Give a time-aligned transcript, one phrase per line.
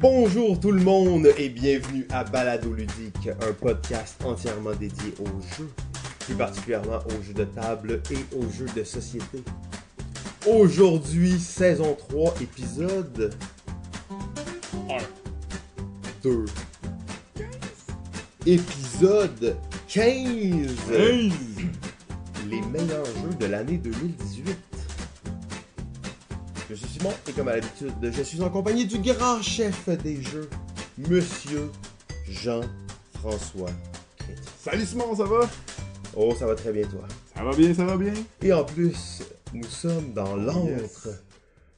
[0.00, 5.68] Bonjour tout le monde et bienvenue à Balado Ludique, un podcast entièrement dédié aux jeux,
[6.20, 9.42] plus particulièrement aux jeux de table et aux jeux de société.
[10.46, 13.34] Aujourd'hui, saison 3, épisode
[14.88, 14.98] 1,
[16.22, 16.44] 2,
[18.46, 19.56] épisode
[19.88, 21.32] 15.
[22.48, 24.37] Les meilleurs jeux de l'année 2018.
[26.68, 30.20] Je suis Simon et comme à l'habitude, je suis en compagnie du grand chef des
[30.20, 30.50] jeux,
[30.98, 31.70] Monsieur
[32.28, 33.70] Jean-François
[34.18, 34.44] Chrétien.
[34.60, 35.48] Salut Simon, ça va?
[36.14, 37.08] Oh, ça va très bien toi.
[37.34, 38.12] Ça va bien, ça va bien?
[38.42, 39.22] Et en plus,
[39.54, 41.08] nous sommes dans l'antre.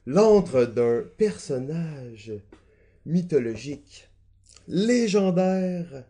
[0.07, 2.33] L'antre d'un personnage
[3.07, 4.09] mythologique,
[4.67, 6.03] légendaire,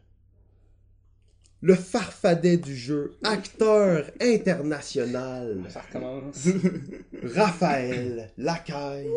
[1.63, 6.49] le farfadet du jeu, acteur international, Ça recommence.
[7.35, 9.11] Raphaël Lacaille.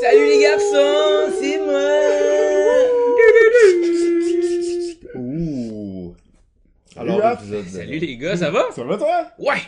[0.00, 1.82] Salut les garçons, c'est moi.
[5.16, 6.14] Ouh.
[6.94, 8.70] Salut, Alors, Salut les gars, ça va?
[8.74, 9.30] Ça va toi?
[9.38, 9.60] Ouais.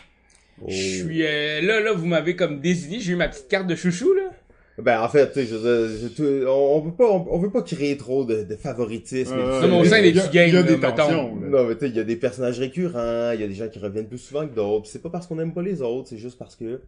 [0.63, 0.67] Oh.
[0.69, 3.75] Je suis euh, là, là, vous m'avez comme désigné, j'ai eu ma petite carte de
[3.75, 4.30] chouchou là.
[4.79, 7.27] Ben, en fait, tu sais, je veux dire, je- tu- on, on veut pas, on,
[7.31, 9.35] on veut pas créer trop de, de favoritisme.
[9.37, 10.97] Euh, Non, mais au sein des petits games, Il y a là, des mettons.
[10.97, 11.39] tensions.
[11.41, 11.49] là.
[11.49, 13.69] Non, mais tu sais, il y a des personnages récurrents, il y a des gens
[13.69, 14.87] qui reviennent plus souvent que d'autres.
[14.89, 16.81] C'est pas parce qu'on aime pas les autres, c'est juste parce que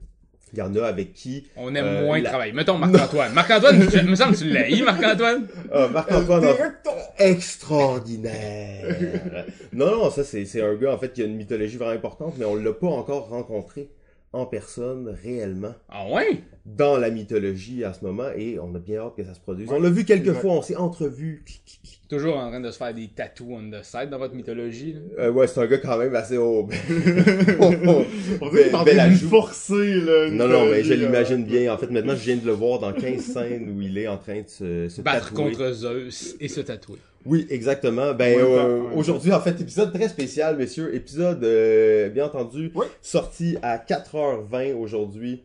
[0.55, 1.47] il y en a avec qui.
[1.57, 2.53] On aime Euh, moins la- travailler.
[2.53, 3.33] Mettons Marc-Antoine.
[3.35, 5.47] Marc-Antoine, tu- me semble que tu l'as eu, Marc-Antoine.
[5.73, 6.45] Ah, Marc-Antoine
[7.19, 8.97] extraordinaire.
[9.73, 12.35] non, non, ça c'est c'est un gars en fait qui a une mythologie vraiment importante,
[12.39, 13.89] mais on l'a pas encore rencontré
[14.33, 16.41] en personne réellement Ah ouais?
[16.65, 19.69] Dans la mythologie à ce moment et on a bien hâte que ça se produise.
[19.69, 21.45] Ouais, on l'a vu quelques fois, on s'est entrevus.
[22.09, 24.93] Toujours en train de se faire des tattoos on the side dans votre mythologie.
[25.17, 25.25] là.
[25.25, 26.69] Euh, ouais, c'est un gars quand même assez haut.
[27.61, 28.07] On dirait
[28.51, 29.25] qu'il est en Bel train de ajout.
[29.25, 30.31] nous forcer là.
[30.31, 31.73] Non, non, mais je l'imagine bien.
[31.73, 34.19] En fait, maintenant, je viens de le voir dans 15 scènes où il est en
[34.19, 35.53] train de se, se Battre tatouer.
[35.53, 36.99] contre Zeus et se tatouer.
[37.25, 38.13] Oui, exactement.
[38.15, 40.95] Ben, euh, aujourd'hui, en fait, épisode très spécial, messieurs.
[40.95, 45.43] Épisode, euh, bien entendu, sorti à 4h20 aujourd'hui.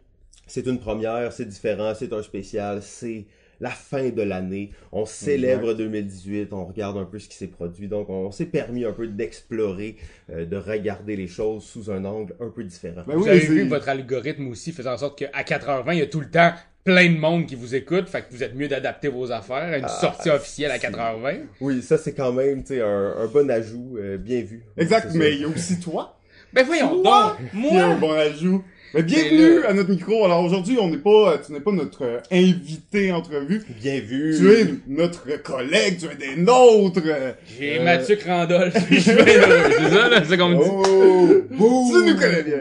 [0.48, 3.26] C'est une première, c'est différent, c'est un spécial, c'est
[3.60, 4.72] la fin de l'année.
[4.92, 7.88] On célèbre 2018, on regarde un peu ce qui s'est produit.
[7.88, 9.96] Donc, on s'est permis un peu d'explorer,
[10.32, 13.02] euh, de regarder les choses sous un angle un peu différent.
[13.08, 16.00] Ben Vous oui, avez vu que votre algorithme aussi faisait en sorte qu'à 4h20, il
[16.00, 16.52] y a tout le temps
[16.84, 18.08] plein de monde qui vous écoute.
[18.08, 21.40] Fait que vous êtes mieux d'adapter vos affaires à une Ah, sortie officielle à 4h20.
[21.60, 24.64] Oui, ça, c'est quand même, tu sais, un, un bon ajout, euh, bien vu.
[24.78, 26.18] Exact, mais il y a aussi toi
[26.54, 27.52] Ben voyons Toi donc!
[27.52, 27.96] qui a un Moi!
[28.00, 28.64] bon ajout.
[28.94, 30.24] Mais bienvenue à notre micro.
[30.26, 33.62] Alors aujourd'hui, on n'est pas, euh, tu n'es pas notre euh, invité entrevue.
[33.82, 34.36] Bien vu.
[34.38, 37.02] Tu es notre collègue, tu es des nôtres.
[37.06, 38.72] euh, J'ai euh, Mathieu Crandol.
[38.92, 39.72] Je suis bien heureux.
[39.78, 40.24] C'est ça, là?
[40.28, 40.64] C'est comme dit.
[40.70, 41.92] Oh, boum.
[42.06, 42.58] Tu nous connais bien.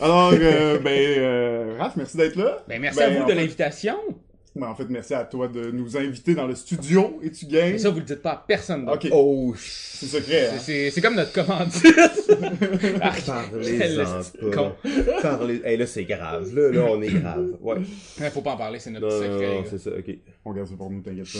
[0.00, 2.64] Alors, euh, ben, euh, Raph, merci d'être là.
[2.68, 3.96] Ben merci Ben, à vous en de fait- l'invitation.
[4.56, 7.72] Ben, en fait, merci à toi de nous inviter dans le studio et tu gagnes.
[7.72, 8.86] Mais ça, vous le dites pas à personne.
[8.86, 9.06] d'autre.
[9.06, 10.50] Ok, Oh, c'est secret.
[10.58, 10.90] C'est- Hein?
[10.94, 11.84] C'est comme notre commandite.
[13.02, 14.76] Ah, Parlez-en pas.
[15.22, 15.60] Parlez...
[15.64, 16.54] Hey, là, c'est grave.
[16.54, 17.56] Là, là, on est grave.
[17.60, 17.76] Ouais.
[18.20, 19.54] Ouais, Faut pas en parler, c'est notre Non, secret.
[19.56, 20.16] non, c'est ça, ok.
[20.44, 21.38] On regarde ça pour nous, t'inquiète pas.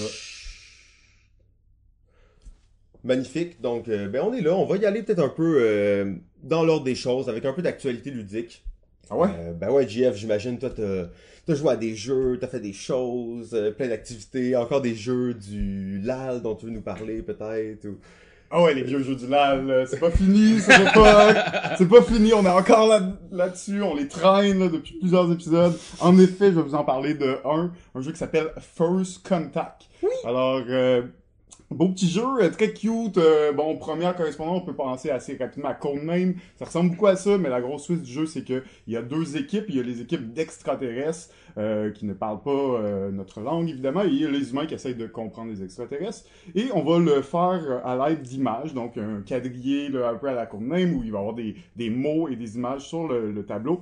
[3.05, 3.61] Magnifique.
[3.61, 4.55] Donc, euh, ben, on est là.
[4.55, 6.13] On va y aller peut-être un peu euh,
[6.43, 8.65] dans l'ordre des choses, avec un peu d'actualité ludique.
[9.11, 9.29] Ah ouais?
[9.39, 12.73] Euh, ben ouais, JF, j'imagine, toi, t'as as joué à des jeux, t'as fait des
[12.73, 17.85] choses, euh, plein d'activités, encore des jeux du LAL dont tu veux nous parler, peut-être.
[17.87, 17.99] Ou...
[18.51, 22.33] Ah ouais, les vieux jeux du LAL, c'est pas fini, c'est pas, c'est pas fini,
[22.33, 23.01] on est encore là,
[23.31, 25.77] là-dessus, on les traîne, là, depuis plusieurs épisodes.
[26.01, 29.83] En effet, je vais vous en parler de un, un jeu qui s'appelle First Contact.
[30.03, 30.11] Oui!
[30.25, 31.03] Alors, euh,
[31.71, 33.19] Beau petit jeu, euh, très cute.
[33.19, 36.35] euh, bon, première correspondance, on peut penser assez rapidement à Codename.
[36.57, 38.97] Ça ressemble beaucoup à ça, mais la grosse suite du jeu, c'est que il y
[38.97, 39.65] a deux équipes.
[39.69, 41.29] Il y a les équipes d'extraterrestres
[41.59, 44.67] euh, qui ne parlent pas euh, notre langue, évidemment, et il y a les humains
[44.67, 46.25] qui essayent de comprendre les extraterrestres.
[46.55, 50.29] Et on va le faire euh, à l'aide d'images, donc un quadrillé là, un peu
[50.29, 53.09] à la Codename, où il va y avoir des, des mots et des images sur
[53.09, 53.81] le, le tableau.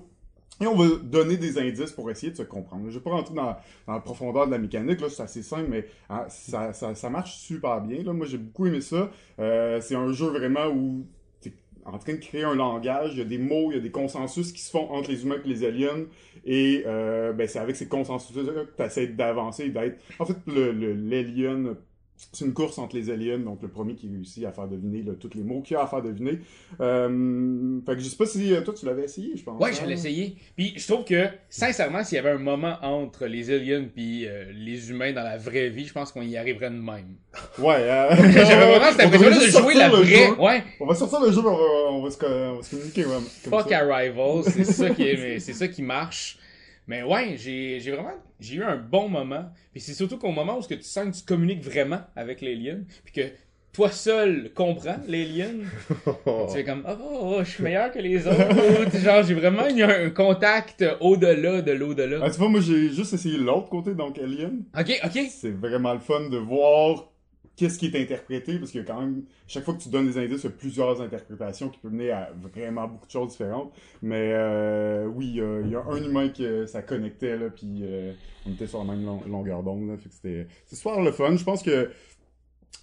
[0.61, 2.85] Et on va donner des indices pour essayer de se comprendre.
[2.89, 3.57] Je vais pas rentrer dans,
[3.89, 7.81] la profondeur de la mécanique, là, c'est assez simple, mais hein, ça, ça, marche super
[7.81, 8.03] bien.
[8.03, 8.13] Là.
[8.13, 9.11] Moi, j'ai beaucoup aimé ça.
[9.41, 11.07] Euh, c'est un jeu vraiment où
[11.41, 11.53] tu
[11.85, 13.91] en train de créer un langage, il y a des mots, il y a des
[13.91, 16.07] consensus qui se font entre les humains et les aliens,
[16.47, 20.01] et euh, ben, c'est avec ces consensus-là que tu essaies d'avancer, d'être...
[20.19, 21.77] En fait, le, le, l'alien
[22.17, 25.13] c'est une course entre les aliens, donc le premier qui réussit à faire deviner là,
[25.19, 26.39] tous les mots qu'il y a à faire deviner.
[26.81, 29.61] Euh, fait que je sais pas si euh, toi tu l'avais essayé, je pense.
[29.61, 29.79] Ouais, hein?
[29.81, 30.37] je l'ai essayé.
[30.57, 34.45] Puis je trouve que, sincèrement, s'il y avait un moment entre les aliens puis euh,
[34.55, 37.17] les humains dans la vraie vie, je pense qu'on y arriverait de même.
[37.59, 37.77] Ouais.
[37.81, 38.15] Euh...
[38.17, 40.05] J'avais vraiment cette on devrait impression-là de jouer la vraie.
[40.05, 40.41] jeu.
[40.41, 40.63] Ouais.
[40.81, 43.03] On va sortir le jeu, on va, on va, se, co- on va se communiquer.
[43.05, 43.79] comme Fuck ça.
[43.79, 46.39] Arrival, c'est ça qui est, mais c'est ça qui marche.
[46.87, 49.47] Mais ouais, j'ai j'ai vraiment j'ai eu un bon moment.
[49.73, 52.41] Puis c'est surtout qu'au moment où ce que tu sens que tu communiques vraiment avec
[52.41, 53.31] l'alien, puis que
[53.73, 55.65] toi seul comprends l'alien,
[56.49, 58.99] tu fais comme oh, oh, oh, je suis meilleur que les autres.
[58.99, 62.21] Genre j'ai vraiment eu un contact au-delà de l'au-delà.
[62.23, 64.65] Ah, tu vois, moi, j'ai juste essayé l'autre côté, donc Alien.
[64.79, 65.21] Ok, ok.
[65.31, 67.14] C'est vraiment le fun de voir
[67.57, 70.43] qu'est-ce qui est interprété, parce que quand même, chaque fois que tu donnes des indices,
[70.43, 73.73] il y a plusieurs interprétations qui peuvent mener à vraiment beaucoup de choses différentes.
[74.03, 78.13] Mais euh, oui, euh, il y a un humain que ça connectait, là, puis euh,
[78.47, 80.47] on était sur la même long- longueur d'onde, c'était...
[80.67, 81.91] C'est super le fun, je pense que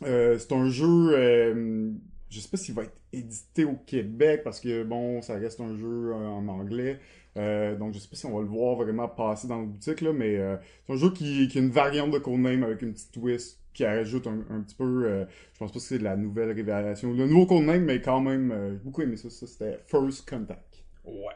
[0.04, 1.94] euh, c'est un jeu...
[2.30, 5.76] je sais pas s'il va être édité au Québec, parce que, bon, ça reste un
[5.76, 7.00] jeu en anglais.
[7.38, 10.02] Euh, donc je sais pas si on va le voir vraiment passer dans la boutique
[10.02, 12.92] là, mais euh, c'est un jeu qui, qui a une variante de Codename avec une
[12.92, 16.04] petite twist qui rajoute un, un petit peu, euh, je pense pas que c'est de
[16.04, 19.48] la nouvelle révélation, le nouveau Codename, mais quand même, euh, j'ai beaucoup aimé ça, ça
[19.48, 20.84] c'était First Contact.
[21.06, 21.34] Ouais.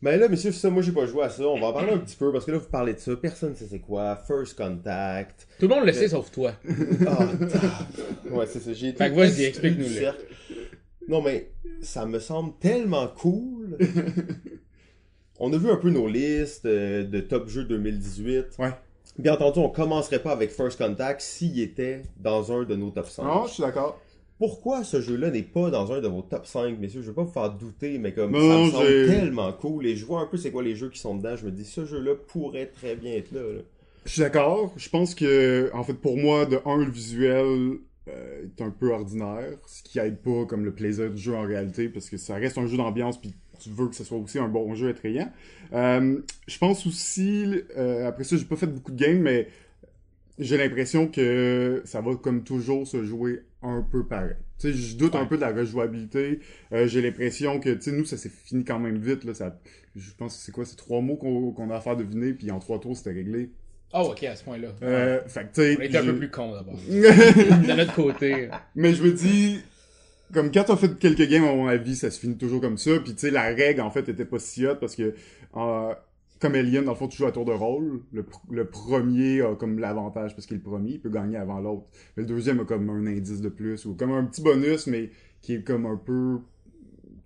[0.00, 1.42] Mais là, messieurs, ça, moi j'ai pas joué à ça.
[1.42, 3.16] On va en parler un petit peu parce que là, vous parlez de ça.
[3.16, 4.16] Personne ne sait c'est quoi.
[4.16, 5.48] First Contact.
[5.58, 6.52] Tout le monde le sait sauf toi.
[7.06, 7.26] Ah,
[8.30, 8.72] ouais, c'est ça.
[8.72, 10.24] J'ai été Fait que vas-y, du cercle.
[11.08, 11.50] Non, mais
[11.80, 13.76] ça me semble tellement cool.
[15.40, 18.56] on a vu un peu nos listes euh, de top jeux 2018.
[18.58, 18.70] Ouais.
[19.18, 23.08] Bien entendu, on commencerait pas avec First Contact s'il était dans un de nos top
[23.08, 23.24] 5.
[23.24, 24.00] Non, je suis d'accord.
[24.38, 27.02] Pourquoi ce jeu-là n'est pas dans un de vos top 5, messieurs?
[27.02, 29.86] Je veux pas vous faire douter, mais comme Non, ça me semble tellement cool.
[29.86, 31.34] Et je vois un peu c'est quoi les jeux qui sont dedans.
[31.34, 33.40] Je me dis, ce jeu-là pourrait très bien être là.
[33.40, 33.60] là.
[34.04, 37.78] Je suis d'accord, je pense que, en fait, pour moi, de un, le visuel
[38.08, 41.42] euh, est un peu ordinaire, ce qui aide pas comme le plaisir du jeu en
[41.42, 44.38] réalité, parce que ça reste un jeu d'ambiance, puis tu veux que ce soit aussi
[44.38, 45.30] un bon jeu attrayant.
[45.72, 49.48] Euh, je pense aussi, euh, après ça, j'ai pas fait beaucoup de games, mais
[50.38, 54.36] j'ai l'impression que ça va comme toujours se jouer un peu pareil.
[54.58, 56.40] Tu sais, je doute un peu de la rejouabilité.
[56.72, 59.24] Euh, j'ai l'impression que, tu sais, nous, ça s'est fini quand même vite.
[59.24, 59.58] Là, ça,
[59.96, 62.58] je pense que c'est quoi, c'est trois mots qu'on a à faire deviner, puis en
[62.58, 63.50] trois tours, c'était réglé.
[63.94, 64.68] Oh, ok, à ce point-là.
[64.82, 66.74] Euh, fait que, tu sais, On était un peu plus cons d'abord.
[66.88, 68.48] de notre côté.
[68.74, 69.60] Mais je me dis,
[70.32, 72.98] comme quand t'as fait quelques games, à mon avis, ça se finit toujours comme ça.
[73.00, 75.14] Puis tu sais, la règle, en fait, était pas si hot parce que,
[75.56, 75.94] euh,
[76.40, 78.02] comme Alien, dans le fond, tu joues à tour de rôle.
[78.12, 81.60] Le, le premier a comme l'avantage parce qu'il est le premier, il peut gagner avant
[81.60, 81.86] l'autre.
[82.16, 85.10] Mais le deuxième a comme un indice de plus ou comme un petit bonus, mais
[85.40, 86.38] qui est comme un peu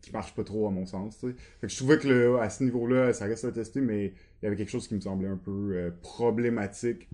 [0.02, 1.16] qui marche pas trop à mon sens.
[1.20, 4.06] Fait que je trouvais que à ce niveau-là, ça reste à tester, mais
[4.42, 7.08] il y avait quelque chose qui me semblait un peu euh, problématique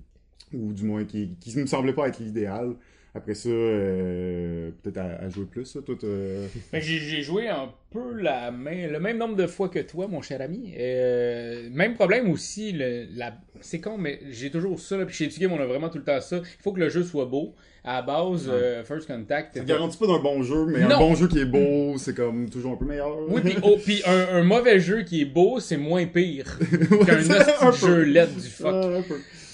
[0.55, 2.75] ou du moins qui, qui me semblait pas être l'idéal.
[3.19, 5.94] Après ça, euh, peut-être à, à jouer plus, ça, t'as-
[6.73, 10.23] Mais j'ai joué un peu la main, le même nombre de fois que toi, mon
[10.23, 10.73] cher ami.
[10.79, 14.97] Euh, même problème aussi, le, la, c'est con, mais j'ai toujours ça.
[14.97, 16.37] Là, puis chez Epic on a vraiment tout le temps ça.
[16.38, 17.55] Il faut que le jeu soit beau.
[17.85, 19.56] À la base, euh, First Contact.
[19.56, 20.97] Ça garantit pas d'un bon jeu, mais Non.
[20.97, 23.17] un bon jeu qui est beau, c'est comme toujours un peu meilleur.
[23.31, 26.59] Oui, puis oh, puis un, un mauvais jeu qui est beau, c'est moins pire
[26.91, 28.75] Ouais, qu'un jeu LED du fuck.
[28.75, 29.03] Ouais.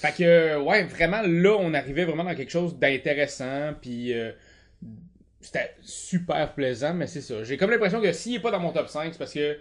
[0.05, 4.31] Fait que, ouais, vraiment, là, on arrivait vraiment dans quelque chose d'intéressant, puis euh,
[5.41, 7.43] c'était super plaisant, mais c'est ça.
[7.43, 9.57] J'ai comme l'impression que s'il est pas dans mon top 5, c'est parce que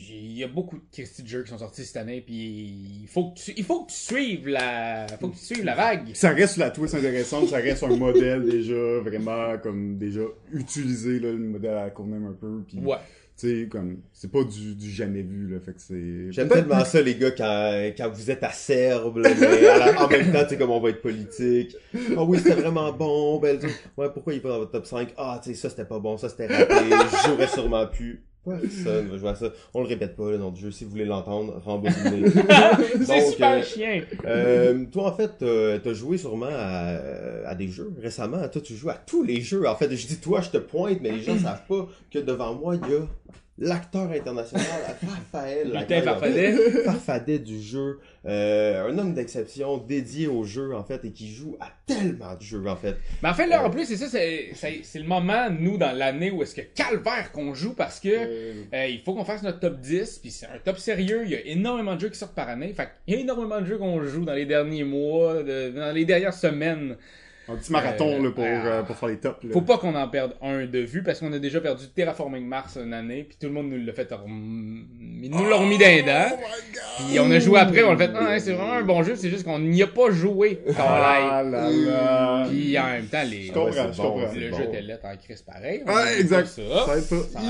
[0.00, 2.34] il y a beaucoup de Christy de jeux qui sont sortis cette année, puis
[3.02, 5.74] il faut que tu, il faut que tu suives la, faut que tu suives la
[5.74, 6.14] vague.
[6.14, 10.20] Ça reste la twist intéressante, ça reste un modèle déjà vraiment comme déjà
[10.52, 12.96] utilisé là, le modèle à la Courname un peu puis Ouais.
[13.46, 17.00] Sais comme c'est pas du, du jamais vu là, fait que c'est J'aime tellement ça,
[17.00, 20.58] les gars, quand, quand vous êtes acerbe, là, mais la- en même temps, tu sais,
[20.58, 21.76] comme on va être politique.
[22.16, 23.38] Ah oui, c'était vraiment bon.
[23.38, 23.58] Ben,
[23.96, 25.14] ouais, pourquoi il est pas dans votre top 5?
[25.16, 26.74] Ah, tu sais, ça, c'était pas bon, ça, c'était raté.
[26.90, 28.22] Je jouerais sûrement plus.
[28.56, 29.52] Personne va jouer à ça.
[29.74, 30.70] On le répète pas, le nom du jeu.
[30.70, 32.30] Si vous voulez l'entendre, rembobinez.
[32.30, 34.02] c'est Donc, super euh, chien.
[34.24, 36.98] Euh, toi, en fait, t'as t'as joué sûrement à,
[37.46, 38.46] à des jeux récemment.
[38.48, 39.68] Toi, tu joues à tous les jeux.
[39.68, 42.54] En fait, je dis toi, je te pointe, mais les gens savent pas que devant
[42.54, 43.00] moi, il y a
[43.58, 44.66] l'acteur international
[45.32, 46.02] Raphaël Lutin.
[46.02, 46.52] Farfadet.
[46.84, 47.98] Farfadet du jeu.
[48.26, 52.42] Euh, un homme d'exception dédié au jeu, en fait, et qui joue à tellement de
[52.42, 52.96] jeux, en fait.
[53.22, 56.42] Mais en fait, là, en plus, c'est ça, c'est le moment, nous, dans l'année où
[56.42, 59.80] est-ce que calvaire qu'on joue parce que Euh, Euh, il faut qu'on fasse notre top
[59.80, 61.22] 10, puis c'est un top sérieux.
[61.24, 62.72] Il y a énormément de jeux qui sortent par année.
[62.74, 65.92] Fait qu'il y a énormément de jeux qu'on joue dans les derniers mois, de- dans
[65.94, 66.96] les dernières semaines.
[67.50, 68.66] Un petit marathon Euh, là, pour, ah.
[68.66, 69.42] euh, pour faire les tops.
[69.44, 69.50] Là.
[69.52, 72.76] Faut pas qu'on en perde un de vue, parce qu'on a déjà perdu Terraforming Mars
[72.82, 74.08] une année, puis tout le monde nous l'a fait.
[75.22, 76.36] Ils nous l'ont remis d'un dents.
[77.08, 78.10] Puis on a joué après, on l'a fait.
[78.14, 80.60] Ah, hein, c'est vraiment un bon jeu, c'est juste qu'on n'y a pas joué.
[80.70, 81.50] Ah Carl.
[81.50, 82.46] là là.
[82.48, 84.28] Puis en même temps, les, Je comprends, Ouais, c'est je bon, comprends.
[84.32, 84.56] c'est le bon.
[84.58, 85.82] jeu était lettre en crise pareil.
[85.86, 86.46] Ouais, dit exact.
[86.46, 86.62] Ça
[87.00, 87.40] Ça.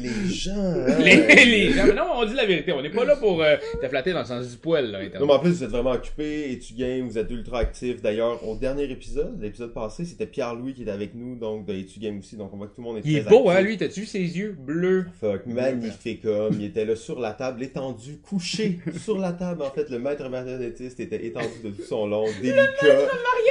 [0.00, 0.52] les gens.
[0.56, 0.98] hein.
[0.98, 2.72] Les, les gens, mais non, on dit la vérité.
[2.72, 5.26] On n'est pas là pour euh, te flatter dans le sens du poil, là, Non,
[5.26, 8.00] mais en plus, vous êtes vraiment occupé, et tu games, vous êtes ultra actif.
[8.02, 11.74] D'ailleurs, D'ailleurs, au dernier épisode, l'épisode passé, c'était Pierre-Louis qui était avec nous, donc de
[11.74, 13.48] Etu Game aussi, donc on voit que tout le monde est Il est très beau,
[13.50, 13.76] hein, lui.
[13.76, 15.06] T'as-tu vu ses yeux bleus?
[15.20, 16.54] Fuck, magnifique homme.
[16.58, 19.62] Il était là sur la table, étendu, couché sur la table.
[19.62, 22.62] En fait, le maître marionnettiste était étendu de tout son long, délicat.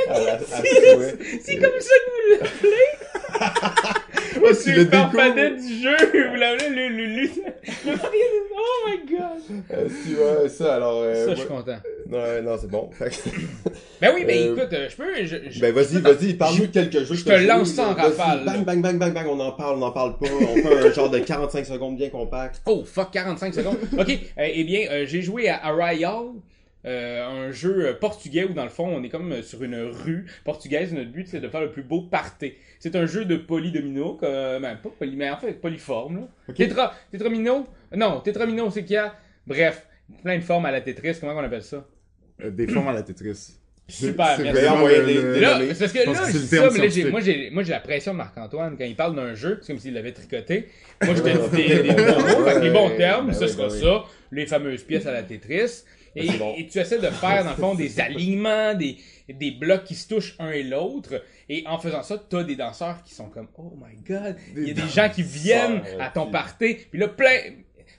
[0.07, 1.17] la- à souhait.
[1.41, 3.99] C'est comme ça que vous l'appelez?
[4.43, 5.67] Ouais, C'est tu le découvres.
[5.67, 5.95] du jeu.
[6.29, 7.53] Vous l'appelez le, marionnette.
[8.55, 9.63] Oh my god.
[9.71, 11.01] Euh, tu vois, ça, alors...
[11.03, 11.35] euh, Ça, je ouais.
[11.37, 11.77] suis content.
[12.11, 12.89] Ouais, non, c'est bon.
[12.91, 13.69] Fait que-
[14.01, 15.15] Ben oui, mais Euh, écoute, euh, je peux.
[15.23, 17.15] Je, je- Ben vas-y, vas-y, parle-nous de quelques jeux.
[17.15, 18.43] je te lance ça en rafale.
[18.45, 20.27] Bang, bang, bang, bang, bang, on en parle, on n'en parle pas.
[20.29, 22.61] On fait un genre de 45 secondes bien compact.
[22.65, 23.77] Oh, fuck, 45 secondes.
[23.97, 24.15] ok, euh,
[24.53, 26.11] eh bien, euh, j'ai joué à Arrayal.
[26.85, 29.75] Euh, un jeu euh, portugais où dans le fond on est comme euh, sur une
[29.83, 33.37] rue portugaise notre but c'est de faire le plus beau party c'est un jeu de
[33.37, 34.29] polydomino comme
[34.63, 36.27] ben, pas poly mais en fait polyforme là.
[36.49, 36.55] Ok.
[36.55, 39.15] Tétra, tétramino non tétramino c'est qu'il y a
[39.47, 39.87] bref
[40.23, 41.87] plein de formes à la Tetris comment on appelle ça?
[42.43, 43.51] Euh, des formes à la Tetris.
[43.87, 44.61] Super, merci.
[44.61, 46.73] des- Là, c'est parce que Je pense là, que je c'est dis le ça, terme
[46.73, 47.11] mais là, j'ai- scientifique.
[47.11, 49.79] moi, j'ai, moi, j'ai la pression de Marc-Antoine quand il parle d'un jeu, c'est comme
[49.79, 50.69] s'il l'avait tricoté.
[51.05, 53.69] Moi, je te dis des, des bons mots, les bons termes, ben ce sera ben
[53.81, 55.83] ça, les fameuses pièces à la Tetris.
[56.15, 56.53] Et, bon.
[56.57, 58.97] et tu essaies de faire, dans le fond, des alignements, des,
[59.29, 61.23] des blocs qui se touchent un et l'autre.
[61.49, 64.71] Et en faisant ça, t'as des danseurs qui sont comme, oh my god, il y
[64.71, 66.77] a des gens qui viennent à ton party.
[66.91, 67.39] Puis là, plein,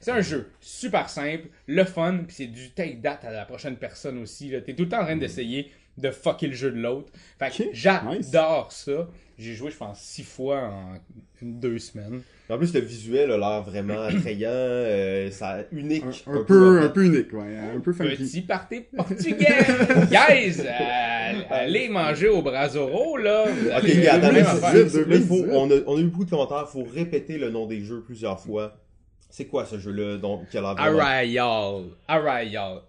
[0.00, 3.76] c'est un jeu super simple, le fun, puis c'est du take date à la prochaine
[3.76, 4.50] personne aussi.
[4.50, 4.60] Là.
[4.60, 7.12] T'es tout le temps en train d'essayer de fucker le jeu de l'autre.
[7.38, 9.08] Fait que j'adore ça.
[9.36, 10.94] J'ai joué, je pense, six fois en
[11.42, 12.22] deux semaines.
[12.48, 16.04] En plus, le visuel a l'air vraiment attrayant, euh, ça unique.
[16.28, 17.56] Un, un peu, un peu unique, ouais.
[17.74, 18.16] Un peu funky.
[18.16, 19.36] Petit party portugais!
[20.10, 23.44] Guys, euh, allez manger au Brasoro, là.
[23.48, 24.72] Ok, allez- gars, attends, même là, affaire.
[24.72, 25.26] là, là, il 2018.
[25.26, 28.02] faut, on, a, on a eu beaucoup de commentaires, faut répéter le nom des jeux
[28.02, 28.76] plusieurs fois.
[29.30, 31.00] C'est quoi ce jeu-là, donc, qui a l'air vraiment...
[31.00, 31.82] Arrayal.
[32.06, 32.82] Arrayal.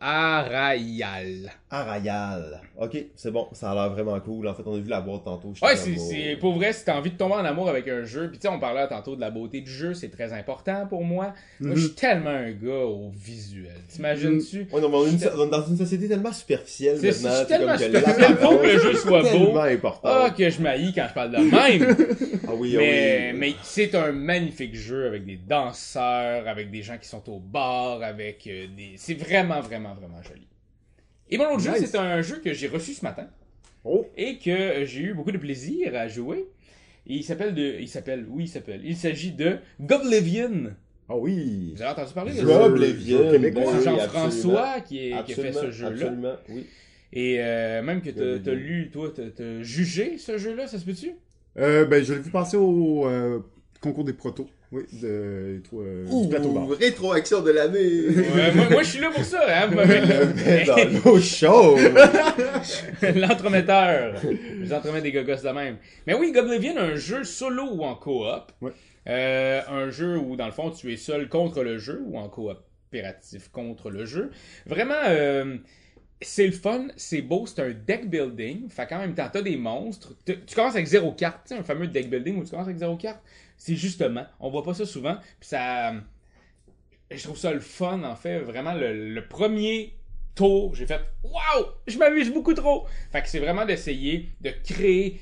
[1.71, 2.62] Arrayal.
[2.77, 4.48] Ok, c'est bon, ça a l'air vraiment cool.
[4.50, 5.53] En fait, on a vu la boîte tantôt.
[5.62, 5.96] Ouais, c'est,
[6.36, 6.39] oh.
[6.41, 8.53] pour vrai, si t'as envie de tomber en amour avec un jeu, puis tu sais,
[8.53, 11.34] on parlait tantôt de la beauté du jeu, c'est très important pour moi.
[11.62, 13.72] Moi, je suis tellement un gars au visuel.
[13.88, 14.67] T'imagines-tu?
[14.72, 17.46] Ouais, non, mais on est, une- dans une société tellement superficielle C'est- maintenant.
[17.46, 18.22] tellement comme que superficiel.
[18.32, 19.58] l'apparence Faut que le jeu soit beau.
[19.58, 20.10] important.
[20.12, 21.96] Ah, que je m'haïs quand je parle de même!
[22.48, 23.38] Ah oui, ah mais, oui.
[23.39, 28.01] mais c'est un magnifique jeu avec des danseurs, avec des gens qui sont au bar,
[28.03, 28.94] avec euh, des.
[28.98, 30.46] C'est vraiment, vraiment, vraiment joli.
[31.29, 33.27] Et mon autre jeu, c'est un jeu que j'ai reçu ce matin
[33.84, 36.46] Oh, et que euh, j'ai eu beaucoup de plaisir à jouer.
[37.08, 37.75] Et il s'appelle de.
[37.79, 38.25] Il s'appelle.
[38.29, 38.82] Oui, il s'appelle.
[38.84, 40.72] Il s'agit de Goblivion.
[41.08, 41.74] Ah oui.
[41.75, 42.65] Vous avez entendu parler de Jeu- ça?
[42.65, 43.63] Oblivion, jeu québécois.
[43.63, 45.89] ben C'est Jean-François qui, est- qui a fait ce jeu-là.
[46.05, 46.65] Absolument, oui.
[47.13, 48.41] Et euh, même que t'as Goblivion.
[48.44, 51.12] t'as lu, toi, t'as t'as jugé ce jeu-là, ça se peut-tu?
[51.58, 53.39] Euh, ben, je l'ai vu passer au euh,
[53.82, 54.48] concours des protos.
[54.75, 58.10] Oui, de, euh, du plateau Ouh, rétroaction de l'année.
[58.10, 59.70] Ouais, moi, moi, je suis là pour ça, hein.
[60.67, 61.77] dans nos shows.
[63.15, 64.15] L'entremetteur.
[64.22, 65.77] Je vous entremets des gogos de même.
[66.05, 68.51] Mais oui, Goblivion, un jeu solo ou en coop.
[68.60, 68.74] Ouais.
[69.08, 72.27] Euh, un jeu où, dans le fond, tu es seul contre le jeu ou en
[72.27, 74.29] coopératif contre le jeu.
[74.65, 75.55] Vraiment, euh,
[76.22, 78.67] c'est le fun, c'est beau, c'est un deck building.
[78.67, 80.15] Fait qu'en même temps, t'as des monstres.
[80.25, 81.48] Tu tu commences avec zéro carte.
[81.48, 83.22] Tu sais, un fameux deck building où tu commences avec zéro carte.
[83.57, 85.15] C'est justement, on voit pas ça souvent.
[85.39, 85.93] Puis ça.
[87.12, 88.39] Je trouve ça le fun, en fait.
[88.39, 89.93] Vraiment, le, premier
[90.33, 91.65] tour, j'ai fait Waouh!
[91.88, 92.85] Je m'amuse beaucoup trop!
[93.12, 95.21] Fait que c'est vraiment d'essayer de créer.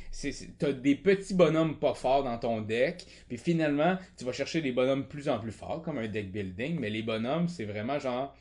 [0.57, 4.71] T'as des petits bonhommes pas forts dans ton deck, puis finalement, tu vas chercher des
[4.71, 8.35] bonhommes plus en plus forts, comme un deck building, mais les bonhommes, c'est vraiment genre.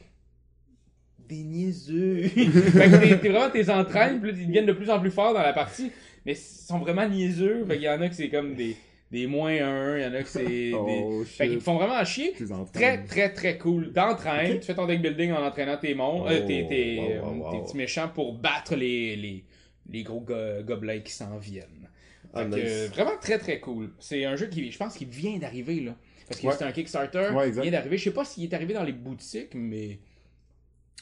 [1.19, 2.23] Des niaiseux!
[2.29, 5.53] fait que t'es- vraiment tes entraînes, ils deviennent de plus en plus forts dans la
[5.53, 5.93] partie,
[6.25, 7.65] mais ils sont vraiment niaiseux.
[7.65, 8.77] Fait qu'il y en a que c'est comme des,
[9.13, 10.73] des moins 1, il y en a que c'est des.
[10.75, 12.33] Oh, Fait qu'ils font vraiment chier.
[12.33, 12.47] Tes.
[12.73, 13.93] Très, très, très cool.
[13.93, 14.61] T'entraînes, Ok.
[14.61, 17.45] tu fais ton deck building en entraînant tes monstres, euh, Oh, tes, tes, wow, wow,
[17.45, 17.51] wow.
[17.53, 19.45] tes petits méchants pour battre les, les,
[19.91, 21.89] les gros go- gobelins qui s'en viennent.
[22.35, 23.93] Ah, Fait que, euh, vraiment très, très cool.
[24.01, 25.95] C'est un jeu qui, je pense, vient d'arriver, là.
[26.27, 26.55] Parce que Ouais.
[26.59, 27.99] c'est un Kickstarter, Ouais, il vient d'arriver.
[27.99, 29.99] Je sais pas s'il est arrivé dans les boutiques, mais...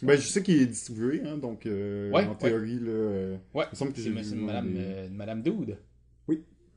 [0.03, 3.67] Ben, je sais qu'il est distribué, hein, donc euh, Ouais, en théorie, là, euh, Ouais,
[3.67, 5.77] il me semble que c'est Madame, des- euh, Madame Dude.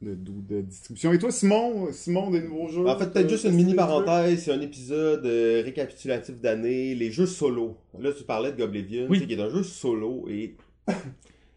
[0.03, 1.11] De, de, de distribution.
[1.13, 4.43] Et toi, Simon, Simon, des nouveaux jeux En fait, peut-être euh, juste une mini parenthèse,
[4.43, 7.77] c'est un épisode euh, récapitulatif d'année, les jeux solo.
[7.99, 9.17] Là, tu parlais de Goblivion, Oui.
[9.17, 10.55] tu sais, qui est un jeu solo, et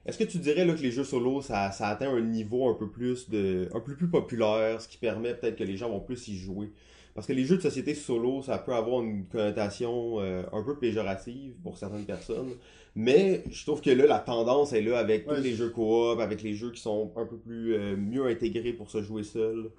[0.06, 2.74] est-ce que tu dirais là, que les jeux solo, ça, ça atteint un niveau un
[2.74, 6.00] peu plus de, un peu plus populaire, ce qui permet peut-être que les gens vont
[6.00, 6.70] plus y jouer?
[7.14, 10.76] Parce que les jeux de société solo, ça peut avoir une connotation euh, un peu
[10.76, 12.50] péjorative pour certaines personnes.
[12.96, 15.70] Mais je trouve que là, la tendance est là avec Ouais, tous les je- jeux
[15.70, 19.22] coop, avec les jeux qui sont un peu plus euh, mieux intégrés pour se jouer
[19.22, 19.70] seul.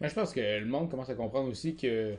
[0.00, 2.16] Mais je pense que le monde commence à comprendre aussi que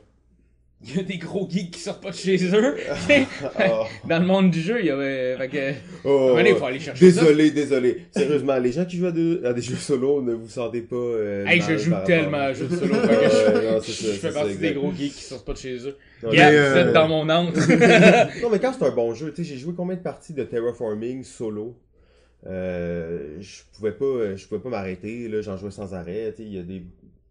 [0.84, 2.76] il y a des gros geeks qui sortent pas de chez eux.
[4.08, 5.36] Dans le monde du jeu, il y avait.
[5.36, 5.72] Fait que.
[6.04, 7.20] Oh, Allez, faut aller chercher ça.
[7.22, 8.02] désolé, désolé.
[8.12, 10.94] Sérieusement, les gens qui jouent à, de- à des jeux solo, ne vous sentez pas.
[10.96, 12.94] euh, Hey, je joue tellement à jeux solo.
[12.94, 15.52] Fait que je, non, je ça, fais ça, partie des gros geeks qui sortent pas
[15.54, 15.96] de chez eux.
[16.22, 17.58] Vous euh, êtes dans mon antre.
[18.42, 20.44] Non, mais quand c'est un bon jeu, tu sais, j'ai joué combien de parties de
[20.44, 21.76] terraforming solo?
[22.46, 26.48] Euh, je pouvais pas je pouvais pas m'arrêter là j'en jouais sans arrêt tu sais
[26.48, 26.84] il y a des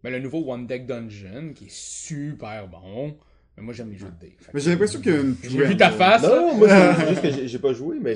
[0.04, 3.16] Mais le nouveau One Deck Dungeon, qui est super bon.
[3.58, 4.32] Mais moi, j'aime les jeux de dés.
[4.38, 6.22] Que- Mais j'ai l'impression une J'ai vu ta face.
[6.22, 8.14] non, moi c'est juste que j'ai- pas joué mais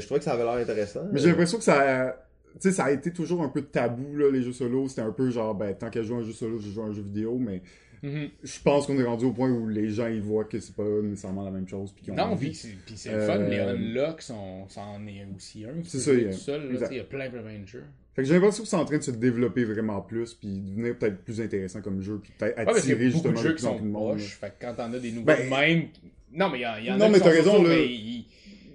[0.00, 2.16] je trouvais que ça avait l'air intéressant Mais j'ai l'impression que ça,
[2.54, 4.86] tu sais, ça a été toujours un peu tabou, là, les jeux solo.
[4.88, 7.02] C'était un peu genre, ben, tant jouer à un jeu solo, je joue un jeu
[7.02, 7.62] vidéo, mais
[8.04, 8.28] Mhm.
[8.42, 10.84] je pense qu'on est rendu au point où les gens, ils voient que c'est pas
[11.02, 11.90] nécessairement la même chose.
[11.92, 12.48] Puis qu'ils ont Non, envie.
[12.48, 15.82] puis c'est puis c'est le fun, Euh, les unlocks, sont, c'en est aussi un.
[15.84, 17.84] C'est ça, il y a- plein, plein de jeux.
[18.14, 20.96] Fait que j'ai l'impression que c'est en train de se développer vraiment plus, puis devenir
[20.98, 23.48] peut-être plus intéressant comme jeu, puis peut-être Ouais, attirer a beaucoup justement de de jeux
[23.54, 24.08] qui plus en sont plus de monde.
[24.18, 24.38] proches.
[24.38, 25.88] Fait que quand t'en as des nouveaux Ben, même.
[26.32, 27.74] Non, mais il y y en non, a mais qui t'as sont raison, sociaux, là.
[27.76, 28.26] mais ils-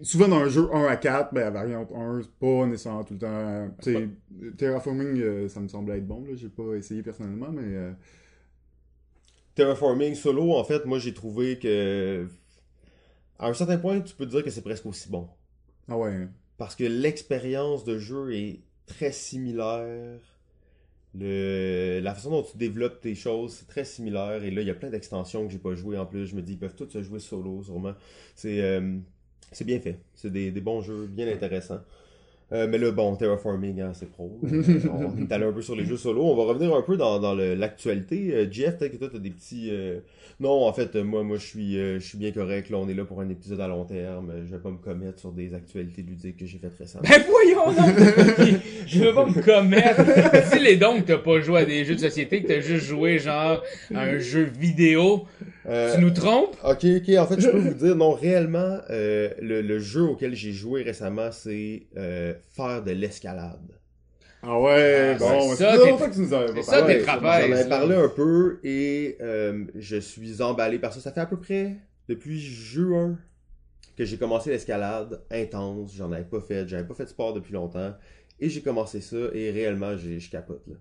[0.02, 3.14] Souvent dans un jeu 1 à 4, ben, la variante 1, c'est pas nécessairement tout
[3.16, 3.68] le temps.
[3.84, 4.08] Tu sais,
[4.58, 6.36] Terraforming, euh, ça me semble être bon, là.
[6.36, 7.64] J'ai pas essayé personnellement, mais.
[7.66, 7.92] euh,
[9.56, 12.28] terraforming solo en fait moi j'ai trouvé que
[13.38, 15.28] à un certain point tu peux dire que c'est presque aussi bon
[15.90, 16.12] Ah ouais.
[16.14, 16.30] hein.
[16.58, 20.20] parce que l'expérience de jeu est très similaire.
[21.16, 22.00] Le...
[22.04, 24.44] La façon dont tu développes tes choses, c'est très similaire.
[24.44, 26.28] Et là, il y a plein d'extensions que j'ai pas jouées en plus.
[26.28, 27.94] Je me dis, ils peuvent tous se jouer solo, sûrement.
[28.36, 28.98] C'est euh,
[29.52, 30.00] c'est bien fait.
[30.16, 31.82] C'est des, des bons jeux, bien intéressants.
[32.52, 34.32] Euh, mais là, bon, Terraforming, hein, c'est pro.
[34.52, 36.24] Euh, on est allé un peu sur les jeux solo.
[36.24, 38.32] On va revenir un peu dans, dans le- l'actualité.
[38.34, 39.70] Euh, Jeff, peut-être que toi, t'as des petits...
[39.72, 40.00] euh,
[40.40, 42.72] Non, en fait, moi, moi je suis euh, je suis bien correct.
[42.72, 44.32] Là, on est là pour un épisode à long terme.
[44.48, 47.04] Je vais pas me commettre sur des actualités ludiques que j'ai faites récemment.
[47.08, 47.96] Ben voyons donc!
[48.88, 50.02] Je veux pas me commettre.
[50.52, 52.86] si les dons que t'as pas joué à des jeux de société, que t'as juste
[52.86, 53.62] joué genre
[53.94, 55.26] à un jeu vidéo,
[55.70, 56.58] Euh, tu nous trompes?
[56.64, 57.10] Ok, ok.
[57.18, 60.84] En fait, je peux vous dire, non, réellement, euh, le, le jeu auquel j'ai joué
[60.84, 63.60] récemment, c'est euh, faire de l'escalade.
[64.42, 66.98] Ah ouais, Ah, bon, c'est ça, ça, que tu nous avais pas c'est ça, parlé.
[66.98, 71.02] t'es trapèze, J'en avais parlé un peu et euh, je suis emballé par ça.
[71.02, 71.76] Ça fait à peu près
[72.08, 73.20] depuis juin
[73.98, 75.94] que j'ai commencé l'escalade intense.
[75.96, 76.68] J'en avais pas fait.
[76.68, 77.94] J'avais pas fait de sport depuis longtemps.
[78.40, 80.64] Et j'ai commencé ça et réellement, j'ai- je capote.
[80.68, 80.76] Là.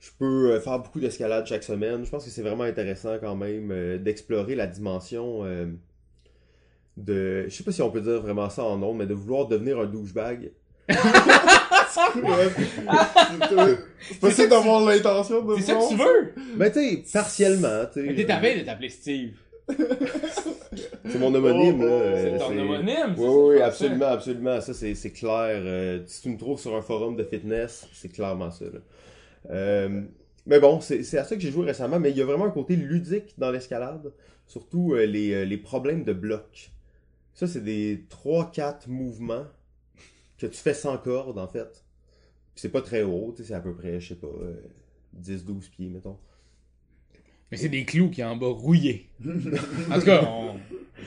[0.00, 2.04] Je peux euh, faire beaucoup d'escalade chaque semaine.
[2.04, 5.66] Je pense que c'est vraiment intéressant quand même euh, d'explorer la dimension euh,
[6.96, 7.44] de...
[7.48, 9.78] Je sais pas si on peut dire vraiment ça en nom, mais de vouloir devenir
[9.78, 10.52] un douchebag.
[14.00, 16.34] C'est possible d'avoir l'intention de C'est ça que tu veux?
[16.56, 17.84] Mais tu sais, partiellement.
[17.92, 19.32] tu sais, Mais t'es à veille de t'appeler Steve.
[21.08, 21.90] C'est mon homonyme, Oh, là.
[21.90, 24.60] oh, euh, C'est ton homonyme, c'est Oui, oui, absolument, absolument.
[24.60, 25.60] Ça, c'est c'est clair.
[25.64, 28.64] Euh, si tu me trouves sur un forum de fitness, c'est clairement ça.
[28.66, 28.80] là.
[29.48, 30.02] Euh,
[30.46, 32.50] mais bon, c'est à ça que j'ai joué récemment, mais il y a vraiment un
[32.50, 34.12] côté ludique dans l'escalade.
[34.46, 36.72] Surtout euh, les, euh, les problèmes de bloc.
[37.34, 39.46] Ça, c'est des 3-4 mouvements
[40.38, 41.84] que tu fais sans corde, en fait.
[42.56, 44.60] C'est pas très haut, c'est à peu près, je sais pas, euh,
[45.14, 46.18] 10-12 pieds, mettons.
[47.50, 49.08] Mais c'est des clous qui est en bas rouillés.
[49.90, 50.54] En tout cas, on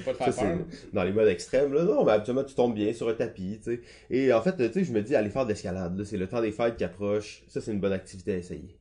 [0.05, 0.65] pas te Ça, faire peur.
[0.71, 1.73] c'est dans les modes extrêmes.
[1.73, 3.81] Là, non, mais habituellement, tu tombes bien sur un tapis, tu sais.
[4.09, 6.27] Et en fait, tu sais, je me dis, aller faire de l'escalade, là, c'est le
[6.27, 7.43] temps des fêtes qui approche.
[7.47, 8.75] Ça, c'est une bonne activité à essayer.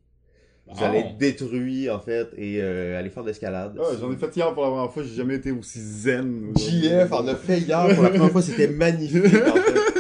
[0.67, 0.85] Vous Bon.
[0.87, 3.79] allez être détruit, en fait, et euh, aller faire de l'escalade.
[3.81, 6.53] Ah, J'en ai fait hier pour la première fois, j'ai jamais été aussi zen.
[6.57, 9.92] JF en a fait hier pour la première fois, c'était magnifique, en fait.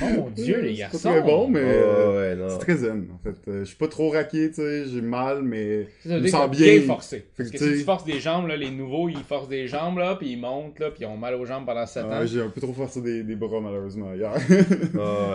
[0.00, 0.98] Mon dieu, les C'est garçons.
[1.10, 3.36] très bon, mais euh, ouais, c'est très zen, en fait.
[3.50, 6.78] Euh, Je suis pas trop raqué, tu sais, j'ai mal, mais je me sens bien.
[6.78, 7.24] bien forcé.
[7.36, 10.16] Parce que si tu forces des jambes, là, les nouveaux, ils forcent des jambes, là,
[10.16, 12.26] puis ils montent, là, puis ils ont mal aux jambes pendant 7 Ah, ans.
[12.26, 14.32] j'ai un peu trop forcé des, des bras, malheureusement, hier.
[14.34, 14.38] Ah,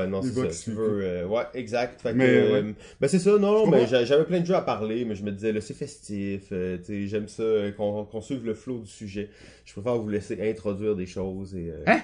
[0.02, 0.63] ouais, non, Les c'est ça.
[0.63, 2.02] Tu veux, euh, ouais, exact.
[2.02, 2.74] Fait que, Mais, euh, ouais.
[3.00, 5.52] ben c'est ça, non, mais j'avais plein de jeux à parler, mais je me disais,
[5.52, 9.30] là, c'est festif, euh, tu sais, j'aime ça, euh, qu'on suive le flow du sujet.
[9.65, 11.69] Je préfère vous laisser introduire des choses et...
[11.69, 12.00] euh, Hein?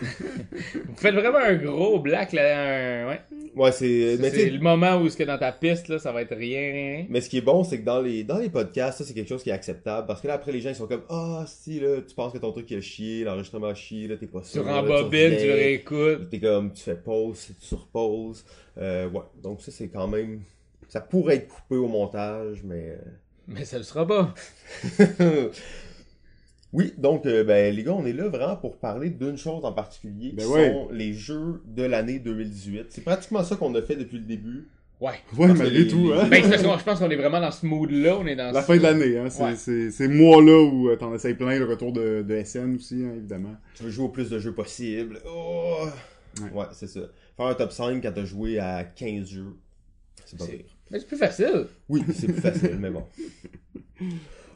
[0.00, 3.08] Vous faites vraiment un gros black, là, un...
[3.08, 3.20] ouais.
[3.54, 4.16] Ouais, c'est...
[4.20, 6.60] Tu C'est le moment où, ce que dans ta piste, là, ça va être rien,
[6.72, 7.06] rien.
[7.08, 9.28] mais ce qui est bon, c'est que dans les, dans les podcasts, ça, c'est quelque
[9.28, 11.78] chose qui est acceptable, parce que là, après, les gens, ils sont comme, ah, si,
[11.78, 14.48] là, tu penses que ton truc a chié, l'enregistrement a chié, là, t'es pas Tu
[14.48, 14.64] sûr.
[14.64, 16.30] là, rembobines, tu le réécoutes.
[16.30, 18.44] T'es comme, tu fais pause, tu surposes.
[18.78, 20.40] Euh, ouais, donc ça, c'est quand même...
[20.88, 22.90] Ça pourrait être coupé au montage, mais...
[22.90, 22.96] euh,
[23.48, 24.34] Mais ça le sera pas.
[26.74, 29.72] oui, donc euh, ben, les gars, on est là vraiment pour parler d'une chose en
[29.72, 30.72] particulier, Ben qui ouais.
[30.72, 32.86] sont les jeux de l'année 2018.
[32.90, 34.68] C'est pratiquement ça qu'on a fait depuis le début.
[35.00, 35.10] Ouais.
[35.36, 36.26] Ouais, malgré les- tout, hein.
[36.30, 38.52] Ben, c'est parce que je pense qu'on est vraiment dans ce mood-là, on est dans
[38.52, 39.28] La ce- fin de l'année, hein.
[39.30, 39.56] C'est Ouais.
[39.56, 43.12] c'est ces mois-là où euh, t'en essayes plein, le retour de, de SN aussi, hein,
[43.16, 43.54] évidemment.
[43.74, 45.20] Tu veux jouer au plus de jeux possible.
[45.28, 45.86] Oh!
[46.40, 46.50] Ouais.
[46.60, 47.00] Ouais, c'est ça.
[47.36, 49.54] Faire un top 5 quand t'as joué à 15 jeux,
[50.24, 50.66] c'est pas C'est- pire.
[50.90, 51.66] Mais c'est plus facile.
[51.88, 53.04] Oui, c'est plus facile, mais bon.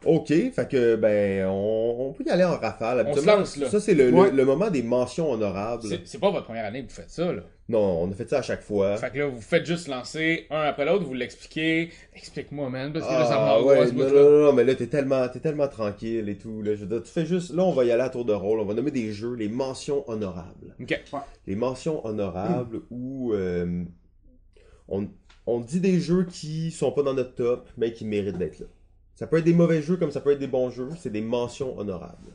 [0.05, 3.05] Ok, fait que ben on, on peut y aller en rafale.
[3.09, 3.69] On se lance, là.
[3.69, 4.31] Ça c'est le, le- Ouais.
[4.31, 5.83] le moment des mentions honorables.
[6.05, 7.43] C'est pas votre première année que vous faites ça, là.
[7.71, 8.97] Non, on a fait ça à chaque fois.
[8.97, 11.91] Fait que là, vous faites juste lancer un après l'autre, vous l'expliquez.
[12.15, 14.75] Explique-moi, man, parce que là, ça Ah, ouais, ce non, non, non, non, mais là,
[14.75, 16.63] t'es tellement, t'es tellement tranquille et tout.
[16.63, 18.33] Là, je veux dire, tu fais juste, là, on va y aller à tour de
[18.33, 18.61] rôle.
[18.61, 20.75] On va nommer des jeux, les mentions honorables.
[20.81, 20.99] Ok.
[21.47, 23.85] Les mentions honorables où euh,
[24.89, 25.07] on,
[25.47, 28.67] on dit des jeux qui sont pas dans notre top, mais qui méritent d'être là.
[29.19, 30.91] Ça peut être des mauvais jeux comme ça peut être des bons jeux.
[30.97, 32.31] C'est des mentions honorables.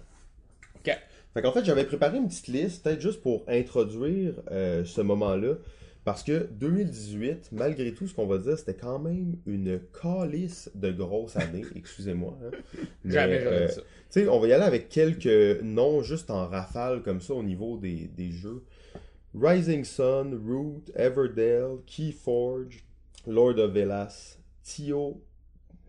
[0.76, 0.94] Ok.
[1.34, 5.54] Fait qu'en fait, j'avais préparé une petite liste, peut-être juste pour introduire euh, ce moment-là.
[6.04, 10.92] Parce que 2018, malgré tout ce qu'on va dire, c'était quand même une calice de
[10.92, 11.64] grosse année.
[11.78, 12.38] Excusez-moi.
[12.44, 12.52] hein.
[13.06, 13.82] Mais, Jamais j'aurais euh, dit ça.
[13.82, 17.44] tu sais, on va y aller avec quelques noms juste en rafale comme ça au
[17.44, 18.62] niveau des, des jeux.
[19.42, 22.84] Rising Sun, Root, Everdale, Keyforge,
[23.26, 25.22] Lord of Velas, Tio,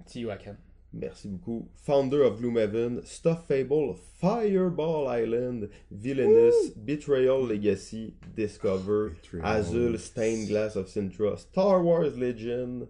[0.06, 0.54] Tiwakan.
[0.94, 9.10] Merci beaucoup, Founder of Gloomhaven, Stuff Fable, Fireball Island, Villainous, Betrayal Legacy, Discover.
[9.42, 12.86] Azul, Stained Glass of Sintra, Star Wars Legend,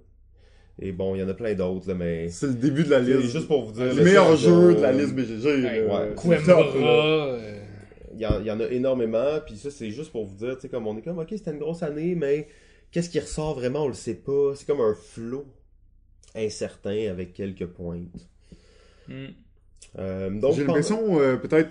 [0.80, 2.28] et bon, il y en a plein d'autres, là, mais...
[2.30, 3.30] C'est le début de la C'est liste.
[3.32, 3.94] juste pour vous dire...
[3.94, 5.44] le meilleur jeu de la liste BGG.
[5.44, 6.00] Ouais, là.
[6.08, 6.14] ouais.
[6.16, 6.62] Coimbra.
[6.74, 7.60] euh,
[8.12, 10.56] Il y, en, il y en a énormément, puis ça, c'est juste pour vous dire,
[10.56, 12.48] tu sais, comme on est comme, ok, c'était une grosse année, mais
[12.90, 14.52] qu'est-ce qui ressort vraiment, on le sait pas.
[14.56, 15.46] C'est comme un flot
[16.34, 18.28] incertain avec quelques pointes.
[19.08, 19.26] hmm.
[19.98, 21.70] Euh, donc, J'ai pendant- l'impression, euh, peut-être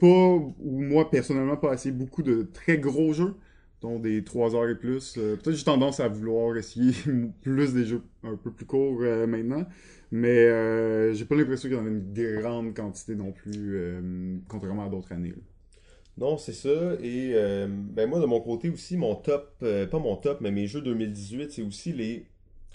[0.00, 3.34] pas, ou moi personnellement, pas assez beaucoup de très gros jeux,
[3.82, 5.16] dont des 3 heures et plus.
[5.18, 6.92] Euh, peut-être j'ai tendance à vouloir essayer
[7.42, 9.66] plus des jeux un peu plus courts euh, maintenant,
[10.10, 14.36] mais euh, j'ai pas l'impression qu'il y en a une grande quantité non plus, euh,
[14.48, 15.30] contrairement à d'autres années.
[15.30, 15.36] là.
[16.18, 16.94] Non, c'est ça.
[17.02, 20.50] Et euh, ben moi, de mon côté aussi, mon top, euh, pas mon top, mais
[20.50, 22.26] mes jeux 2018, c'est aussi les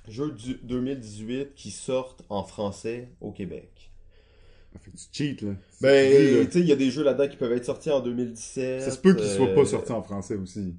[0.08, 3.92] jeux du 2018 qui sortent en français au Québec.
[4.80, 5.54] Fait que tu cheats, là.
[5.82, 8.82] Ben, Tu sais, il y a des jeux là-dedans qui peuvent être sortis en 2017.
[8.82, 10.76] Ça se peut qu'ils soient euh, pas sortis en français aussi.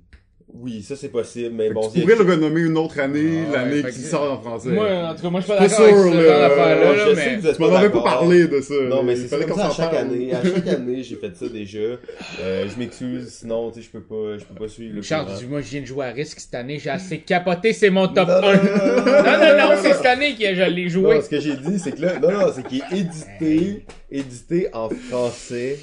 [0.55, 3.57] Oui, ça c'est possible, mais Fait bon, tu pourrais le renommer une autre année, Ah,
[3.59, 4.71] l'année ouais, qui que- sort en français.
[4.71, 6.95] Moi, en tout cas, moi, je suis pas d'accord avec sûr, ce là, genre d'affaire-là,
[6.95, 7.37] je sais mais...
[7.37, 8.75] que vous êtes tu m'en pas avais pas parlé de ça.
[8.89, 10.33] Non, mais c'est comme ça à chaque année.
[10.35, 11.79] À chaque année, j'ai fait ça déjà.
[11.79, 15.29] Euh, je m'excuse, sinon, tu sais, je peux pas, je peux pas suivre le Charles,
[15.49, 18.29] moi, je viens de jouer à risque cette année, j'ai assez capoté, c'est mon top
[18.29, 18.41] Non, 1.
[18.41, 21.15] non, non, Non, non, non, c'est cette année que je l'ai joué.
[21.17, 24.69] Non, ce que j'ai dit, c'est que là, non, non, c'est qu'il est édité, édité
[24.73, 25.79] en français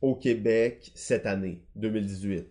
[0.00, 2.46] au Québec cette année, 2018.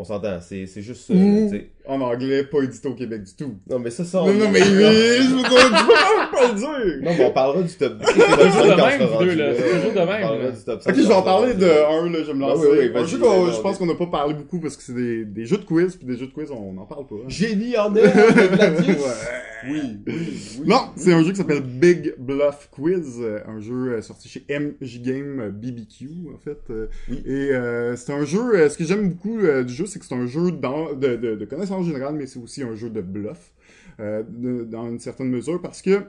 [0.00, 1.12] On s'entend, c'est, c'est juste ça.
[1.12, 1.48] Ouh.
[1.50, 1.70] tu sais.
[1.84, 3.56] En anglais, pas édité au Québec du tout.
[3.68, 4.28] Non, mais ça, ça, on...
[4.28, 5.34] Non, non, mais oui, je
[6.38, 7.02] pas le dire.
[7.02, 8.04] Non, mais on parlera du top 10.
[8.06, 9.54] C'est toujours de on même, vous deux, là.
[9.56, 10.50] C'est toujours de On même, parlera là.
[10.50, 12.44] du top 5 Ok, je vais en on parler de un, là, je vais me
[12.44, 12.68] Ah lancer.
[12.70, 14.94] oui, oui, un jeu qu'on- je pense qu'on n'a pas parlé beaucoup parce que c'est
[14.94, 17.14] des, des jeux de quiz, puis des jeux de quiz, on n'en parle pas.
[17.16, 17.28] hein.
[17.28, 18.16] Génie en Gladius.
[18.98, 19.72] Ouais.
[19.72, 20.14] Oui, oui,
[20.60, 20.66] oui.
[20.68, 24.44] Non, c'est un jeu qui s'appelle Big Bluff Quiz, euh, un jeu euh, sorti chez
[24.48, 26.60] MJ Game euh, BBQ en fait.
[27.08, 27.22] Oui.
[27.26, 28.68] Et euh, c'est un jeu.
[28.68, 31.34] ce que j'aime beaucoup euh, du jeu, c'est que c'est un jeu dans- de, de,
[31.34, 33.50] de connaissance générale, mais c'est aussi un jeu de bluff
[33.98, 36.02] euh, de- dans une certaine mesure parce que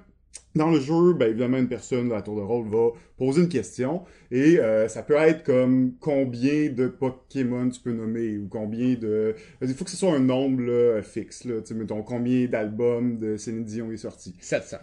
[0.56, 3.50] dans le jeu, ben, évidemment, une personne à la tour de rôle va poser une
[3.50, 8.96] question et euh, ça peut être comme combien de Pokémon tu peux nommer ou combien
[8.96, 9.36] de...
[9.62, 13.20] Il faut que ce soit un nombre là, fixe, là, tu sais, mettons combien d'albums
[13.20, 14.36] de Céline Dion est sorti.
[14.39, 14.78] 700.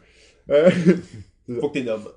[0.50, 0.70] Euh,
[1.60, 2.08] Faut que t'es nommes.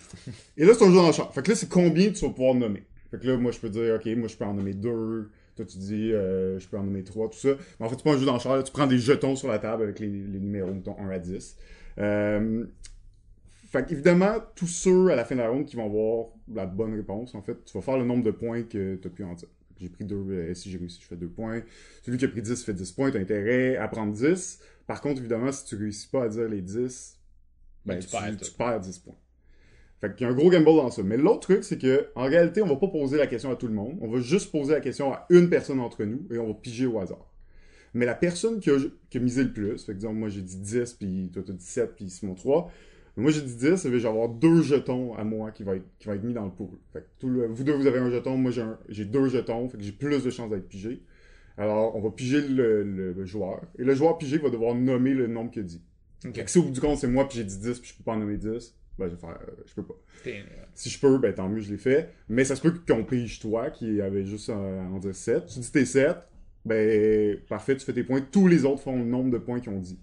[0.56, 1.30] et là, c'est un jeu champ.
[1.30, 2.84] Fait que là, c'est combien tu vas pouvoir nommer.
[3.10, 5.30] Fait que là, moi, je peux dire, OK, moi, je peux en nommer deux.
[5.56, 7.50] Toi, tu dis, euh, je peux en nommer trois, tout ça.
[7.78, 8.56] Mais en fait, c'est pas un jeu d'enchère.
[8.56, 8.62] là.
[8.62, 11.56] Tu prends des jetons sur la table avec les, les numéros, mettons, 1 à 10.
[11.98, 12.66] Euh,
[13.70, 16.94] fait qu'évidemment, tous ceux à la fin de la ronde qui vont avoir la bonne
[16.94, 19.34] réponse, en fait, tu vas faire le nombre de points que tu as pu en
[19.34, 19.48] dire.
[19.78, 21.62] J'ai pris deux, euh, si j'ai réussi, je fais deux points.
[22.02, 24.60] Celui qui a pris 10 fait 10 points, t'as intérêt à prendre 10.
[24.86, 27.18] Par contre, évidemment, si tu réussis pas à dire les 10,
[27.84, 28.56] ben, Tu tu, perds tu tout.
[28.56, 29.16] perds 10 points.
[30.00, 31.02] Fait qu'il y a un gros gamble dans ça.
[31.02, 33.66] Mais l'autre truc, c'est que, en réalité, on va pas poser la question à tout
[33.68, 33.98] le monde.
[34.00, 36.86] On va juste poser la question à une personne entre nous et on va piger
[36.86, 37.27] au hasard.
[37.94, 38.76] Mais la personne qui a,
[39.10, 41.52] qui a misé le plus, fait que disons, moi j'ai dit 10, puis toi t'as
[41.52, 42.70] dit 7, puis Simon 3.
[43.16, 45.24] Mais moi j'ai dit 10, ça veut dire que je vais avoir deux jetons à
[45.24, 46.78] moi qui va être, qui va être mis dans le pool.
[46.92, 48.52] Fait que tout le- vous deux vous avez un jeton, moi
[48.88, 51.02] j'ai deux jetons, fait que j'ai plus de chances d'être pigé.
[51.56, 53.62] Alors on va piger le, le- le joueur.
[53.78, 55.82] Et le joueur pigé va devoir nommer le nombre qu'il a dit.
[56.24, 56.34] Ok.
[56.36, 57.96] Fait que si au bout du compte c'est moi puis j'ai dit 10 puis je
[57.96, 59.94] peux pas en nommer 10, ben je vais faire, euh, je peux pas.
[60.22, 62.10] T'es- Si je peux, ben tant mieux, je l'ai fait.
[62.28, 65.46] Mais ça se peut qu'on pige toi, qui avait juste à en dire 7.
[65.46, 66.16] Tu dis tes 7,
[66.64, 68.20] ben parfait, tu fais tes points.
[68.20, 69.98] Tous les autres font le nombre de points qu'ils ont dit.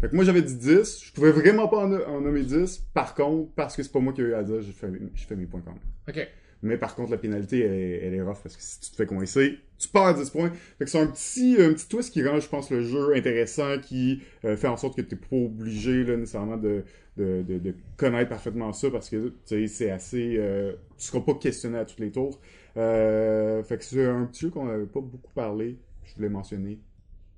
[0.00, 2.84] Fait que moi j'avais dit 10, je pouvais vraiment pas en, en nommer 10.
[2.94, 5.24] Par contre, parce que c'est pas moi qui ai eu à dire, j'ai fait, j'ai
[5.26, 5.80] fait mes points quand même.
[6.08, 6.28] Ok.
[6.62, 8.96] Mais par contre, la pénalité, elle, est- elle est rough parce que si tu te
[8.96, 10.50] fais coincer, tu perds 10 points.
[10.78, 13.78] Fait que c'est un petit, un petit twist qui rend, je pense, le jeu intéressant,
[13.78, 16.84] qui euh, fait en sorte que t'es pas obligé, là, nécessairement de,
[17.18, 21.20] de, de, de connaître parfaitement ça parce que, tu sais, c'est assez, euh, tu seras
[21.20, 22.40] pas questionné à tous les tours.
[22.78, 25.76] Euh, fait que c'est un petit jeu qu'on n'avait pas beaucoup parlé.
[26.04, 26.78] Je voulais mentionner.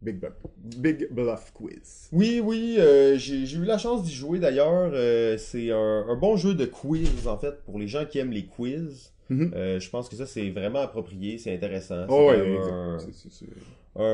[0.03, 2.09] Big Bluff, Big Bluff Quiz.
[2.13, 4.91] Oui, oui, euh, j'ai eu la chance d'y jouer d'ailleurs.
[4.93, 8.31] Euh, c'est un, un bon jeu de quiz en fait pour les gens qui aiment
[8.31, 9.13] les quiz.
[9.29, 9.53] Mhm.
[9.55, 12.07] Euh, je pense que ça c'est vraiment approprié, c'est intéressant.
[12.09, 12.99] Oh, ouais, un,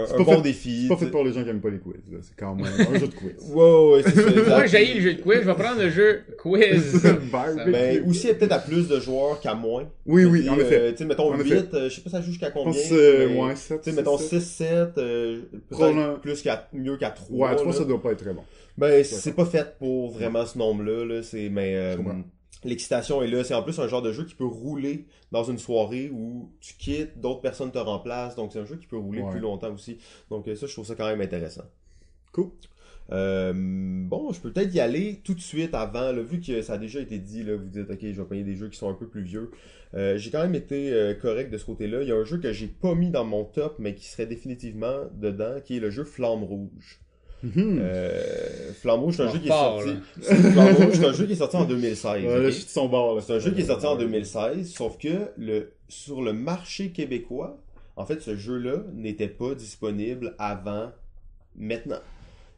[0.07, 0.83] c'est un pas bon fait- défi.
[0.83, 1.95] C'est pas fait tu pour les gens qui aiment pas les quiz.
[2.11, 2.19] là.
[2.23, 3.33] C'est quand même un jeu de quiz.
[3.53, 4.47] Ouais, c'est exact.
[4.49, 7.03] Moi, j'ai le jeu de quiz, je vais prendre le jeu quiz.
[7.67, 9.89] Mais aussi peut-être à plus de joueurs qu'à moins.
[10.07, 10.79] Oui, Je oui, en effet.
[10.79, 11.65] euh, tu sais, mettons En 8, effet.
[11.75, 12.73] euh, je sais pas ça joue jusqu'à Je combien.
[12.73, 13.81] pense euh, mais, moins 7.
[13.83, 15.41] Tu sais, mettons 6-7, euh,
[15.71, 16.03] Probablement.
[16.11, 17.51] peut-être plus qu'à, mieux qu'à 3.
[17.51, 18.43] Ouais, 3, ça doit pas être très bon.
[18.79, 21.23] Ben, c'est pas fait pour vraiment ce nombre-là, là.
[21.23, 22.03] C'est, mais, euh, Je.
[22.65, 23.45] L'excitation est là.
[23.45, 26.75] C'est en plus un genre de jeu qui peut rouler dans une soirée où tu
[26.75, 28.37] quittes, d'autres personnes te remplacent.
[28.37, 29.31] Donc, c'est un jeu qui peut rouler Ouais.
[29.31, 29.99] plus longtemps aussi.
[30.31, 31.65] Donc, euh, ça, je trouve ça quand même intéressant.
[32.33, 32.51] Cool.
[33.11, 36.75] Euh, bon, je peux peut-être y aller tout de suite avant, là, vu que ça
[36.75, 38.89] a déjà été dit, là, vous dites, ok, je vais payer des jeux qui sont
[38.89, 39.51] un peu plus vieux.
[39.95, 42.03] Euh, j'ai quand même été euh, correct de ce côté-là.
[42.03, 44.27] Il y a un jeu que j'ai pas mis dans mon top, mais qui serait
[44.27, 47.01] définitivement dedans, qui est le jeu Flamme Rouge.
[47.43, 47.79] Mhm.
[47.81, 49.89] Euh, Flamme Rouge, c'est un jeu qui est sorti.
[50.17, 50.75] là.
[50.93, 52.25] c'est- un jeu qui est sorti en 2016.
[52.25, 52.45] Ouais, là, ok?
[52.47, 53.17] je suis de son bord.
[53.17, 53.21] là.
[53.21, 57.59] C'est un jeu qui est sorti en 2016, sauf que le, sur le marché québécois,
[57.97, 60.93] en fait, ce jeu-là n'était pas disponible avant
[61.57, 62.01] maintenant.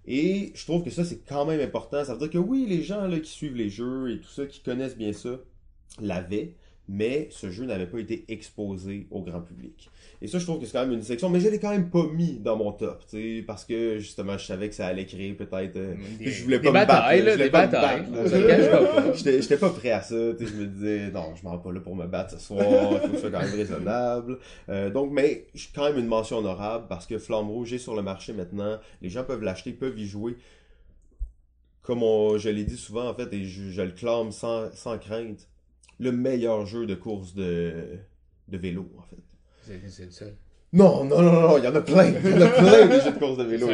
[0.06, 2.04] Et je trouve que ça, c'est quand même important.
[2.04, 4.44] Ça veut dire que oui, les gens là, qui suivent les jeux et tout ça,
[4.46, 5.40] qui connaissent bien ça,
[6.00, 6.54] l'avaient,
[6.88, 9.90] mais ce jeu n'avait pas été exposé au grand public.
[10.20, 11.90] Et ça, je trouve que c'est quand même une section, mais je l'ai quand même
[11.90, 15.04] pas mis dans mon top, tu sais, parce que justement, je savais que ça allait
[15.06, 15.76] créer peut-être...
[15.76, 18.04] euh, Des- je voulais des pas me battre, batailles, là, je des pas batailles.
[19.40, 21.80] J'étais prêt à ça, tu sais, je me disais, non, je m'en vais pas là
[21.80, 24.38] pour me battre ce soir, il faut que ce soit quand même raisonnable.
[24.68, 27.94] Euh, donc, mais, j'ai quand même une mention honorable parce que Flamme Rouge est sur
[27.94, 30.36] le marché maintenant, les gens peuvent l'acheter, peuvent y jouer.
[31.82, 34.96] Comme on- je l'ai dit souvent, en fait, et je, je le clame sans, sans
[34.98, 35.48] crainte,
[35.98, 37.72] le meilleur jeu de course de,
[38.48, 39.16] de vélo, en fait.
[39.88, 40.34] C'est le seul.
[40.74, 43.00] Non, non, non, non, il y en a plein, il y en a plein de
[43.00, 43.68] jeux de course de vélo.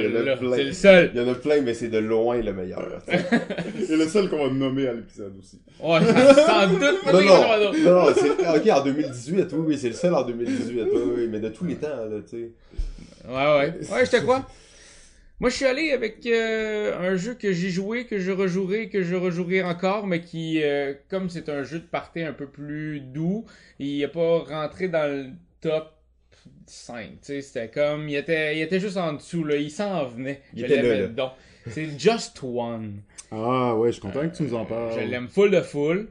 [0.54, 1.10] C'est le seul.
[1.14, 2.86] Il y en a plein, mais c'est de loin le meilleur.
[3.86, 5.62] C'est le seul qu'on va nommer à l'épisode aussi.
[5.82, 6.00] Ouais,
[6.46, 6.82] sans doute.
[7.06, 10.82] Non, non, non, non, c'est, ok, en 2018, oui, oui, c'est le seul en 2018,
[10.92, 12.50] oui, oui, mais de tous les temps, là, tu sais.
[13.26, 13.74] Ouais, ouais.
[13.90, 14.46] Ouais, je te crois.
[15.40, 19.02] Moi, je suis allé avec euh, un jeu que j'ai joué, que je rejouerai, que
[19.02, 23.00] je rejouerai encore, mais qui, euh, comme c'est un jeu de party un peu plus
[23.00, 23.46] doux,
[23.78, 25.30] il n'est pas rentré dans le
[25.62, 25.92] top
[26.66, 27.06] 5.
[27.06, 29.56] Tu sais, c'était comme, il était, il était juste en dessous, là.
[29.56, 30.42] Il s'en venait.
[30.54, 31.34] Il je était là.
[31.68, 33.00] C'est Just One.
[33.30, 34.92] Ah ouais, je suis content que tu nous en parles.
[35.00, 36.08] Je l'aime full de full.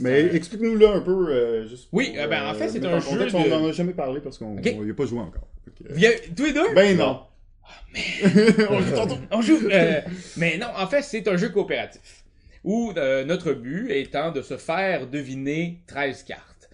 [0.00, 2.84] Mais un- explique-nous là un peu, euh, juste pour, Oui, euh, ben, en fait, c'est
[2.84, 4.74] un jeu de- On en a jamais parlé parce qu'on Ok.
[4.78, 5.48] on y a pas joué encore.
[5.66, 6.74] Euh, Viens- tous les deux?
[6.74, 7.20] Ben non.
[8.70, 9.38] On.
[9.38, 9.58] On joue.
[9.70, 10.00] euh,
[10.36, 12.24] mais non, en fait, c'est un jeu coopératif.
[12.62, 16.70] Où euh, notre but étant de se faire deviner 13 cartes.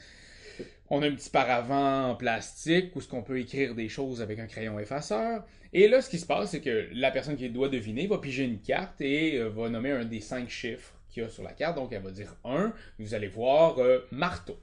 [0.88, 4.38] On a un petit paravent en plastique où ce qu'on peut écrire des choses avec
[4.38, 5.44] un crayon effaceur.
[5.72, 8.44] Et là, ce qui se passe, c'est que la personne qui doit deviner va piger
[8.44, 11.52] une carte et euh, va nommer un des cinq chiffres qu'il y a sur la
[11.52, 11.76] carte.
[11.76, 12.72] Donc, elle va dire 1.
[12.98, 13.76] Vous allez voir
[14.10, 14.58] marteau.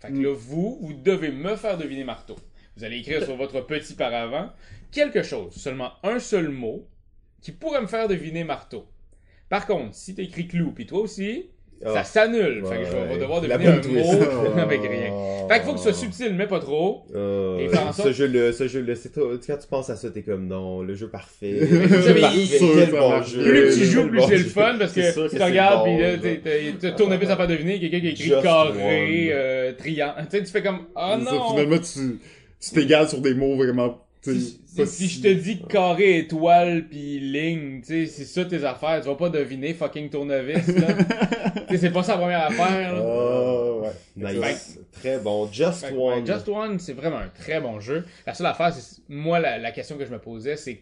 [0.00, 2.36] Fait que là, vous, vous devez me faire deviner marteau.
[2.76, 4.50] Vous allez écrire sur votre petit paravent
[4.92, 6.86] quelque chose, seulement un seul mot,
[7.42, 8.86] qui pourrait me faire deviner marteau.
[9.48, 11.46] Par contre, si tu écris clou, puis toi aussi,
[11.82, 12.04] ça Ah.
[12.04, 12.62] s'annule.
[12.66, 13.18] fait que je vais Ouais.
[13.18, 14.12] devoir deviner un twist.
[14.12, 15.12] mot avec rien.
[15.48, 17.04] Fait qu'il faut que ce soit subtil, mais pas trop.
[17.14, 19.96] Euh, Et faire en sorte- Ce jeu-là, ce jeu-là, c'est toi, quand tu penses à
[19.96, 21.52] ça, t'es comme, non, le jeu parfait.
[21.60, 23.42] Le jeu parfait, quel ça bon jeu.
[23.42, 25.86] Plus tu joues, plus c'est le fun parce que tu regardes,
[26.20, 30.14] puis tu tournes un peu, ça pas deviner, quelqu'un qui écrit carré, euh, triangle.
[30.30, 31.50] Tu sais, tu fais comme, ah Ça, non!
[31.50, 34.04] Finalement, tu t'égales sur des mots vraiment.
[34.22, 38.24] Tu sais, Si, si- si je te dis carré, étoile, puis ligne, tu sais, c'est
[38.24, 39.00] ça tes affaires.
[39.00, 40.88] Tu vas pas deviner fucking tournevis, là.
[41.68, 43.74] tu sais, c'est pas la première affaire, là.
[43.80, 43.90] Ouais.
[44.16, 44.78] Nice.
[44.92, 45.50] Très bon.
[45.50, 46.20] Just Fait One.
[46.20, 48.04] ouais, Just One, c'est vraiment un très bon jeu.
[48.26, 50.80] La seule affaire, c'est moi, la, la question que je me posais, c'est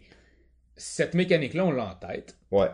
[0.76, 2.36] cette mécanique-là, on l'a en tête.
[2.50, 2.68] Ouais.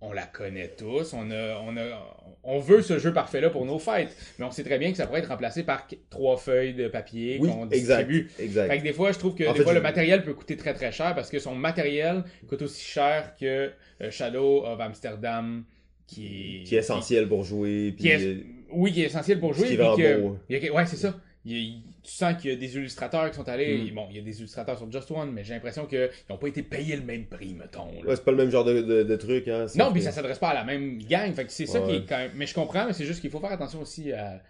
[0.00, 1.12] On la connaît tous.
[1.12, 4.16] On, a, on, a, on veut ce jeu parfait-là pour nos fêtes.
[4.38, 7.38] Mais on sait très bien que ça pourrait être remplacé par trois feuilles de papier
[7.40, 8.30] Oui, qu'on distribue.
[8.38, 8.68] Exact.
[8.70, 10.34] Fait que des fois, je trouve que En des fait, fois, je- le matériel peut
[10.34, 14.78] coûter très très cher parce que son matériel coûte aussi cher que euh, Shadow of
[14.80, 15.64] Amsterdam,
[16.06, 17.94] qui est, Qui est essentiel pour jouer.
[17.96, 19.66] qui Puis, est- euh, oui, qui est essentiel pour jouer.
[19.66, 20.38] qui est que- beau.
[20.48, 21.16] ouais, c'est ça.
[21.50, 23.90] Il tu sens qu'il y a des illustrateurs qui sont allés.
[23.90, 23.94] Mm.
[23.94, 26.48] Bon, il y a des illustrateurs sur Just One, mais j'ai l'impression qu'ils n'ont pas
[26.48, 27.86] été payés le même prix, mettons.
[28.02, 28.08] là.
[28.08, 29.66] Ouais, c'est pas le même genre de, de, de truc, hein.
[29.76, 31.32] non, puis ça s'adresse pas à la même gang.
[31.34, 32.32] Fait que c'est ça qui est quand même.
[32.34, 34.40] Mais je comprends, mais c'est juste qu'il faut faire attention aussi à.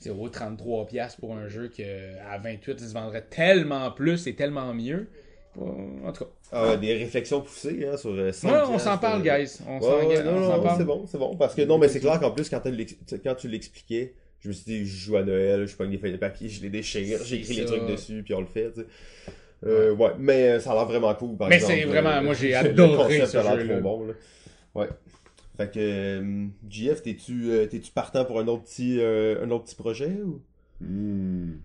[0.00, 4.34] C'est au 33$ piastres pour un jeu qu'à 28 il se vendrait tellement plus et
[4.34, 5.08] tellement mieux.
[5.58, 5.62] Euh,
[6.06, 6.30] En tout cas.
[6.50, 9.58] Ah ouais, des réflexions poussées, hein, sur euh, cinq Ouais, on s'en parle, euh, guys.
[9.66, 10.22] On s'en ouais,
[10.62, 10.76] parle.
[10.78, 11.36] c'est bon, c'est bon.
[11.36, 12.60] Parce que non, mais c'est clair qu'en plus, quand
[13.34, 14.12] tu l'expliquais,
[14.42, 16.60] je me suis dit, je joue à Noël, je prends des feuilles de papier, je
[16.62, 18.86] les déchire, j'ai écrit C'est les trucs dessus, puis on le fait, tu sais.
[19.64, 21.74] Euh, ouais, mais euh, ça a l'air vraiment cool, par Mais exemple.
[21.74, 24.14] c'est vraiment- euh, moi, j'ai le adoré concept ce a l'air trop bon, là.
[24.74, 24.88] Ouais.
[25.56, 29.64] Fait que, euh, JF, t'es-tu euh, t'es-tu partant pour un autre petit, euh, un autre
[29.64, 30.40] petit projet, ou?
[30.80, 31.58] Hmm.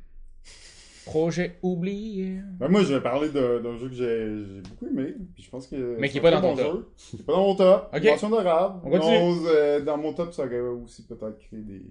[1.06, 2.42] Projet oublié.
[2.60, 5.16] Ben, moi, je vais parler d'un d'un jeu que j'ai beaucoup aimé.
[5.34, 5.96] Puis je pense que.
[5.98, 6.74] Mais qui est un pas dans ton top.
[6.74, 6.88] jeu.
[6.98, 7.90] Qui est pas dans mon top.
[7.96, 8.04] Ok.
[8.04, 8.82] Mention d'arabe.
[8.84, 9.48] On continue.
[9.48, 11.82] Euh, dans mon top, ça aurait aussi peut-être créé des,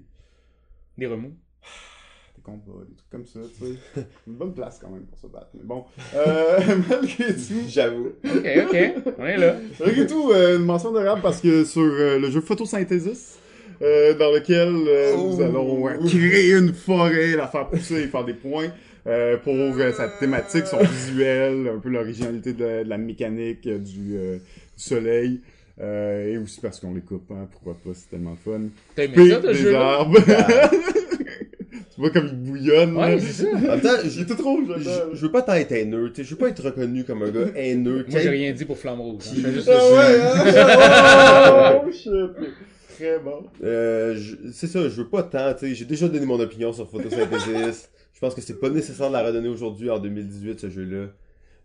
[0.99, 1.33] Des remous.
[2.37, 4.07] des combats, des trucs comme ça, tu sais.
[4.27, 5.49] Une bonne place quand même pour se battre.
[5.55, 5.85] Mais bon.
[6.15, 7.65] Euh, malgré tout.
[7.69, 8.13] J'avoue.
[8.25, 9.15] Ok, ok.
[9.19, 9.57] On est là.
[9.81, 13.39] Malgré tout, euh, une mention d'arabe parce que sur euh, le jeu Photosynthesis,
[13.83, 15.31] euh, dans lequel euh, Oh.
[15.35, 18.69] nous allons euh, créer une forêt, la faire pousser et faire des points.
[19.07, 23.65] euh, pour euh, sa thématique, son visuel, un peu l'originalité de, la- de la mécanique
[23.69, 24.39] euh, du euh,
[24.75, 25.41] soleil,
[25.79, 28.63] euh, et aussi parce qu'on les coupe, hein, pourquoi pas, c'est tellement fun.
[28.95, 30.19] T'as aimé ça, des jeu arbres.
[30.21, 32.97] tu vois comme il bouillonne.
[32.97, 33.49] Ouais, c'est ça.
[33.55, 34.59] En même temps, je, trop
[35.13, 37.31] je, veux pas tant être haineux, tu sais, je veux pas être reconnu comme un
[37.31, 38.07] gars haineux.
[38.09, 39.25] Moi, j'ai rien dit pour Flamme Rouge.
[39.29, 39.51] hein.
[39.53, 41.83] Juste Ah ouais, hein?
[41.87, 42.11] oh, shit.
[42.95, 43.45] Très bon.
[43.63, 44.19] Euh,
[44.55, 47.91] c'est ça, je veux pas tant, tu sais, j'ai déjà donné mon opinion sur Photosynthesis.
[48.15, 51.09] je pense que c'est pas nécessaire de la redonner aujourd'hui, en 2018, ce jeu-là.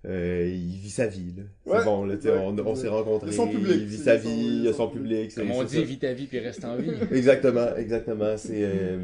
[0.08, 1.44] Euh, il vit sa vie, là.
[1.66, 3.30] C'est Ouais, bon, là, on, on s'est rencontrés.
[3.30, 5.36] Il a son public, Il vit sa son- vie, il a son son public.
[5.36, 6.90] Comme on dit, vis ta vie puis reste en vie.
[7.12, 8.36] Exactement, exactement.
[8.38, 8.98] C'est euh,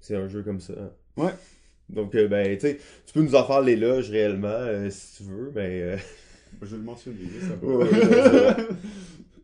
[0.00, 0.74] c'est un jeu comme ça.
[1.16, 1.30] Ouais.
[1.88, 5.22] Donc, euh, ben, tu sais, tu peux nous en faire l'éloge réellement, euh, si tu
[5.30, 5.80] veux, mais...
[5.82, 5.96] euh,
[6.60, 7.72] Je vais le mentionner, ça va.
[7.74, 7.86] Ouais.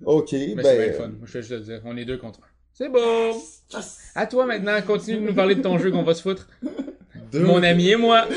[0.04, 0.86] Ok, Mais c'est bien ben...
[0.88, 1.06] le fun.
[1.08, 1.80] Moi, je fais juste le dire.
[1.84, 2.46] On est deux contre un.
[2.74, 3.32] C'est bon!
[4.16, 6.48] À toi maintenant, continue de nous parler de ton jeu qu'on va se foutre.
[7.30, 8.26] deux- Mon ami et moi.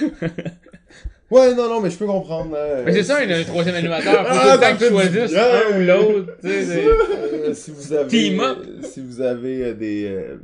[1.30, 2.56] Ouais, non, non, mais je peux comprendre.
[2.56, 2.82] hein.
[2.84, 4.24] Mais c'est ça, il y a un troisième animateur.
[4.26, 6.32] Faut Ah, tout le temps ça que tu choisisses un ou l'autre.
[6.44, 8.58] Euh, si vous avez, Team up.
[8.82, 10.36] si vous avez euh, des, euh,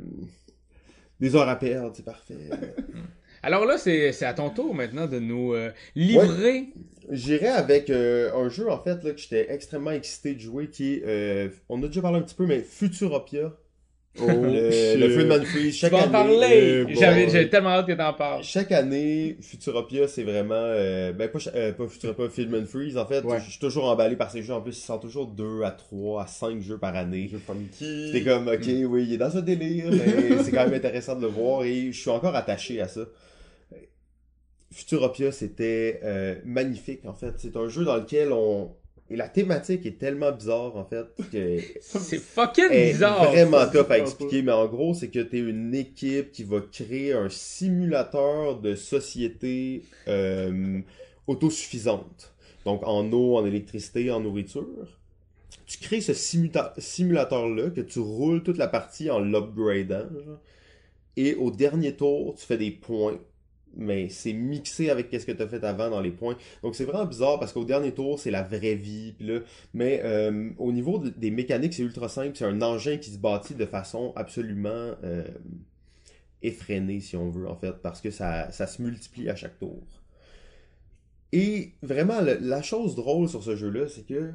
[1.21, 2.35] des heures à perdre, c'est parfait.
[3.43, 6.65] Alors là, c'est à ton tour maintenant de nous euh, livrer.
[7.09, 10.95] J'irai avec euh, un jeu en fait là, que j'étais extrêmement excité de jouer qui
[10.95, 13.53] est, euh, on a déjà parlé un petit peu, mais Futuropia.
[14.21, 15.75] Oh, le, le Freeman Freeze.
[15.75, 16.83] Chaque année, parler!
[16.85, 16.93] bon.
[16.93, 18.43] J'avais J'avais tellement hâte que t'en parles.
[18.43, 20.53] Chaque année, Futuropia, c'est vraiment...
[20.55, 22.95] euh, ben, pas, euh, pas Futuropia, Freeman Freeze.
[22.97, 23.39] En fait, Ouais.
[23.43, 24.53] je suis toujours emballé par ces jeux.
[24.53, 27.27] En plus, ils sortent toujours 2 à 3 à 5 jeux par année.
[27.27, 28.11] Jeu funky.
[28.11, 28.85] T'es comme, ok, Mm.
[28.85, 31.91] oui, il est dans un délire, mais c'est quand même intéressant de le voir et
[31.91, 33.01] je suis encore attaché à ça.
[34.71, 37.33] Futuropia, c'était euh, magnifique, en fait.
[37.37, 38.71] C'est un jeu dans lequel on...
[39.13, 41.59] Et la thématique est tellement bizarre, en fait, que...
[41.81, 43.25] C'est fucking bizarre.
[43.31, 47.13] vraiment top à expliquer, mais en gros, c'est que t'es une équipe qui va créer
[47.13, 50.79] un simulateur de société euh,
[51.27, 52.33] autosuffisante.
[52.65, 54.65] Donc, en eau, en électricité, en nourriture.
[55.67, 60.09] Tu crées ce simulateur-là, que tu roules toute la partie en l'upgradant.
[61.17, 63.19] Et au dernier tour, tu fais des points.
[63.75, 66.37] Mais c'est mixé avec qu'est-ce que tu fait avant dans les points.
[66.61, 69.15] Donc c'est vraiment bizarre parce qu'au dernier tour, c'est la vraie vie.
[69.73, 72.31] Mais euh, au niveau de- des mécaniques, c'est ultra simple.
[72.35, 75.23] C'est un engin qui se bâtit de façon absolument euh,
[76.43, 79.81] effrénée, si on veut, en fait, parce que ça, se multiplie à chaque tour.
[81.33, 84.31] Et vraiment, la chose drôle sur ce jeu-là, c'est que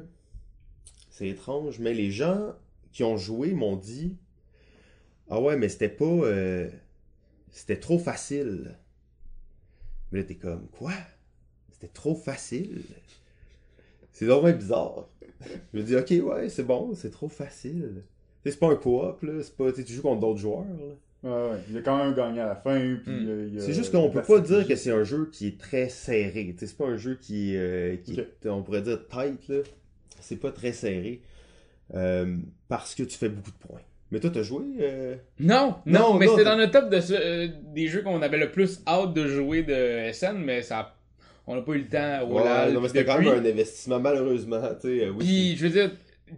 [1.11, 2.55] c'est étrange, mais les gens
[2.91, 4.15] qui ont joué m'ont dit
[5.29, 6.05] Ah ouais, mais c'était pas.
[6.05, 6.69] euh,
[7.51, 8.77] c'était trop facile.
[10.11, 10.91] Mais là, t'es comme Quoi?
[11.71, 12.81] C'était trop facile
[14.11, 15.07] C'est vraiment bizarre.
[15.73, 18.03] Je me dis Ok, ouais, c'est bon, c'est trop facile.
[18.45, 19.43] C'est pas un coop, là.
[19.43, 20.95] C'est pas, tu joues contre d'autres joueurs, là.
[21.21, 21.57] Ouais, ouais.
[21.67, 22.79] Il y a quand même un gagnant à la fin.
[23.03, 23.47] Puis, Hmm.
[23.49, 25.59] il y a- C'est juste qu'on peut pas dire que c'est un jeu qui est
[25.59, 26.55] très serré.
[26.57, 29.59] C'est pas un jeu qui, euh, qui est, on pourrait dire tight là.
[30.21, 31.21] C'est pas très serré
[31.93, 32.37] euh,
[32.69, 33.81] parce que tu fais beaucoup de points.
[34.11, 34.63] Mais toi, t'as joué.
[34.81, 38.21] euh, Non, non, Non, mais c'était dans le top de ce- euh, des jeux qu'on
[38.21, 40.95] avait le plus hâte de jouer de SN, mais ça,
[41.45, 43.99] on n'a pas eu le temps au ouais, non, mais c'était quand même un investissement
[43.99, 44.61] malheureusement.
[44.85, 45.15] Euh, oui.
[45.19, 45.91] Puis, je veux dire,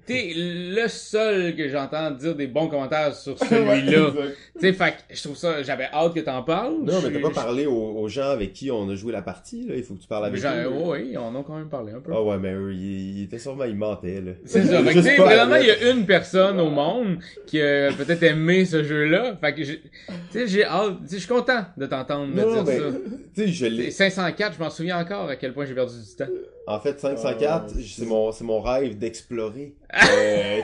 [0.05, 4.11] t'es le seul que j'entends dire des bons commentaires sur celui-là.
[4.55, 6.77] Tu sais, fait que je trouve ça, j'avais hâte que t'en parles.
[6.83, 9.67] Non, mais t'as pas parlé aux, aux gens avec qui on a joué la partie,
[9.67, 9.75] là.
[9.75, 10.67] Il faut que tu parles avec eux.
[10.69, 12.11] ouais, oui, on en a quand même parlé un peu.
[12.13, 14.31] Ah ouais, mais eux, ils, ils étaient sûrement, ils mentaient, là.
[14.45, 14.83] C'est ça.
[14.83, 15.59] Fait que, là.
[15.61, 19.37] il y a une personne au monde qui a peut-être aimé ce jeu-là.
[19.41, 22.35] Fait que, j'ai- tu sais, j'ai hâte, tu sais, je suis content de t'entendre me
[22.63, 22.97] dire ça.
[23.35, 23.91] tu sais, je l'ai.
[23.91, 26.31] 504, je m'en souviens encore à quel point j'ai perdu du temps.
[26.67, 29.73] En fait, 504, Oh, c'est mon, c'est mon rêve d'explorer.
[29.93, 30.59] Euh,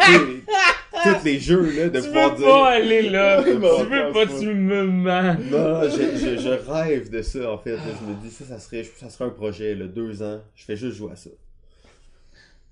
[1.04, 2.45] tous les jeux, là, de tu pouvoir veux dire.
[2.48, 3.43] pas aller là.
[3.45, 5.34] tu veux pas, tu me mens.
[5.52, 7.76] Non, je, je, je rêve de ça, en fait.
[7.76, 7.82] là.
[8.00, 10.39] Je me dis, ça, ça serait, ça serait un projet, là, deux ans.
[10.56, 11.30] Je fais juste jouer à ça.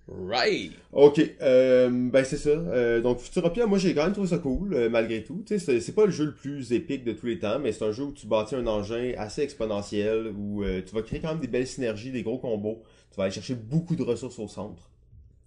[0.08, 0.72] Right.
[0.94, 2.50] Ok, euh, ben c'est ça.
[2.52, 5.44] Euh, donc Futuropia, moi j'ai quand même trouvé ça cool, euh, malgré tout.
[5.48, 7.72] Tu sais, c'est- c'est pas le jeu le plus épique de tous les temps, mais
[7.72, 11.20] c'est un jeu où tu bâtis un engin assez exponentiel, où euh, tu vas créer
[11.22, 12.84] quand même des belles synergies, des gros combos.
[13.16, 14.90] Tu vas aller chercher beaucoup de ressources au centre.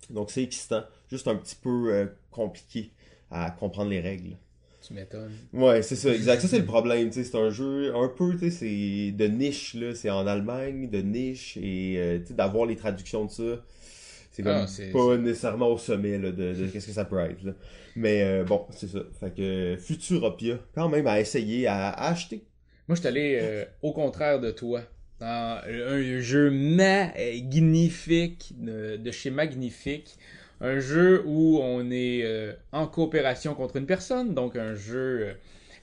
[0.08, 2.92] Donc c'est excitant, juste un petit peu euh, compliqué
[3.30, 4.38] à comprendre les règles.
[4.80, 5.36] Tu m'étonnes.
[5.52, 6.40] Ouais, c'est ça, exact.
[6.40, 7.24] Ça, c'est le problème, tu sais.
[7.24, 9.94] C'est un jeu un peu, tu sais, c'est de niche, là.
[9.94, 13.62] C'est en Allemagne, de niche, et, euh, tu sais, d'avoir les traductions de ça,
[14.32, 17.42] c'est comme Ah, pas nécessairement au sommet, là, de, de qu'est-ce que ça peut être,
[17.42, 17.52] là.
[17.96, 19.00] Mais, euh, bon, c'est ça.
[19.20, 22.46] Fait que Futuropia, quand même, à essayer, à, à acheter.
[22.88, 24.82] Moi, je suis allé euh, au contraire de toi.
[25.20, 30.16] Un jeu magnifique de, de chez Magnifique.
[30.60, 35.32] Un jeu où on est euh, en coopération contre une personne, donc un jeu euh,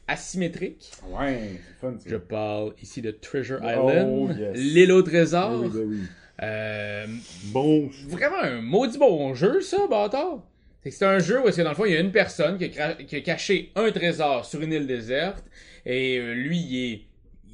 [0.07, 0.91] asymétrique.
[1.09, 2.09] Ouais, c'est fun, ça.
[2.09, 4.57] Je parle ici de Treasure Oh, Island, yes.
[4.57, 5.61] l'île au trésor.
[5.61, 5.99] Oui, ben oui.
[6.43, 7.05] Euh,
[7.53, 7.89] Bon.
[8.09, 10.43] vraiment un maudit bon jeu, ça, bâtard.
[10.87, 12.77] C'est un jeu où, est-ce que, dans le fond, il y a une personne qui
[12.77, 15.43] a, qui a caché un trésor sur une île déserte,
[15.85, 17.01] et euh, lui, il est,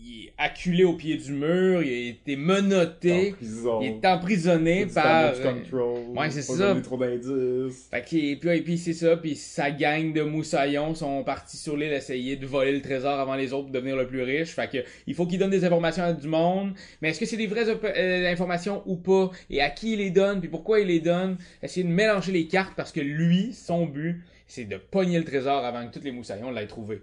[0.04, 5.34] il est acculé au pied du mur, il a été menotté, il est emprisonné par...
[5.34, 6.00] damage control.
[6.16, 6.76] Ouais, c'est ça.
[6.82, 7.00] trop.
[7.00, 11.78] Fait que, puis, et puis c'est ça, puis sa gang de moussaillons sont partis sur
[11.78, 14.50] l'île essayer de voler le trésor avant les autres pour devenir le plus riche.
[14.50, 14.78] Fait que
[15.08, 16.74] il faut qu'ils donnent des informations à du monde.
[17.02, 19.32] Mais est-ce que c'est des vraies euh, informations ou pas?
[19.50, 20.40] Et à qui il les donne?
[20.40, 21.38] Puis pourquoi il les donne?
[21.62, 25.64] Essayer de mélanger les cartes parce que lui, son but, c'est de pogner le trésor
[25.64, 27.02] avant que tous les moussaillons l'aient trouvé.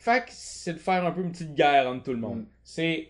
[0.00, 2.38] Fait que c'est de faire un peu une petite guerre entre tout le monde.
[2.40, 2.46] Mm.
[2.64, 3.08] C'est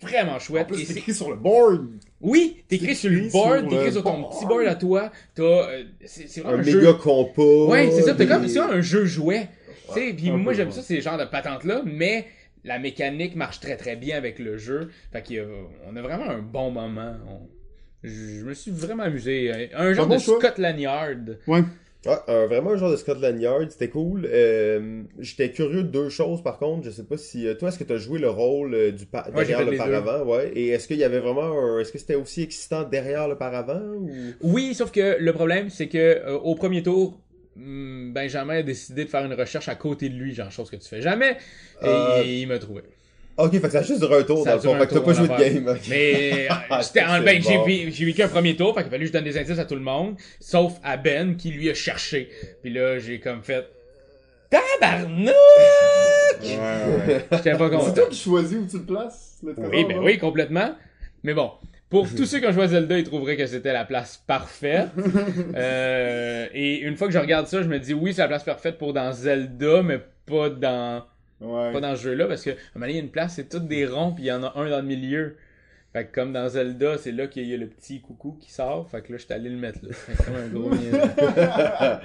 [0.00, 0.68] vraiment En chouette.
[0.68, 1.88] plus, Et c'est écrit sur le board.
[2.20, 4.32] Oui, t'écris sur le board, t'écris sur ton board.
[4.32, 5.10] petit board à toi.
[5.34, 7.42] T'as, euh, c'est Un un jeu méga compas.
[7.66, 9.48] Ouais, c'est ça, t'as comme c'est un jeu jouet.
[9.88, 12.26] Tu sais, puis moi j'aime ça ces genres de patentes là, mais
[12.64, 14.90] la mécanique marche très très bien avec le jeu.
[15.12, 17.14] Fait qu'on a vraiment un bon moment.
[17.28, 17.48] On-
[18.04, 18.10] Je
[18.40, 19.70] je me suis vraiment amusé.
[19.74, 20.38] Un genre bon de choix.
[20.38, 21.38] Scotland Yard.
[21.48, 21.62] Ouais.
[22.08, 24.26] Ouais, euh, vraiment un genre de Scotland Yard, c'était cool.
[24.30, 26.84] Euh, J'étais curieux de deux choses par contre.
[26.86, 29.06] Je sais pas si euh, toi est-ce que tu as joué le rôle euh, du
[29.06, 30.50] pa- Ouais, derrière le paravent, ouais.
[30.54, 33.82] Et est-ce qu'il y avait vraiment, un- est-ce que c'était aussi excitant derrière le paravent
[33.98, 34.10] ou?
[34.42, 37.20] Oui, sauf que le problème c'est que euh, au premier tour,
[37.56, 40.76] hmm, Benjamin a décidé de faire une recherche à côté de lui, genre chose que
[40.76, 41.36] tu fais jamais.
[41.84, 42.84] Et il me trouvait.
[43.38, 44.72] Ok, fait que ça a juste duré un tour Ça dans le fond.
[44.80, 45.78] Fait que t'as tour, pas joué de game.
[45.88, 47.64] Mais euh, Ah, j'étais en c'est ben, j'ai bon.
[47.90, 49.74] j'ai vécu un premier tour, fait qu'il fallait que je donne des indices à tout
[49.76, 52.28] le monde, sauf à Ben qui lui a cherché.
[52.62, 53.64] Puis là, j'ai comme fait
[54.50, 55.34] Tabarnak!
[56.42, 56.56] Ouais,
[57.08, 57.24] ouais.
[57.32, 57.92] J'étais pas C'est content.
[57.94, 60.74] toi qui choisis où tu le places, le Oui, ben oui, complètement.
[61.22, 61.52] Mais bon,
[61.90, 64.88] pour tous ceux qui ont joué à Zelda, ils trouveraient que c'était la place parfaite.
[65.54, 68.44] Euh, et une fois que je regarde ça, je me dis oui, c'est la place
[68.44, 71.04] parfaite pour dans Zelda, mais pas dans
[71.40, 71.72] Ouais.
[71.72, 73.34] pas dans ce jeu-là, parce que à un moment donné, il y a une place,
[73.36, 75.36] c'est toutes des ronds, puis il y en a un dans le milieu.
[75.92, 78.88] Fait que comme dans Zelda, c'est là qu'il y a le petit coucou qui sort.
[78.90, 79.92] Fait que là, je suis allé le mettre là.
[79.94, 80.70] Fait comme un gros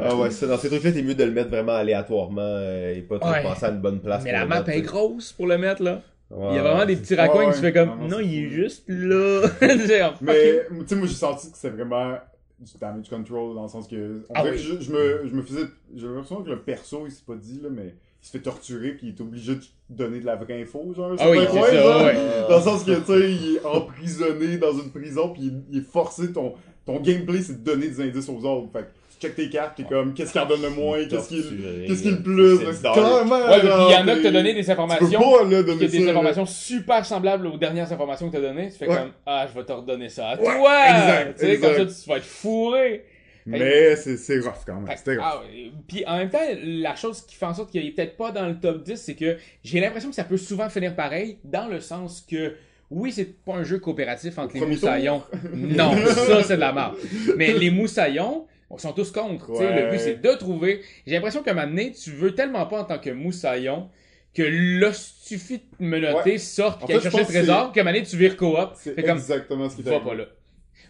[0.00, 3.02] ah ouais, ça, dans ces trucs-là, t'es mieux de le mettre vraiment aléatoirement euh, et
[3.02, 3.42] pas trop Ouais.
[3.42, 4.24] penser à une bonne place.
[4.24, 6.02] Mais pour la map mettre, est grosse pour le mettre là.
[6.30, 6.48] Ouais.
[6.50, 8.48] Il y a vraiment des petits raccoins Ouais, que tu fais comme non, il est
[8.48, 9.42] c'est juste là.
[9.60, 12.16] C'est Mais, tu sais, moi, j'ai senti que c'était vraiment
[12.58, 14.22] du damage control, dans le sens que.
[14.30, 14.62] On Ah dirait oui.
[14.62, 15.66] que je, je me, je me faisais.
[15.94, 18.90] J'avais l'impression que le perso, il s'est pas dit, là, mais il se fait torturer,
[18.92, 19.60] puis il est obligé de
[19.90, 21.16] donner de la vraie info, genre.
[21.18, 22.02] Ah oui, c'est ça, genre.
[22.04, 22.14] ouais.
[22.48, 25.78] Dans le sens que, tu sais, il est emprisonné dans une prison, puis il, il
[25.78, 26.54] est forcé, ton,
[26.86, 28.68] ton gameplay, c'est de donner des indices aux autres.
[28.72, 28.84] Fait que
[29.18, 31.42] tu check tes cartes, t'es comme, qu'est-ce qui en donne le moins, qu'est-ce qui
[31.86, 32.58] qu'est-ce qui est le plus.
[32.58, 33.36] c'est clairement.
[33.36, 35.20] Ouais, puis il y en a qui t'ont donné des informations.
[35.20, 35.96] pas, là, donner ça.
[35.98, 36.10] des là.
[36.12, 38.70] informations super semblables aux dernières informations que t'as données.
[38.70, 38.96] Tu fais Ouais.
[38.96, 40.74] comme ah, je vais te redonner ça à Ouais, toi.
[40.86, 42.02] exact, Tu sais, comme ça, exact.
[42.04, 43.04] tu vas être fourré.
[43.46, 44.96] Mais c'est c'est rough quand même.
[44.96, 45.24] C'était rough.
[45.24, 45.72] ah, ouais.
[45.88, 48.46] Puis en même temps, la chose qui fait en sorte qu'il est peut-être pas dans
[48.46, 51.80] le top 10, c'est que j'ai l'impression que ça peut souvent finir pareil, dans le
[51.80, 52.54] sens que
[52.90, 55.22] oui, c'est pas un jeu coopératif entre les moussaillons.
[55.54, 56.96] Non, ça c'est de la merde.
[57.36, 59.46] Mais les moussaillons, on sont tous contre.
[59.46, 59.84] tu sais, Ouais.
[59.84, 60.82] Le but c'est de trouver.
[61.06, 63.88] J'ai l'impression qu'à un moment donné, tu veux tellement pas en tant que moussaillon
[64.34, 68.16] que l'ostufie de menotter sorte En qu'elle cherche le trésor qu'à un moment donné tu
[68.16, 68.56] vires coop.
[68.76, 70.04] C'est comme exactement ce qui arrivé.
[70.04, 70.24] pas là.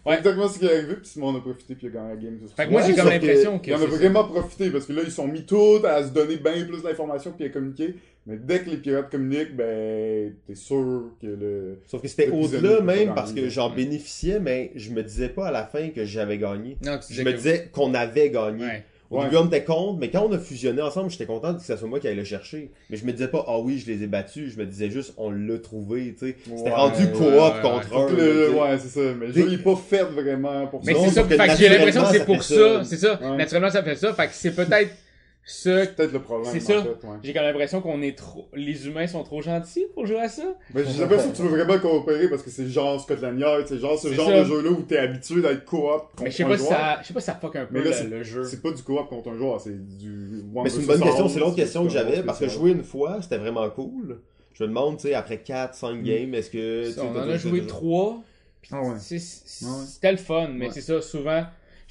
[0.05, 0.17] Ouais.
[0.17, 2.15] exactement ce qui est arrivé, puis Simon en a profité, puis il a gagné la
[2.15, 2.39] game.
[2.55, 3.67] Fait que moi, j'ai comme l'impression que.
[3.67, 6.37] Il en a vraiment profité, parce que là, ils sont mis tous à se donner
[6.37, 7.95] bien plus d'informations, puis à communiquer.
[8.25, 11.79] Mais dès que les pirates communiquent, ben, t'es sûr que le...
[11.87, 15.51] Sauf que c'était au-delà même parce que j'en bénéficiais, mais je me disais pas à
[15.51, 16.77] la fin que j'avais gagné.
[16.81, 18.65] Non, tu Je me disais qu'on avait gagné.
[18.65, 18.85] Ouais.
[19.13, 19.25] Au Ouais.
[19.25, 21.87] début, on était contre, mais quand on a fusionné ensemble, j'étais content que ce soit
[21.87, 22.71] moi qui allais le chercher.
[22.89, 24.53] Mais je me disais pas, ah oui, je les ai battus.
[24.53, 26.35] Je me disais juste, on l'a trouvé, tu sais.
[26.43, 28.09] C'était Ouais, rendu ouais, coop ouais, contre un.
[28.15, 28.49] le-.
[28.51, 29.01] Ouais, c'est ça.
[29.19, 30.99] Mais le jeu, il est pas fait vraiment pour Mais ça.
[30.99, 32.83] Non, c'est ça, fait que j'ai l'impression que c'est pour ça fait ça, ça.
[32.83, 33.19] c'est ça.
[33.31, 33.37] Ouais.
[33.37, 34.13] Naturellement, ça fait ça.
[34.13, 34.91] Fait que c'est peut-être
[35.45, 35.83] ça.
[35.85, 36.51] C'est peut-être le problème.
[36.57, 36.83] C'est en ça.
[36.83, 37.17] fait, ouais.
[37.23, 38.47] J'ai comme l'impression qu'on est trop.
[38.53, 40.43] Les humains sont trop gentils pour jouer à ça.
[40.73, 43.77] Mais j'ai l'impression que tu veux vraiment coopérer parce que c'est genre Scotland Yard, c'est
[43.79, 44.39] genre ce genre ça.
[44.39, 46.99] de jeu-là où t'es habitué d'être coop contre Mais je sais un pas si ça,
[47.01, 48.43] je sais pas si ça fuck un peu Mais là, le- c'est- le jeu.
[48.45, 50.43] C'est pas du coop contre un joueur, c'est du.
[50.53, 51.27] Mais c'est une bonne question.
[51.27, 54.19] C'est l'autre question que j'avais parce que jouer une fois, c'était vraiment cool.
[54.53, 56.03] Je me demande, tu sais, après 4, 5 Mm.
[56.03, 56.85] games, est-ce que.
[56.85, 58.21] tu sais, On en a joué t'as- trois.
[58.61, 58.95] puis Ah ouais.
[58.99, 59.71] c'est- c'est- Ouais.
[59.87, 61.43] C'était le fun, mais c'est ça, souvent,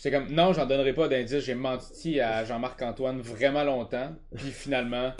[0.03, 5.13] j'étais comme, non, j'en donnerai pas d'indice, j'ai menti à Jean-Marc-Antoine vraiment longtemps, puis finalement,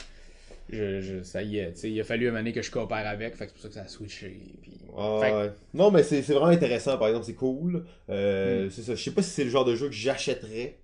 [0.71, 3.07] je, je- ça y est, tu sais, il a fallu un année que je coopère
[3.07, 4.73] avec, fait que c'est pour ça que ça a switché, puis...
[4.97, 5.51] Ah, Fait que- ouais.
[5.75, 7.73] Non, mais c'est c'est vraiment intéressant, par exemple, c'est cool.
[7.79, 7.85] Mm.
[8.11, 8.95] Euh, C'est ça.
[8.95, 10.77] Je sais pas si c'est le genre de jeu que j'achèterais.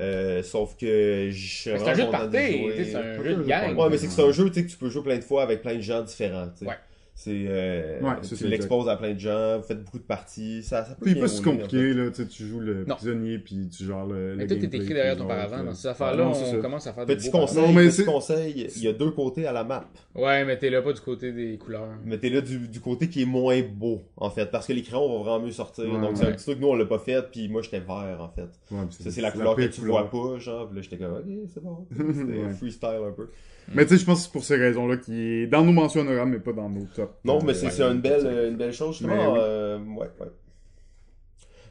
[0.00, 2.36] Euh, sauf que je c'est un jeu de party,
[2.76, 3.78] c'est un Un jeu de gang.
[3.78, 5.62] Ouais, mais c'est que c'est un jeu que tu peux jouer plein de fois avec
[5.62, 6.48] plein de gens différents.
[6.62, 6.74] Ouais.
[7.14, 10.02] C'est, euh, Ouais, ça, tu c'est l'exposes à plein de gens, vous faites beaucoup de
[10.02, 12.08] parties, ça, ça peut C'est pas si rouler, en compliqué, là.
[12.08, 12.94] Tu sais, tu joues le Non.
[12.96, 14.34] prisonnier, puis tu gères le.
[14.34, 16.56] Mais le tout est écrit derrière ton genre, paravent, dans ces affaires-là, Ah, on ça.
[16.56, 19.10] commence à faire Petit des beaux conseil, Non, mais petit conseil, il y a deux
[19.10, 19.90] côtés à la map.
[20.14, 21.86] Ouais, mais t'es là pas du côté des couleurs.
[22.04, 24.82] Mais t'es là du, du côté qui est moins beau, en fait, parce que les
[24.82, 25.84] crayons vont vraiment mieux sortir.
[25.84, 28.18] Ouais, Donc c'est un petit truc, nous on l'a pas fait, puis moi j'étais vert,
[28.20, 28.48] en fait.
[28.90, 31.62] Ça, c'est la couleur que tu vois pas, genre, pis là j'étais comme, ok, c'est
[31.62, 31.86] bon.
[32.14, 33.28] C'était freestyle un peu.
[33.74, 36.00] Mais tu sais, je pense que c'est pour ces raisons-là qui est dans nos mentions
[36.02, 37.18] honorables, mais pas dans nos top.
[37.24, 39.32] Non, mais Euh, c'est ouais, une belle, euh, une belle chose, justement.
[39.32, 39.38] Oui.
[39.40, 40.26] euh, ouais, ouais.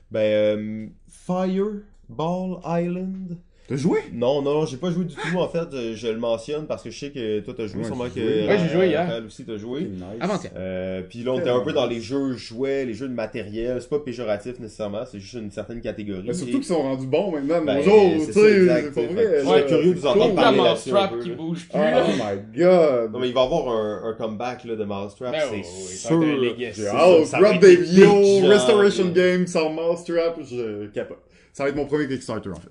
[0.09, 3.37] Ben, euh, Fireball Island.
[3.67, 3.99] T'as joué?
[4.11, 5.65] Non, non, non, j'ai pas joué du tout, en fait.
[5.71, 8.21] Je, je le mentionne parce que je sais que toi t'as joué, Ouais, sûrement j'ai
[8.21, 8.27] que.
[8.27, 8.47] joué.
[8.47, 9.01] Ouais, j'ai joué hier.
[9.01, 9.81] Raphaël aussi t'as joué.
[9.81, 10.01] Nice.
[10.19, 10.51] Avant-hier.
[10.57, 13.77] Euh, puis là, on était un peu dans les jeux jouets, les jeux de matériel.
[13.79, 16.23] C'est pas péjoratif nécessairement, c'est juste une certaine catégorie.
[16.27, 19.07] Mais surtout Et- qu'ils sont rendus bons maintenant de Ben, c'est tu sais, exact, c'est
[19.07, 19.27] pas vrai.
[19.39, 20.91] je serais curieux de vous entendre parler là-dessus
[21.23, 22.03] qui bouge plus, Oh là.
[22.07, 23.11] my god!
[23.13, 25.63] Non, mais il va y avoir un, un comeback là, de Mousetrap, Ben c'est
[25.95, 26.19] ça sûr.
[26.19, 29.09] va Rob Davio, Restoration.
[29.13, 31.19] Game sans Mousetrap, je capote.
[31.53, 32.69] Ça va être mon premier Kickstarter en fait.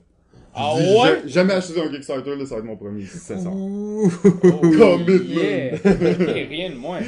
[0.54, 1.22] Ah dis, ouais?
[1.26, 3.54] jamais acheté un Kickstarter, là, ça va être mon premier si ça sort.
[3.54, 4.08] Oh,
[5.06, 5.76] yeah.
[5.84, 7.00] Rien de moins.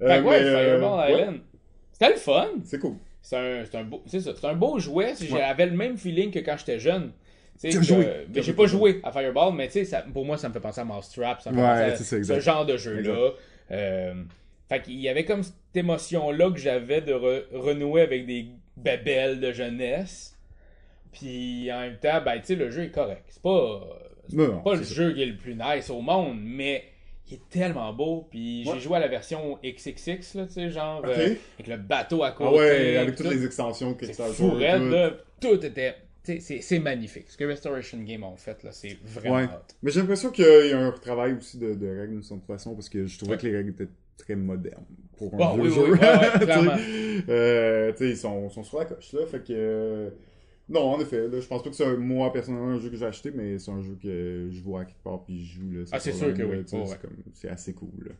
[0.00, 1.40] Euh, Fait que ouais, euh, Fireball ouais, Island.
[1.92, 2.48] C'était le fun.
[2.64, 2.94] C'est cool.
[3.22, 5.14] C'est un, un beau, c'est ça, c'est un beau jouet.
[5.20, 7.12] J'avais le même feeling que quand j'étais jeune.
[7.60, 8.06] Que- joué.
[8.32, 10.84] j'ai pas joué à Fireball, mais tu sais, pour moi, ça me fait penser à
[10.84, 11.42] Mousetrap.
[11.42, 13.30] Ça me fait Ouais, penser à ce genre de jeu-là.
[13.72, 14.14] Euh,
[14.68, 18.46] fait qu'il y avait comme cette émotion-là que j'avais de re- renouer avec des
[18.76, 20.37] bébelles de jeunesse.
[21.12, 23.24] Puis en même temps, ben, tu sais, le jeu est correct.
[23.28, 23.80] C'est pas,
[24.28, 26.84] c'est Non, pas le jeu qui est le plus nice au monde, mais
[27.30, 28.26] il est tellement beau.
[28.30, 28.74] Puis Ouais.
[28.74, 32.32] j'ai joué à la version XXX, là, tu sais, genre, euh, avec le bateau à
[32.32, 32.50] côté.
[32.50, 33.22] Ah ouais, avec tout.
[33.24, 34.34] toutes les extensions Kickstarter.
[34.34, 35.48] fou, raide, tout.
[35.56, 35.94] Tout était.
[36.24, 37.24] C'est c'est magnifique.
[37.30, 39.44] Ce que Restoration Game ont fait, là, c'est vraiment Ouais.
[39.44, 39.74] hot.
[39.82, 42.74] Mais j'ai l'impression qu'il y a un retravail aussi de, de règles d'une certaine façon
[42.74, 43.38] parce que je trouvais Ouais.
[43.38, 43.88] que les règles étaient
[44.18, 44.84] très modernes
[45.16, 45.92] pour un Bon, vieux oui, jeu.
[45.92, 45.98] oui,
[46.44, 46.76] clairement.
[47.30, 50.12] euh, ils sont, sont sur la coche là, fait que
[50.68, 53.06] non, en effet, là, je pense pas que c'est moi personnellement un jeu que j'ai
[53.06, 55.84] acheté, mais c'est un jeu que je vois à quelque part puis je joue là.
[55.92, 56.78] Ah, c'est sûr que là, oui.
[56.78, 56.96] Ouais,
[57.34, 57.88] c'est assez cool.
[58.06, 58.12] Là.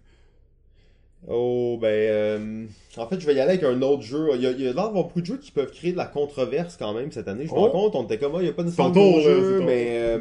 [1.26, 4.28] Oh, ben, euh, en fait, je vais y aller avec un autre jeu.
[4.36, 5.96] Il y a, il y a l'air d'avoir beaucoup de jeux qui peuvent créer de
[5.96, 7.44] la controverse quand même cette année.
[7.46, 7.62] Je me Oh.
[7.62, 9.99] rends compte, on était comme, ah, il n'y a pas de ton de jeu, mais
[9.99, 10.18] euh,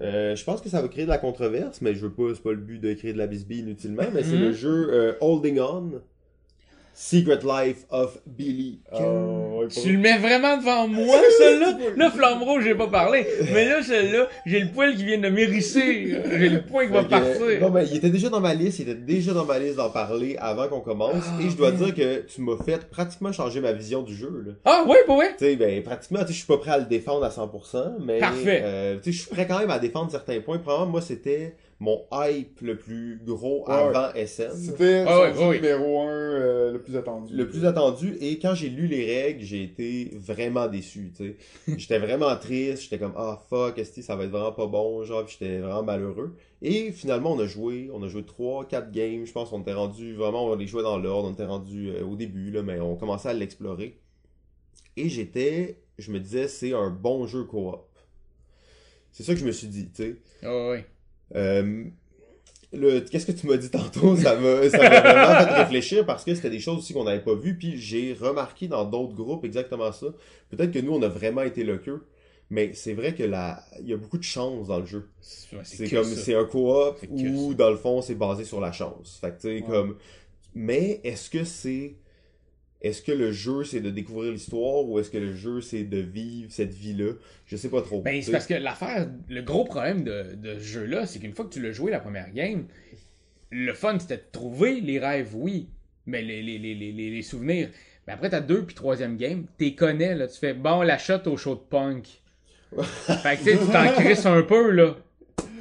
[0.00, 2.42] euh, je pense que ça va créer de la controverse, mais je veux pas, c'est
[2.42, 4.42] pas le but de créer de la bisbille inutilement, mais c'est Mhm.
[4.42, 5.90] le jeu euh, Holding On,
[6.96, 8.78] Secret Life of Billy.
[8.92, 11.76] Ouais, pour- Tu le mets vraiment devant moi, celui-là?
[11.96, 13.26] Là, Flamme Rouge, j'ai pas parlé.
[13.52, 16.16] Mais là, celui-là, j'ai le poil qui vient de m'hérisser.
[16.38, 17.70] J'ai le point qui va que, Non, partir.
[17.70, 20.36] ben, il était déjà dans ma liste, il était déjà dans ma liste d'en parler
[20.38, 21.84] avant qu'on commence, Ah, et je dois man.
[21.84, 24.52] dire que tu m'as fait pratiquement changer ma vision du jeu, là.
[24.64, 25.34] Ah, ouais, pour vrai?
[25.36, 27.96] Tu sais, ben, pratiquement, tu sais, je suis pas prêt à le défendre à 100%,
[28.04, 28.60] mais, Parfait.
[28.64, 30.58] euh, tu sais, je suis prêt quand même à défendre certains points.
[30.58, 33.74] Probablement, moi, c'était mon hype le plus gros Ouais.
[33.74, 34.52] avant SN.
[34.54, 35.56] C'était Ah jeu ouais.
[35.56, 37.34] numéro 1 le plus attendu.
[37.34, 41.76] Le plus attendu, et quand j'ai lu les règles, j'ai été vraiment déçu, tu sais.
[41.78, 45.26] J'étais vraiment triste, j'étais comme, ah, fuck, esti, ça va être vraiment pas bon, genre,
[45.28, 46.36] j'étais vraiment malheureux.
[46.62, 49.74] Et finalement, on a joué, on a joué 3, 4 games, je pense qu'on était
[49.74, 52.80] rendu, vraiment, on les jouait dans l'ordre, on était rendu euh, au début, là, mais
[52.80, 53.98] on commençait à l'explorer.
[54.96, 57.80] Et j'étais, je me disais, c'est un bon jeu coop.
[59.12, 60.16] C'est ça que je me suis dit, tu sais.
[60.42, 60.86] Ah, ouais.
[61.34, 61.84] Euh,
[63.10, 66.34] qu'est-ce que tu m'as dit tantôt, ça m'a, ça m'a vraiment fait réfléchir parce que
[66.34, 69.92] c'était des choses aussi qu'on n'avait pas vues, puis j'ai remarqué dans d'autres groupes exactement
[69.92, 70.06] ça.
[70.50, 72.04] Peut-être que nous, on a vraiment été le queue,
[72.50, 75.08] mais c'est vrai que la, il y a beaucoup de chance dans le jeu.
[75.20, 79.18] C'est comme, c'est un co-op où, dans le fond, c'est basé sur la chance.
[79.20, 79.62] Fait que, tu sais, Ouais.
[79.68, 79.96] comme,
[80.54, 81.94] mais est-ce que c'est,
[82.84, 85.96] est-ce que le jeu, c'est de découvrir l'histoire ou est-ce que le jeu, c'est de
[85.96, 87.12] vivre cette vie-là?
[87.46, 88.02] Je sais pas trop.
[88.02, 91.46] Ben, c'est parce que l'affaire, le gros problème de, de ce jeu-là, c'est qu'une fois
[91.46, 92.66] que tu l'as joué la première game,
[93.50, 95.68] le fun c'était de trouver les rêves, oui,
[96.06, 97.70] mais les, les, les, les, souvenirs.
[98.06, 100.28] Mais après ta deux puis troisième game, t'es connais, là.
[100.28, 102.06] Tu fais bon, la shot au show de punk.
[102.82, 104.96] fait que tu sais, tu t'en crisses un peu, là.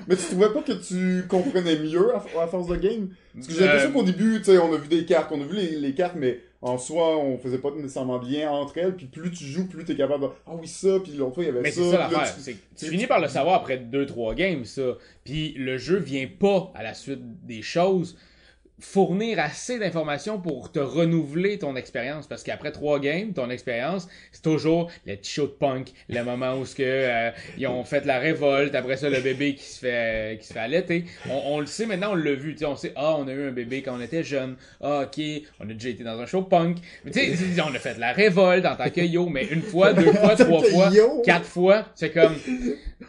[0.10, 3.10] Mais tu trouvais pas que tu comprenais mieux à, à force de game?
[3.34, 5.40] Parce que j'ai l'impression Euh, qu'au début, tu sais, on a vu des cartes, on
[5.42, 8.96] a vu les, les cartes, mais en soi, on faisait pas nécessairement bien entre elles,
[8.96, 10.30] puis plus tu joues, plus t'es capable de...
[10.48, 11.82] Ah oui, ça, puis l'autre fois, il y avait Mais ça.
[11.84, 12.36] c'est ça l'affaire.
[12.36, 14.98] tu- Tu tu- finis par le savoir après 2-3 games, ça.
[15.26, 18.18] Puis le jeu vient pas, à la suite des choses,
[18.84, 22.28] fournir assez d'informations pour te renouveler ton expérience.
[22.28, 26.56] Parce qu'après 3 games, ton expérience, c'est toujours le petit show de punk, le moment
[26.60, 29.80] où ce que, euh, ils ont fait la révolte, après ça, le bébé qui se
[29.80, 31.06] fait, qui se fait allaiter.
[31.30, 32.54] On, on le sait maintenant, on l'a vu.
[32.54, 34.58] tu sais, On sait, ah, on a eu un bébé quand on était jeune.
[34.82, 35.24] Ah, ok,
[35.60, 36.78] on a déjà été dans un show punk.
[37.06, 39.94] Mais tu sais, on a fait la révolte en tant que yo, mais une fois,
[39.94, 41.22] deux fois, trois fois, yo.
[41.22, 42.36] quatre fois, c'est comme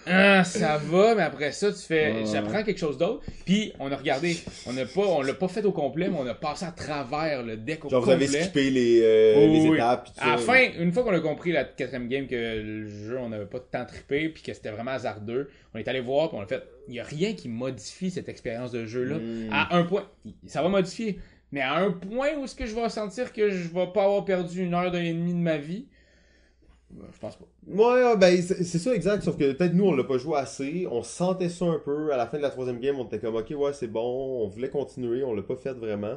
[0.07, 2.15] ah, ça va, mais après ça tu fais
[2.45, 3.23] prend quelque chose d'autre.
[3.45, 6.27] Puis on a regardé, on a pas on l'a pas fait au complet, mais on
[6.27, 8.27] a passé à travers le deck au Genre, vous complet.
[8.29, 10.09] avez skippé les, euh, Oui, les oui, étapes.
[10.19, 13.29] À la fin, une fois qu'on a compris la quatrième game que le jeu on
[13.29, 16.43] n'avait pas tant trippé puis que c'était vraiment hasardeux, on est allé voir puis on
[16.43, 19.49] a fait il y a rien qui modifie cette expérience de jeu là Mm.
[19.53, 20.07] à un point
[20.47, 21.19] ça va modifier
[21.53, 24.25] mais à un point où est-ce que je vais sentir que je vais pas avoir
[24.25, 25.87] perdu une heure et demie de ma vie
[27.13, 30.19] je pense pas Ouais, ben c'est ça exact, sauf que peut-être nous on l'a pas
[30.19, 33.05] joué assez, on sentait ça un peu, à la fin de la troisième game on
[33.07, 36.17] était comme ok ouais c'est bon, on voulait continuer, on l'a pas fait vraiment,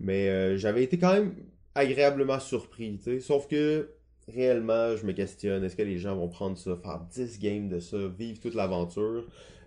[0.00, 1.34] mais euh, j'avais été quand même
[1.74, 3.90] agréablement surpris, tu sais, sauf que
[4.28, 7.80] réellement je me questionne, est-ce que les gens vont prendre ça, faire 10 games de
[7.80, 9.24] ça, vivre toute l'aventure,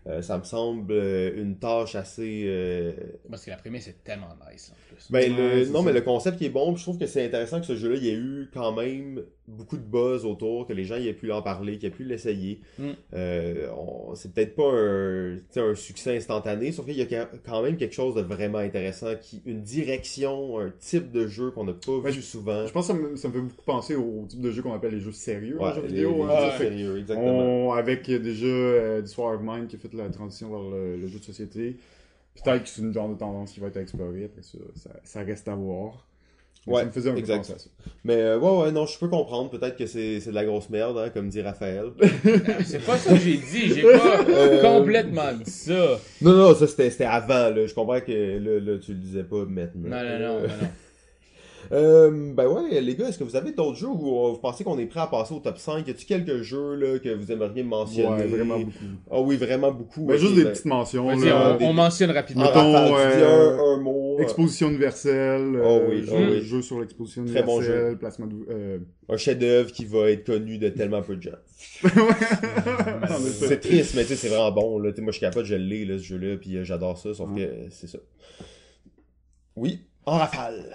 [0.07, 2.45] Euh, ça me semble euh, une tâche assez...
[2.47, 2.91] euh,
[3.29, 5.85] parce que la première c'est tellement nice en plus Ben, le- Ouais, non, ça.
[5.85, 8.03] mais le concept qui est bon, je trouve que c'est intéressant que ce jeu-là, il
[8.05, 9.21] y ait eu quand même
[9.51, 12.03] beaucoup de buzz autour, que les gens y aient pu en parler, qu'ils aient pu
[12.03, 12.61] l'essayer.
[12.79, 12.89] Mm.
[13.13, 13.67] Euh,
[14.15, 18.21] c'est peut-être pas un, succès instantané, sauf qu'il y a quand même quelque chose de
[18.21, 22.65] vraiment intéressant, qui, une direction, un type de jeu qu'on n'a pas Ouais, vu souvent.
[22.65, 24.73] Je pense que ça me, ça me fait beaucoup penser au type de jeu qu'on
[24.73, 26.15] appelle les jeux sérieux en Ouais, jeu les- vidéo.
[26.15, 26.27] les hein.
[26.39, 26.57] jeux Ouais.
[26.69, 27.67] sérieux, exactement.
[27.69, 30.97] On- avec déjà euh, du War of Mine qui a fait la transition vers le,
[30.97, 31.77] le jeu de société.
[32.35, 34.57] Peut-être que c'est une genre de tendance qui va être explorée après ça.
[34.75, 36.07] Ça, ça reste à voir.
[36.67, 37.33] Ouais, ça me faisait un exact.
[37.37, 37.69] peu penser à ça.
[38.03, 39.49] Mais euh, ouais, ouais, non, je peux comprendre.
[39.49, 41.85] Peut-être que c'est c'est de la grosse merde, hein, comme dit Raphaël.
[42.65, 45.99] C'est pas ça que j'ai dit, j'ai pas Euh, complètement dit ça.
[46.21, 47.65] non, non, ça c'était c'était avant, là.
[47.65, 49.89] Je comprends que là, là, tu le disais pas maintenant.
[49.89, 50.67] Non, non, non, non, non.
[51.71, 54.77] Euh, ben ouais, les gars, est-ce que vous avez d'autres jeux où vous pensez qu'on
[54.77, 57.63] est prêt à passer au top 5 Y a-tu quelques jeux là, que vous aimeriez
[57.63, 58.09] mentionner?
[58.09, 58.71] Ouais, vraiment beaucoup.
[59.09, 60.05] Ah oui, vraiment beaucoup.
[60.05, 61.09] Ben, juste des ben, petites mentions.
[61.09, 61.57] Là.
[61.61, 62.43] on, on mentionne En rapidement.
[62.43, 64.17] Mettons, dis euh, un, un mot.
[64.19, 65.59] euh, Exposition universelle.
[65.63, 66.41] Oh oui, jeu, oui.
[66.41, 67.97] jeu sur l'exposition Très bon universelle.
[67.97, 68.35] placement de...
[68.49, 71.31] euh, Un chef-d'œuvre qui va être connu de tellement peu de gens.
[73.31, 74.79] C'est triste, mais tu sais, c'est vraiment bon.
[74.79, 74.89] Là.
[74.91, 77.13] Tu sais, Moi, je suis capable, je l'ai, là, ce jeu-là, puis euh, j'adore ça,
[77.13, 77.99] sauf que c'est ça.
[79.55, 80.65] Oui, en rafale.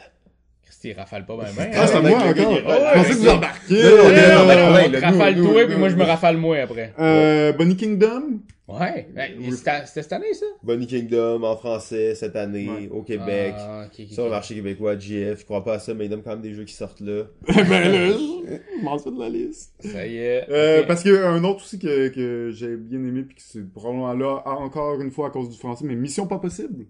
[0.86, 1.70] Il rafale pas bien bien.
[1.74, 2.34] Ah, c'est moi encore.
[2.34, 3.82] Je pensais que vous ouais, embarquiez.
[3.82, 6.04] Non, non, non, non, on ouais, le- rafale nous, toi, nous, puis moi je me
[6.04, 6.92] rafale moi après.
[6.98, 8.40] Euh, Bonnie Kingdom?
[8.68, 9.06] Ouais.
[9.14, 10.46] Ben, C'était cette année, ça?
[10.62, 12.88] Bonnie Kingdom en français cette année, Ouais.
[12.90, 13.54] au Québec.
[13.56, 16.30] Ah, Sur le marché québécois, GF, je crois pas à ça, mais il donne quand
[16.30, 17.24] même des jeux qui sortent là.
[17.46, 19.72] ben là, je m'en de la liste.
[19.80, 20.46] Ça y est.
[20.50, 20.82] Euh.
[20.84, 23.62] Parce qu'il y a un autre aussi que, que j'ai bien aimé, puis que c'est
[23.72, 26.86] probablement là, encore une fois à cause du français, mais Mission pas possible.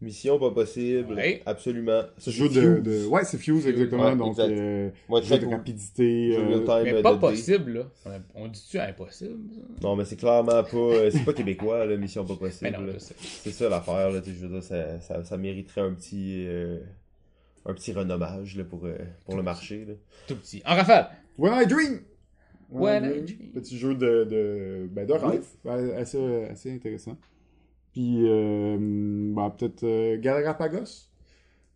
[0.00, 1.42] Mission pas possible, Ouais.
[1.44, 2.02] absolument.
[2.18, 3.06] Ce c'est jeu de.
[3.06, 4.04] Ouais, c'est Fuse, exactement.
[4.04, 4.50] Ouais, donc, exact.
[4.52, 4.90] euh,
[5.22, 6.32] jeu de rapidité.
[6.34, 7.20] Jeu de euh, time Mais pas de dé.
[7.20, 7.72] possible,
[8.06, 8.12] là.
[8.36, 9.38] On, dit-tu impossible?
[9.52, 9.60] ça?
[9.82, 10.76] Non, mais c'est clairement pas.
[10.76, 12.94] euh, C'est pas québécois, là, Mission pas Mais possible.
[13.20, 14.20] C'est ça l'affaire, là.
[14.24, 16.44] Je veux dire, ça, ça, ça mériterait un petit.
[16.46, 16.78] euh,
[17.66, 19.94] un petit renommage, là, pour, euh, pour le marché, là.
[20.28, 20.62] Tout petit.
[20.64, 21.08] En rafale!
[21.36, 22.00] When I Dream!
[22.70, 23.50] When I Dream.
[23.52, 25.44] Petit jeu de, de, ben, de rêve.
[25.96, 27.16] Assez, assez intéressant.
[27.98, 28.76] Puis, euh,
[29.34, 31.08] bah, peut-être euh, Galapagos.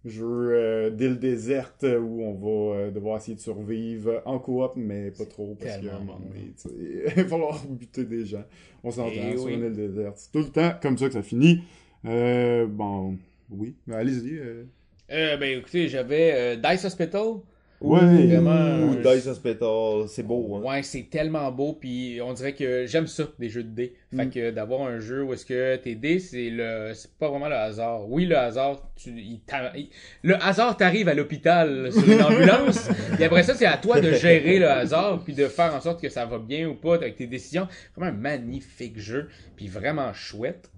[0.05, 5.11] Jeu euh, d'île déserte où on va euh, devoir essayer de survivre en coop, mais
[5.11, 6.53] pas trop parce qu'à un moment donné,
[7.17, 8.45] il va falloir buter des gens.
[8.85, 10.17] On s'entend Eh sur une île déserte.
[10.19, 11.61] C'est tout le temps comme ça que ça finit.
[12.05, 13.17] Euh, bon,
[13.51, 13.75] oui.
[13.89, 14.39] Mais Allez-y.
[14.39, 14.65] euh.
[15.11, 17.41] Euh, ben écoutez, j'avais euh, Dice Hospital.
[17.83, 18.27] Ouais.
[18.27, 20.57] Vraiment, Ou Dice Hospital, c'est beau.
[20.57, 20.69] Hein.
[20.69, 23.95] Ouais, c'est tellement beau, puis on dirait que j'aime ça, des jeux de dés.
[24.17, 24.31] Fait Mm.
[24.31, 27.57] que d'avoir un jeu où est-ce que tes dés, c'est le, c'est pas vraiment le
[27.57, 28.09] hasard.
[28.11, 29.89] Oui, le hasard, tu, il t'a- il-
[30.23, 32.89] le hasard t'arrive à l'hôpital sur une ambulance,
[33.21, 36.01] et après ça, c'est à toi de gérer le hasard, puis de faire en sorte
[36.01, 37.67] que ça va bien ou pas avec tes décisions.
[37.97, 40.71] Vraiment un magnifique jeu, puis vraiment chouette.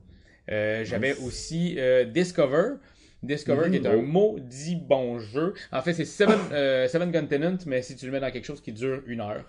[0.51, 2.75] Euh, J'avais aussi euh, Discover.
[3.27, 4.03] Discover, qui est un Oh.
[4.03, 5.55] maudit bon jeu.
[5.73, 8.61] En fait, c'est Seven, euh, Seven Continent, mais si tu le mets dans quelque chose
[8.61, 9.45] qui dure une heure.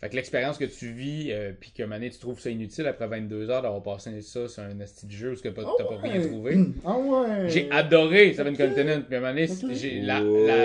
[0.00, 3.06] Fait que l'expérience que tu vis, euh, puis que Mané, tu trouves ça inutile après
[3.06, 5.96] 22 heures d'avoir passé ça sur un esti de jeu où ce que t'as pas
[6.02, 6.56] rien trouvé.
[6.84, 7.48] Ah ouais.
[7.48, 9.70] J'ai adoré Seven Continent, puis à un moment donné, Ok.
[9.74, 10.22] j'ai la- la-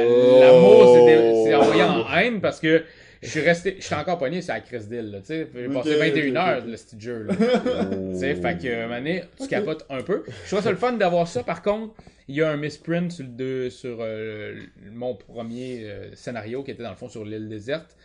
[0.08, 0.40] Oh.
[0.40, 1.08] l'amour
[1.46, 2.84] s'est envoyé en haine parce que
[3.24, 5.48] je suis resté, je suis encore pogné sur la crise d'île, là, tu sais.
[5.56, 7.34] J'ai passé 21 ok, heures le petit jeu, là.
[8.14, 10.24] Tu sais, fait que, euh, mané, tu capotes un peu.
[10.46, 11.44] Je trouve ça le fun d'avoir ça.
[11.44, 11.94] Par contre,
[12.28, 14.56] il y a un misprint sur, le deux, sur euh,
[14.92, 17.96] mon premier euh, scénario qui était dans le fond sur l'île déserte.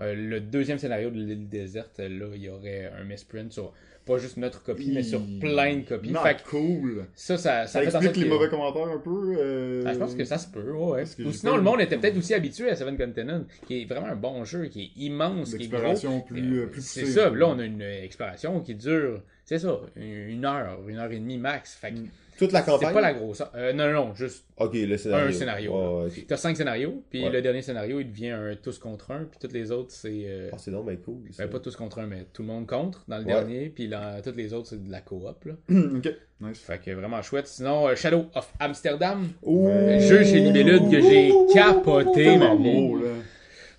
[0.00, 3.72] Euh, le deuxième scénario de l'île déserte, là, il y aurait un misprint sur
[4.08, 6.10] pas juste notre copie, mais sur plein de copies.
[6.10, 7.04] Non, Fait que cool.
[7.14, 9.36] ça, ça, ça, Ça fait explique les que- mauvais commentaires un peu.
[9.38, 11.04] euh, ah, je pense que ça se peut, ouais.
[11.24, 14.16] Ou sinon, le monde était peut-être aussi habitué à Seven Continent, qui est vraiment un
[14.16, 16.20] bon jeu, qui est immense, qui est gros.
[16.26, 20.44] Plus, euh, plus C'est ça, là on a une exploration qui dure, c'est ça, une
[20.44, 21.74] heure, une heure et demie max.
[21.74, 22.08] Fait que Mm.
[22.38, 22.94] Toute la c'est campagne?
[22.94, 23.42] pas la grosse.
[23.54, 24.46] Euh, non, non, juste.
[24.60, 25.26] Le scénario.
[25.28, 26.08] Un scénario.
[26.28, 27.30] T'as cinq scénarios, puis Ouais.
[27.30, 30.22] le dernier scénario il devient un tous contre un, puis tous les autres c'est.
[30.26, 31.18] euh, Ah, c'est donc ben cool.
[31.36, 33.32] ben, pas tous contre un, mais tout le monde contre dans le Ouais.
[33.32, 35.52] dernier, puis dans tous les autres c'est de la coop là.
[35.70, 36.08] ok,
[36.40, 36.58] nice.
[36.60, 37.46] Fait que vraiment chouette.
[37.48, 39.68] Sinon, euh, Shadow of Amsterdam, Ouh.
[39.68, 42.72] un jeu chez Libellude que j'ai capoté ma Tellement vie.
[42.88, 43.10] beau, là.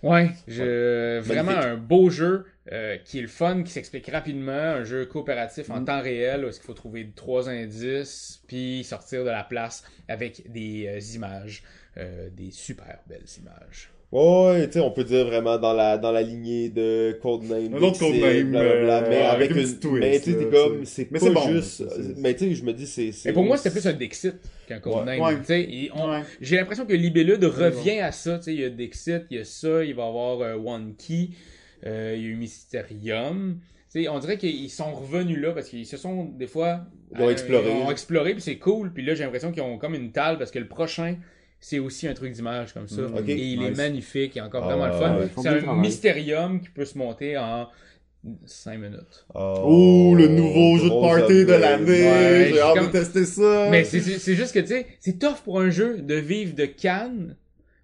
[0.02, 1.20] Ouais, je...
[1.20, 5.70] vraiment un beau jeu euh, qui est le fun, qui s'explique rapidement, un jeu coopératif
[5.70, 5.86] en Mm.
[5.86, 10.52] temps réel où est-ce qu'il faut trouver trois indices puis sortir de la place avec
[10.52, 11.64] des euh, images,
[11.98, 13.90] euh, des super belles images.
[14.12, 17.76] Ouais, tu sais, on peut dire vraiment dans la, dans la lignée de Codename.
[17.76, 19.80] Un autre Codename, blablabla, euh, mais avec avec une.
[19.80, 21.84] twist, mais tu sais, comme, c'est- mais pas c'est bon, juste.
[22.18, 23.12] Mais tu sais, je me dis, c'est.
[23.30, 24.34] Et pour moi, c'était plus un Dixit
[24.68, 25.20] qu'un Codename.
[25.22, 25.38] Ouais.
[25.40, 26.22] Tu sais, Ouais.
[26.42, 28.38] J'ai l'impression que Libellude revient à ça.
[28.40, 30.56] Tu sais, il y a Dixit, il y a ça, il va y avoir euh,
[30.56, 31.30] One Key,
[31.86, 33.60] euh, il y a eu Mysterium.
[33.92, 36.82] Tu sais, on dirait qu'ils sont revenus là parce qu'ils se sont des fois
[37.16, 37.72] Ils ont exploré.
[37.72, 38.94] Ils ont exploré puis c'est cool.
[38.94, 41.16] Puis là, j'ai l'impression qu'ils ont comme une talle parce que le prochain,
[41.60, 43.02] c'est aussi un truc d'image comme ça.
[43.02, 43.24] Mm.
[43.28, 45.42] Et il est magnifique, il est encore Ah, vraiment le fun.
[45.42, 45.80] c'est un travail.
[45.82, 47.68] Mysterium qui peut se monter en
[48.46, 49.26] 5 minutes.
[49.34, 51.86] Oh, le nouveau jeu de party de l'année.
[52.10, 53.70] Ouais, J'ai hâte comme- de tester ça.
[53.72, 57.36] Mais c'est juste que, tu sais, c'est tough pour un jeu de vivre de Cannes,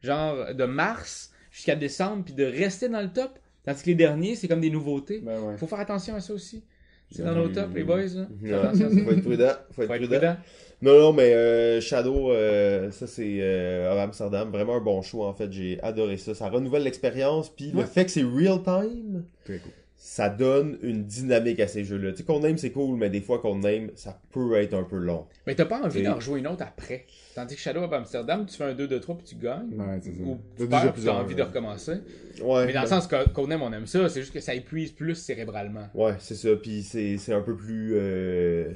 [0.04, 3.39] genre de mars jusqu'à décembre, puis de rester dans le top.
[3.66, 5.22] Tandis que les derniers, c'est comme des nouveautés.
[5.24, 5.57] Ben ouais.
[5.57, 6.63] Faut faire attention à ça aussi.
[7.11, 8.74] C'est dans nos tops, les boys, là.
[8.74, 8.89] Ça.
[8.89, 9.51] Faut être prudent.
[9.72, 10.07] Faut être Faut prudent.
[10.07, 10.38] prudent.
[10.82, 15.24] Non, non, mais euh, Shadow, euh, ça c'est euh, à Amsterdam, vraiment un bon show
[15.24, 16.36] en fait, j'ai adoré ça.
[16.36, 19.72] Ça renouvelle l'expérience, puis le fait que c'est real time, Très cool.
[20.08, 22.12] Ça donne une dynamique à ces jeux-là.
[22.12, 25.26] Tu sais, Codename c'est cool, mais des fois Codename, ça peut être un peu long.
[25.47, 27.08] Mais t'as pas envie Et- d'en rejouer une autre après.
[27.34, 29.74] Tandis que Shadow of Amsterdam, tu fais un 2-2-3 puis tu gagnes.
[29.74, 30.22] Ouais, c'est ça.
[30.24, 31.93] Ou T'as tu perds puis t'as envie de recommencer.
[32.39, 34.08] Ouais, Mais dans le ben- sens que Codename, on aime ça.
[34.08, 35.88] C'est juste que ça épuise plus cérébralement.
[35.95, 38.70] Ouais, c'est ça, puis c'est c'est un peu plus euh,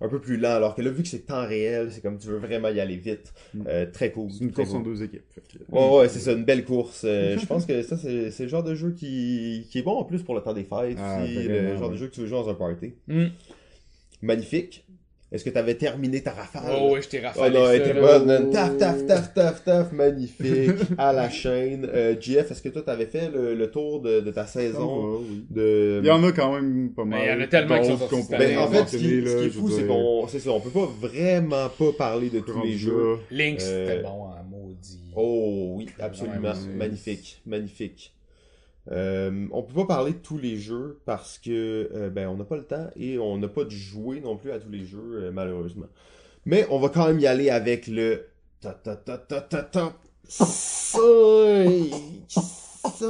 [0.00, 2.28] un peu plus lent, alors que là, vu que c'est temps réel, c'est comme tu
[2.28, 3.32] veux vraiment y aller vite.
[3.54, 3.62] Mm.
[3.66, 4.30] Euh, très cool.
[4.30, 5.22] C'est une course en deux équipes.
[5.70, 7.02] Ouais, ouais, c'est ça, une belle course.
[7.04, 9.96] Euh, je pense que ça, c'est c'est le genre de jeu qui, qui est bon
[9.96, 12.20] en plus pour le temps des fêtes Ah, aussi, le genre de jeu que tu
[12.20, 12.94] veux jouer dans un party.
[13.08, 13.26] Hmm.
[14.22, 14.85] Magnifique.
[15.32, 16.72] Est-ce que tu avais terminé ta rafale?
[16.80, 18.50] Oh ouais, je t'ai Oh rafalé non, elle était bonne, man.
[18.50, 20.70] Taf, taf, taf, taf, taf, magnifique.
[20.98, 21.88] à la chaîne.
[21.92, 24.86] Euh, GF, est-ce que toi, t'avais fait le, le tour de, de ta saison?
[24.86, 25.44] Va, oui.
[25.50, 26.00] de...
[26.02, 27.18] Il y en a quand même pas mal.
[27.18, 28.22] Mais il y en a tellement qui sont sortis.
[28.30, 30.70] Ben, en fait, ce qui, ce qui est fou, c'est qu'on, c'est ça, on peut
[30.70, 33.18] pas vraiment pas parler de tous les jeux.
[33.32, 35.00] Lynx, Euh, c'était bon, hein, maudit.
[35.16, 38.12] Oh oui, absolument, magnifique, magnifique.
[38.92, 42.44] Euh, on peut pas parler de tous les jeux parce que euh, ben on n'a
[42.44, 45.22] pas le temps et on n'a pas de jouer non plus à tous les jeux
[45.24, 45.86] euh, malheureusement.
[46.44, 48.26] Mais on va quand même y aller avec le
[48.60, 49.92] ta ta ta ta ta ta
[50.28, 51.00] 5
[52.28, 53.00] 5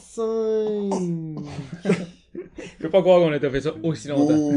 [0.00, 1.44] 5
[1.84, 4.52] Je peux pas croire qu'on a fait ça aussi longtemps.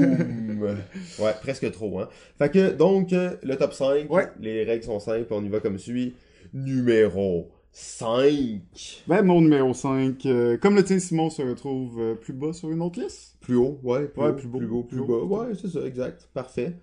[1.20, 2.10] Ouais, presque trop, hein.
[2.38, 4.28] Fait que, donc, euh, le top 5, Ouais.
[4.40, 6.14] les règles sont simples, on y va comme suit.
[6.54, 9.04] Numéro 5.
[9.08, 12.70] Ben, mon numéro 5, euh, comme le tien, Simon se retrouve euh, plus bas sur
[12.70, 13.38] une autre liste?
[13.40, 15.24] Plus haut, ouais, plus, Ouais, haut, plus plus, beau, haut, plus, plus bas.
[15.24, 16.28] Ouais, c'est ça, exact.
[16.34, 16.74] Parfait.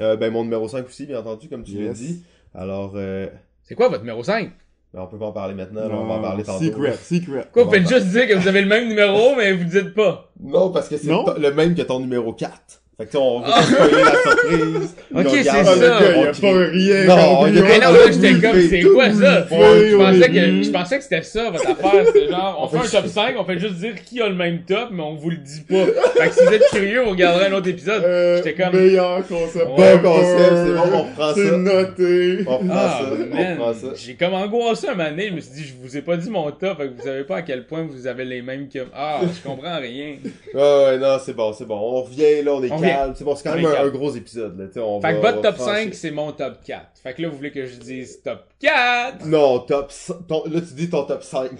[0.00, 2.22] Euh, ben, mon numéro 5 aussi, bien entendu, comme tu l'as dit.
[2.54, 3.26] Alors, euh,
[3.62, 4.52] C'est quoi votre numéro 5?
[4.92, 6.64] ben, on peut pas en parler maintenant, là, on va en parler tantôt.
[6.64, 7.48] Secret, secret.
[7.52, 10.30] Quoi, vous faites juste dire que vous avez le même numéro, mais vous dites pas.
[10.40, 12.82] Non, parce que c'est le même que ton numéro 4.
[13.00, 14.94] Fait que on va spoiler la surprise.
[15.14, 15.62] Ok, on c'est ça.
[15.74, 17.52] Le gars, il on a pas rien Non, compris.
[17.62, 19.46] Mais non, on là, j'étais comme, c'est quoi ça?
[19.48, 22.06] Je pensais, que, je pensais que c'était ça, votre affaire.
[22.06, 24.28] C'était genre, on, On fait un fait top 5, on fait juste dire qui a
[24.28, 25.86] le même top, mais on vous le dit pas.
[26.22, 28.02] Fait que si vous êtes curieux, vous regarderez un autre épisode.
[28.04, 29.64] Euh, J'étais comme- Meilleur concept.
[29.66, 31.56] Bon concept, c'est bon, on reprend C'est ça.
[31.56, 32.38] noté.
[32.46, 33.52] On reprend Ah, ça, on man.
[33.58, 33.86] reprend ça.
[33.96, 36.28] J'ai comme angoissé un moment donné, je me suis dit, je vous ai pas dit
[36.30, 38.80] mon top, fait que vous savez pas à quel point vous avez les mêmes que...
[38.94, 40.16] Ah, je comprends rien.
[40.54, 41.76] Ouais, ouais, non, c'est bon, c'est bon.
[41.80, 42.68] On revient, là, on est
[43.14, 44.82] C'est bon, c'est quand même un, gros épisode, là.
[44.82, 45.84] On Fait va- que votre top va franchir.
[45.84, 46.82] 5, c'est mon top 4.
[47.02, 49.26] Fait que là, vous voulez que je dise top 4?
[49.26, 49.92] Non, top
[50.28, 51.50] ton- Là, tu dis ton top 5.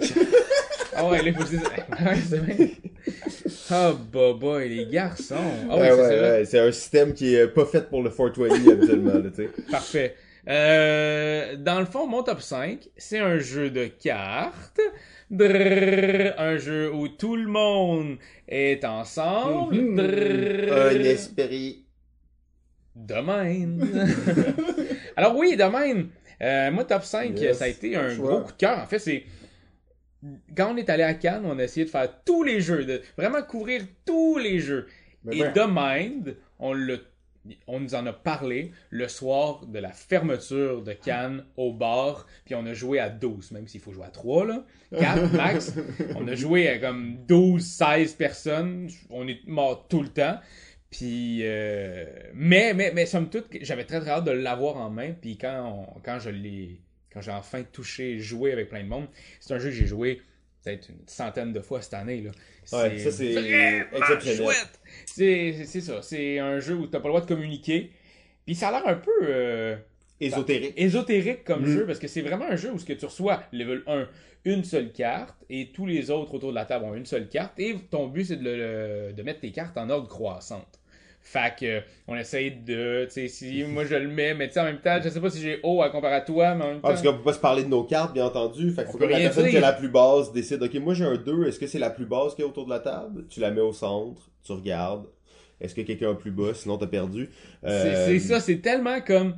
[0.97, 1.61] Ah ouais, là, faut dise...
[2.05, 2.71] Ouais, c'est vrai.
[3.71, 5.35] Ah, baba, et les garçons.
[5.71, 6.45] Ah ouais, ouais, c'est ouais, ouais.
[6.45, 9.51] C'est un système qui est pas fait pour le 420 habituellement, là, tu sais.
[9.71, 10.17] Parfait.
[10.49, 14.81] Euh, dans le fond, mon top 5, c'est un jeu de cartes.
[15.31, 18.17] Drrr, un jeu où tout le monde
[18.49, 19.75] est ensemble.
[19.77, 19.97] Mhm.
[19.97, 21.85] Drrr, Un esprit.
[22.95, 23.87] Domaine.
[25.17, 26.09] Alors oui, Domaine.
[26.41, 27.59] Euh, moi, top 5, Yes.
[27.59, 28.79] ça a été un gros coup de cœur.
[28.79, 29.25] En fait, c'est...
[30.57, 33.01] Quand on est allé à Cannes, on a essayé de faire tous les jeux, de
[33.17, 34.87] vraiment couvrir tous les jeux.
[35.25, 36.97] Mais Et ben, The Mind, on, l'a-
[37.67, 42.55] on nous en a parlé le soir de la fermeture de Cannes au bar, puis
[42.55, 44.65] on a joué à 12, même s'il faut jouer à 3, là.
[44.99, 45.75] 4 max.
[46.17, 48.89] on a joué à comme 12, 16 personnes.
[49.11, 50.39] On est mort tout le temps.
[50.91, 55.13] Puis, euh, mais, mais, mais somme toute, j'avais très très hâte de l'avoir en main.
[55.13, 56.81] Puis quand, on- quand je l'ai,
[57.13, 59.07] quand j'ai enfin touché, et joué avec plein de monde,
[59.41, 60.23] c'est un jeu que j'ai joué
[60.65, 62.23] peut-être une centaine de fois cette année.
[62.23, 62.31] Là.
[62.77, 63.35] Ouais, ça, c'est
[63.97, 64.37] exceptionnel.
[64.37, 64.81] chouette.
[65.07, 66.03] C'est, ça.
[66.03, 67.91] C'est un jeu où t'as pas le droit de communiquer.
[68.47, 69.77] Puis ça a l'air un peu euh,
[70.21, 70.75] Ésotérique.
[70.77, 71.73] ésotérique comme Mm.
[71.75, 74.09] jeu parce que c'est vraiment un jeu où ce que tu reçois level 1
[74.45, 77.59] une seule carte et tous les autres autour de la table ont une seule carte
[77.59, 80.81] et ton but c'est de, de mettre tes cartes en ordre croissante.
[81.21, 84.61] Fait que on essaye de, tu sais, si moi je le mets, mais tu sais
[84.61, 86.69] en même temps, je sais pas si j'ai haut à comparer à toi, mais en
[86.69, 86.89] même Ah, temps.
[86.89, 88.71] parce qu'on peut pas se parler de nos cartes, bien entendu.
[88.71, 89.51] Fait On faut que la personne dire.
[89.53, 91.91] qui a la plus basse décide, OK, moi j'ai un 2, est-ce que c'est la
[91.91, 93.27] plus basse qui est autour de la table?
[93.29, 95.07] Tu la mets au centre, tu regardes.
[95.61, 96.55] Est-ce que quelqu'un a plus bas?
[96.55, 97.29] Sinon, t'as perdu.
[97.65, 99.35] Euh, c'est ça, c'est tellement comme.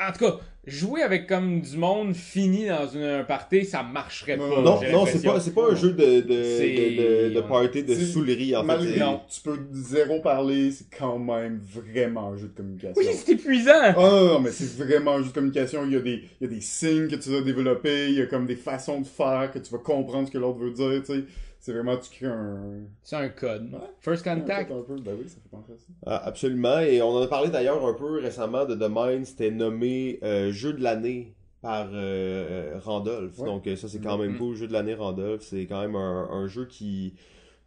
[0.00, 4.36] En tout cas, jouer avec comme du monde fini dans une, un party, ça marcherait
[4.36, 4.48] pas.
[4.48, 7.94] Non, Non, c'est pas, c'est pas un jeu de, de, de, de, de party de
[7.94, 8.98] soulerie, en fait.
[9.28, 12.94] tu peux zéro parler, c'est quand même vraiment un jeu de communication.
[12.96, 13.72] Oui, c'est épuisant!
[13.74, 15.84] Ah non, non, mais c'est vraiment un jeu de communication.
[15.86, 18.22] Il y, a des, il y a des signes que tu dois développer, il y
[18.22, 21.02] a comme des façons de faire que tu vas comprendre ce que l'autre veut dire,
[21.04, 21.24] tu sais.
[21.62, 22.80] C'est vraiment, tu crées un...
[23.02, 23.70] C'est un code.
[23.72, 23.78] Ouais.
[24.00, 24.70] First contact.
[24.72, 25.84] Un peu, ben oui, ça fait penser à ça.
[26.06, 26.78] Ah, absolument.
[26.80, 29.26] Et on en a parlé d'ailleurs un peu récemment de The Mind.
[29.26, 33.38] C'était nommé euh, jeu de l'année par euh, Randolph.
[33.38, 33.44] Ouais.
[33.46, 34.38] Donc euh, ça, c'est quand même Mhm.
[34.38, 34.56] cool.
[34.56, 35.42] Jeu de l'année Randolph.
[35.42, 37.12] C'est quand même un, un jeu qui,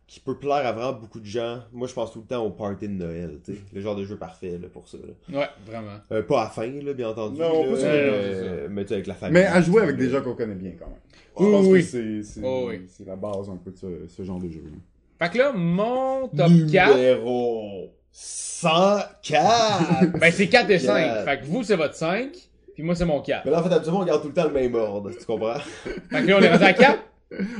[0.07, 1.59] qui peut plaire à vraiment beaucoup de gens.
[1.71, 3.39] Moi, je pense tout le temps au party de Noël.
[3.43, 3.59] tu sais.
[3.73, 4.97] Le genre de jeu parfait là, pour ça.
[4.97, 5.39] là.
[5.39, 5.97] Ouais, vraiment.
[6.11, 7.39] Euh, pas à la fin, là, bien entendu.
[7.39, 9.41] Non, là, pas euh, mais tu sais, avec la famille.
[9.41, 10.99] Mais à jouer avec des gens qu'on connaît bien, quand même.
[11.35, 11.81] Oui, je pense oui.
[11.81, 12.81] que c'est, Oh, oui.
[12.87, 14.63] c'est la base un peu de ce, ce genre de jeu.
[14.65, 15.25] là.
[15.27, 20.17] Fait que là, mon top 4, Numéro 104!
[20.19, 20.93] ben c'est 4 et 5.
[21.03, 21.25] Quatre.
[21.25, 22.29] Fait que vous, c'est votre 5,
[22.73, 23.45] puis moi, c'est mon 4.
[23.45, 25.11] Mais là, en fait, habituellement, on garde tout le temps le même ordre.
[25.17, 25.55] Tu comprends?
[25.59, 26.99] Fait que là, on est rendu à 4.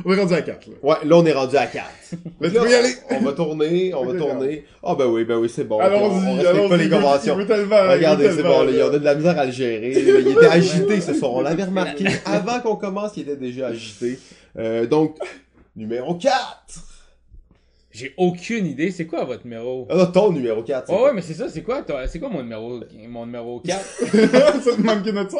[0.06, 0.74] On est rendu à 4, là.
[0.84, 1.86] Ouais, là, on est rendu à 4.
[2.42, 2.94] Là, tu peux y aller!
[3.12, 4.66] On va tourner, on va tourner.
[4.84, 5.76] Ah ben oui, ben oui, c'est bon.
[5.76, 6.70] on, on Allons-y, respecte allons-y.
[6.70, 7.40] pas les il conventions.
[7.40, 8.86] il il Regardez, c'est bon, là, là.
[8.92, 9.92] on a de la misère à le gérer.
[9.92, 11.34] Il était agité ce soir.
[11.34, 14.20] On l'avait remarqué avant qu'on commence, il était déjà agité.
[14.60, 15.18] Euh, donc,
[15.76, 16.34] numéro 4.
[17.94, 18.90] J'ai aucune idée.
[18.90, 19.88] C'est quoi votre numéro?
[19.90, 20.92] Ah non, ton numéro 4.
[20.92, 22.08] Ouais, ouais, mais c'est ça, c'est quoi, toi?
[22.08, 23.80] C'est quoi mon numéro, mon numéro 4?
[23.80, 25.40] ça te manque notre 5?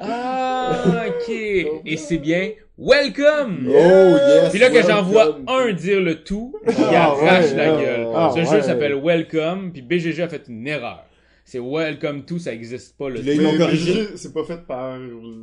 [0.00, 1.28] Ah, ok.
[1.86, 3.68] Et c'est bien Welcome!
[3.68, 4.50] Oh yes.
[4.50, 5.44] Puis là que j'en vois welcome.
[5.48, 7.84] un dire le tout, il Ah, arrache ouais, la ouais.
[7.84, 8.06] gueule.
[8.14, 8.46] Ah, Ce ouais.
[8.46, 11.04] jeu s'appelle Welcome, puis BGG a fait une erreur.
[11.44, 13.26] C'est Welcome to, ça existe pas là, tout.
[13.26, 14.06] Ils l'ont Mais corrigé.
[14.16, 14.96] C'est pas fait par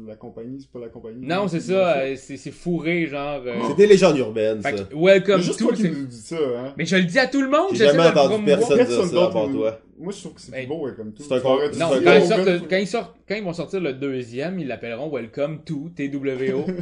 [0.08, 1.26] la compagnie, c'est pas la compagnie.
[1.28, 3.42] Non, c'est ça, euh, c'est fourré, genre.
[3.46, 4.72] euh, C'était légende urbaine, ça.
[4.72, 5.92] Fait que Welcome juste to, toi qui c'est.
[5.92, 6.74] nous dis ça, hein.
[6.78, 9.26] Mais je le dis à tout le monde, J'ai jamais entendu personne dire Personne ça
[9.26, 9.80] avant toi.
[10.00, 11.22] Moi, je trouve que c'est Ben, beau, comme tout.
[11.24, 13.82] c'est un con- Non, quand un ils, sortent, quand, ils sortent, quand ils vont sortir
[13.82, 16.66] le deuxième, ils l'appelleront Welcome to TWO.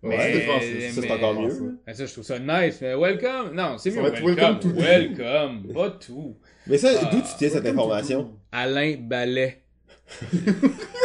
[0.00, 0.80] Ouais, c'est français.
[0.90, 1.78] Ça, c'est mais- encore mieux.
[1.84, 4.26] Mais ça, je trouve ça nice, mais Welcome, non, c'est mieux Welcome.
[4.26, 4.68] welcome to.
[4.78, 6.36] Welcome, pas tout.
[6.68, 7.08] Mais ça, Ah.
[7.10, 8.30] d'où tu tiens cette information?
[8.52, 9.58] Alain Ballet.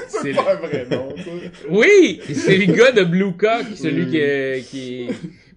[0.08, 1.24] C'est le- pas un vrai nom, ça.
[1.70, 5.08] Oui, c'est le gars de Blue Cock, celui qui, qui.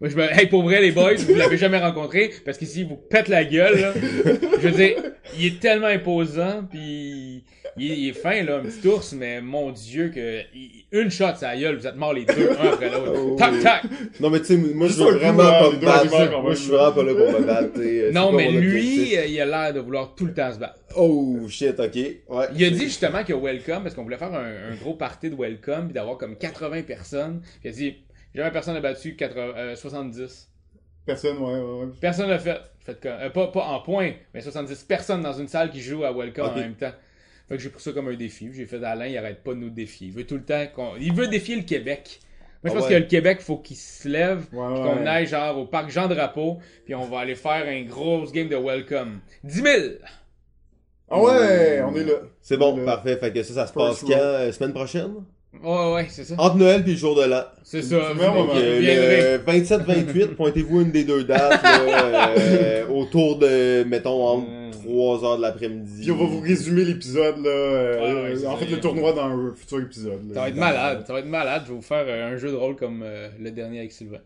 [0.00, 0.22] Moi, je me.
[0.24, 3.44] Hey, pour vrai, les boys, vous l'avez jamais rencontré, parce qu'ici, il vous pète la
[3.44, 3.92] gueule, là.
[4.61, 4.96] Je veux dire,
[5.38, 7.44] il est tellement imposant, puis
[7.79, 11.35] il, il est fin, là, un petit ours, mais mon dieu, que il- une shot,
[11.37, 13.12] ça gueule, vous êtes morts les deux, un après l'autre.
[13.16, 13.62] Oh, tac, oui.
[13.62, 13.83] tac!
[14.20, 16.41] Non, mais tu sais, moi je veux vraiment là, pas me battre.
[16.43, 17.72] Moi je suis vraiment pas là pour me battre.
[17.74, 20.53] tu sais, c'est Non, mais lui, euh, il a l'air de vouloir tout le temps
[20.53, 20.79] se battre.
[20.97, 21.95] Oh shit, ok.
[21.95, 22.47] Ouais.
[22.55, 25.37] Il a dit justement que welcome, parce qu'on voulait faire un, un gros party de
[25.37, 27.41] welcome, puis d'avoir comme 80 personnes.
[27.61, 27.97] Puis il a dit,
[28.35, 30.49] jamais personne n'a battu 80, euh, 70.
[31.05, 31.93] Personne, ouais, ouais, ouais.
[32.01, 32.59] Personne l'a fait.
[32.85, 36.05] fait comme, euh, pas, pas en points, mais 70 personnes dans une salle qui joue
[36.05, 36.93] à welcome en même temps.
[37.49, 38.49] Fait que j'ai pris ça comme un défi.
[38.53, 40.09] J'ai fait Alain, il arrête pas de nous défier.
[40.09, 40.97] Il veut tout le temps qu'on.
[41.01, 42.20] Il veut défier le Québec.
[42.64, 42.94] Moi, je Ah pense ouais.
[42.97, 46.59] que le Québec, faut qu'il se lève, Ouais, qu'on aille genre au parc Jean Drapeau,
[46.84, 49.20] puis on va aller faire un gros game de welcome.
[49.44, 49.68] 10 000!
[51.09, 52.14] Ah ouais, on est là.
[52.40, 53.16] C'est bon, parfait.
[53.18, 54.11] Fait que ça, ça se passe quand?
[54.11, 55.12] euh, Semaine prochaine?
[55.62, 56.34] Ouais, ouais, c'est ça.
[56.38, 57.44] Entre Noël puis le jour de l'an.
[57.62, 57.94] C'est ça.
[57.94, 58.12] Euh,
[58.80, 59.38] viendrez.
[59.38, 64.65] le 27-28, pointez-vous une des deux dates, là, euh, autour de, mettons, entre Mm.
[64.87, 66.03] 3 heures de l'après-midi.
[66.03, 67.51] Puis on va vous résumer l'épisode, là.
[67.51, 70.28] euh, Ouais, ouais, c'est en fait, le tournoi dans un futur épisode.
[70.28, 70.34] là.
[70.34, 71.62] Ça va être malade, ça va être malade.
[71.64, 74.18] Je vais vous faire euh, un jeu de rôle comme euh, le dernier avec Sylvain.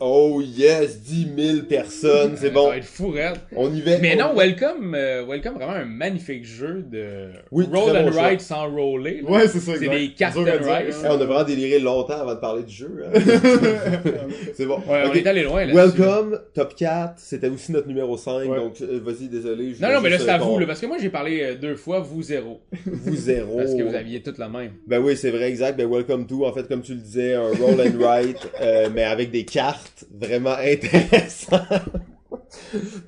[0.00, 2.68] Oh yes, 10 000 personnes, c'est Ça bon.
[2.68, 3.38] va être fou, raide.
[3.56, 3.98] On y va.
[3.98, 8.12] Mais on- non, Welcome, euh, Welcome, vraiment un magnifique jeu de Oui, roll and bon
[8.12, 8.22] choix.
[8.22, 9.22] write sans roller.
[9.22, 9.30] là.
[9.30, 10.82] Ouais, c'est ça, C'est des cartes and hein.
[11.08, 13.02] on a vraiment déliré longtemps avant de parler du jeu.
[13.02, 13.18] hein.
[14.54, 14.76] c'est bon.
[14.88, 15.16] Ouais, on Ok.
[15.16, 15.72] est allé loin là.
[15.74, 18.58] Welcome, top 4, c'était aussi notre numéro 5, Ouais.
[18.58, 19.72] donc euh, vas-y, désolé.
[19.74, 21.56] je Non, non, mais là, c'est à euh, vous, là, parce que moi, j'ai parlé
[21.60, 22.60] deux fois, vous zéro.
[22.84, 23.56] Vous zéro.
[23.56, 24.72] Parce que vous aviez toutes la même.
[24.86, 25.78] Ben oui, c'est vrai, exact.
[25.78, 29.04] Ben Welcome to, en fait, comme tu le disais, un roll and write, euh, mais
[29.04, 29.61] avec des cartes
[30.10, 31.62] vraiment intéressantes.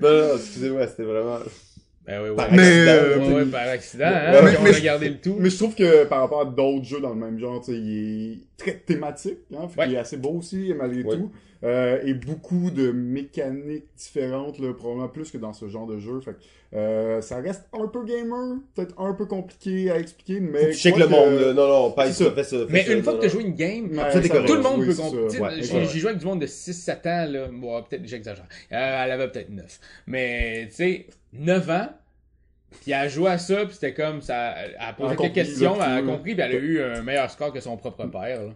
[0.01, 1.39] non, non, excusez-moi, c'était vraiment...
[2.07, 2.37] Ben oui, ouais.
[2.37, 4.43] Par Mais, accident, euh, Ouais, par accident, hein.
[4.47, 5.37] Puis on mais a je- gardé le tout.
[5.39, 7.79] Mais je trouve que par rapport à d'autres jeux dans le même genre, tu sais,
[7.79, 9.87] il est très thématique, hein, fait Ouais.
[9.87, 11.17] qu'il est assez beau aussi, malgré Ouais.
[11.17, 11.31] tout.
[11.63, 16.21] Euh, et beaucoup de mécaniques différentes, là, probablement plus que dans ce genre de jeu.
[16.21, 20.59] Fait que, euh, ça reste un peu gamer, peut-être un peu compliqué à expliquer, mais...
[20.61, 21.53] Faut que tu quoi le que- monde, là.
[21.55, 22.31] Non, non, pas ça, ça.
[22.33, 22.57] fais ça.
[22.69, 24.47] Mais ça, une fois non, que tu as joué une game, Ouais, ça, correct.
[24.47, 25.31] tout le monde oui, peut comprendre.
[25.61, 27.49] j'ai joué avec du monde de 6-7 ans, là.
[27.51, 28.45] Bon, peut-être j'exagère.
[28.71, 29.81] Euh, elle avait peut-être 9.
[30.07, 31.89] Mais, tu sais, 9 ans,
[32.83, 35.77] puis elle a joué à ça, puis c'était comme, ça, elle a posé quelques questions,
[35.77, 38.51] elle a compris, puis elle a eu un meilleur score que son propre père, là.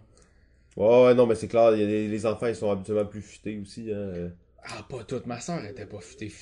[0.77, 3.59] Ouais, ouais, non, mais c'est clair, y a les enfants, ils sont habituellement plus futés
[3.61, 4.29] aussi, hein.
[4.63, 5.25] Ah, pas toute.
[5.25, 6.31] Ma soeur était pas futée.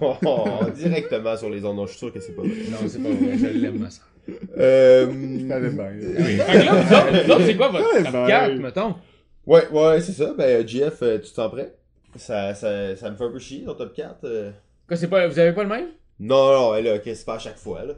[0.00, 2.50] Oh, directement sur les ondes, non, je suis sûr que c'est pas vrai.
[2.70, 3.38] non, c'est pas vrai.
[3.38, 4.06] Je l'aime, ma soeur.
[4.58, 5.06] Euh...
[5.10, 5.46] Oui.
[5.48, 8.94] Fait que là, c'est quoi votre Ouais, top ben, 4, mettons?
[9.46, 10.34] Ouais, ouais, c'est ça.
[10.36, 11.74] Ben, GF, euh, tu te sens prêt?
[12.16, 14.16] Ça, ça, ça me fait un peu chier, ton top 4.
[14.24, 14.50] euh.
[14.86, 15.88] Quoi, c'est pas, vous avez pas le même?
[16.20, 17.94] Non, non, là, qu'est-ce qui se fait à chaque fois, là?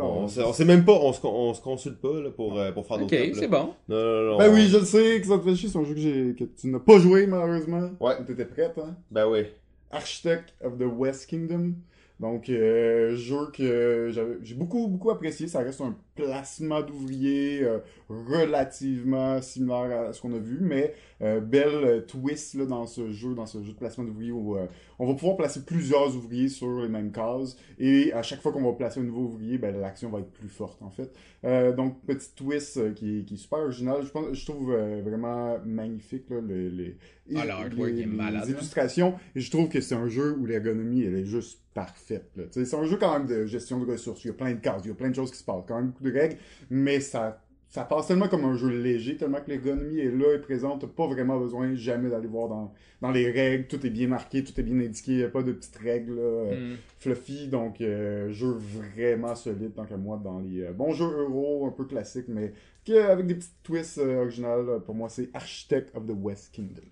[0.00, 2.72] On, sait, on sait même pas, on se, on se consulte pas, là, pour, euh,
[2.72, 3.74] pour faire nos Ok, c'est bon.
[3.88, 4.38] Non, non, non.
[4.38, 6.00] Ben on- oui, je le sais que ça te fait chier, c'est un jeu que,
[6.00, 7.90] j'ai, que tu n'as pas joué, malheureusement.
[8.00, 8.14] Ouais.
[8.26, 8.96] T'étais prête, hein?
[9.12, 9.44] Ben oui.
[9.92, 11.74] Architect of the West Kingdom.
[12.18, 14.10] Donc, euh, jeu que
[14.42, 15.46] j'ai beaucoup, beaucoup apprécié.
[15.46, 21.40] Ça reste un placement d'ouvriers euh, relativement similaire à ce qu'on a vu, mais euh,
[21.40, 24.66] belle euh, twist là, dans ce jeu, dans ce jeu de placement d'ouvriers où euh,
[24.98, 28.62] on va pouvoir placer plusieurs ouvriers sur les mêmes cases et à chaque fois qu'on
[28.62, 31.12] va placer un nouveau ouvrier, ben, l'action va être plus forte en fait.
[31.44, 34.02] Euh, donc, petit twist euh, qui, qui est super original.
[34.02, 36.96] Je, pense, je trouve euh, vraiment magnifique là, les, les,
[37.36, 38.50] Ah, les- est les malade, hein.
[38.50, 39.14] illustrations.
[39.34, 42.30] Et je trouve que c'est un jeu où l'ergonomie, elle est juste parfaite.
[42.52, 44.24] C'est un jeu quand même de gestion de ressources.
[44.24, 45.64] Il y a plein de cases, il y a plein de choses qui se passent,
[45.66, 46.36] quand même de règles,
[46.70, 50.38] mais ça, ça passe tellement comme un jeu léger, tellement que l'ergonomie est là et
[50.38, 50.82] présente.
[50.82, 53.66] T'as pas vraiment besoin jamais d'aller voir dans, dans les règles.
[53.66, 55.24] Tout est bien marqué, tout est bien indiqué.
[55.24, 56.76] A pas de petites règles là, euh, Hmm.
[56.98, 57.48] fluffy.
[57.48, 61.72] Donc, euh, jeu vraiment solide, tant qu'à moi, dans les euh, bons jeux euro, un
[61.72, 62.52] peu classiques, mais
[62.86, 64.80] que, avec des petites twists euh, originales.
[64.86, 66.82] Pour moi, c'est Architect of the West Kingdom.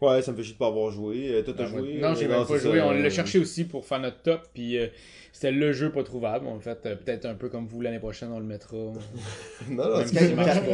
[0.00, 1.30] Ouais, ça me fait chier de pas avoir joué.
[1.32, 1.98] Euh, Toi, t'as Ah, joué?
[2.00, 2.78] Non, j'ai Euh, même pas joué.
[2.78, 4.86] ça, On euh, l'a cherché aussi pour faire notre top, puis euh,
[5.32, 6.46] c'était le jeu pas trouvable.
[6.46, 8.76] En fait, euh, peut-être un peu comme vous l'année prochaine, on le mettra.
[9.68, 10.72] Non, non, c'est si marche pas.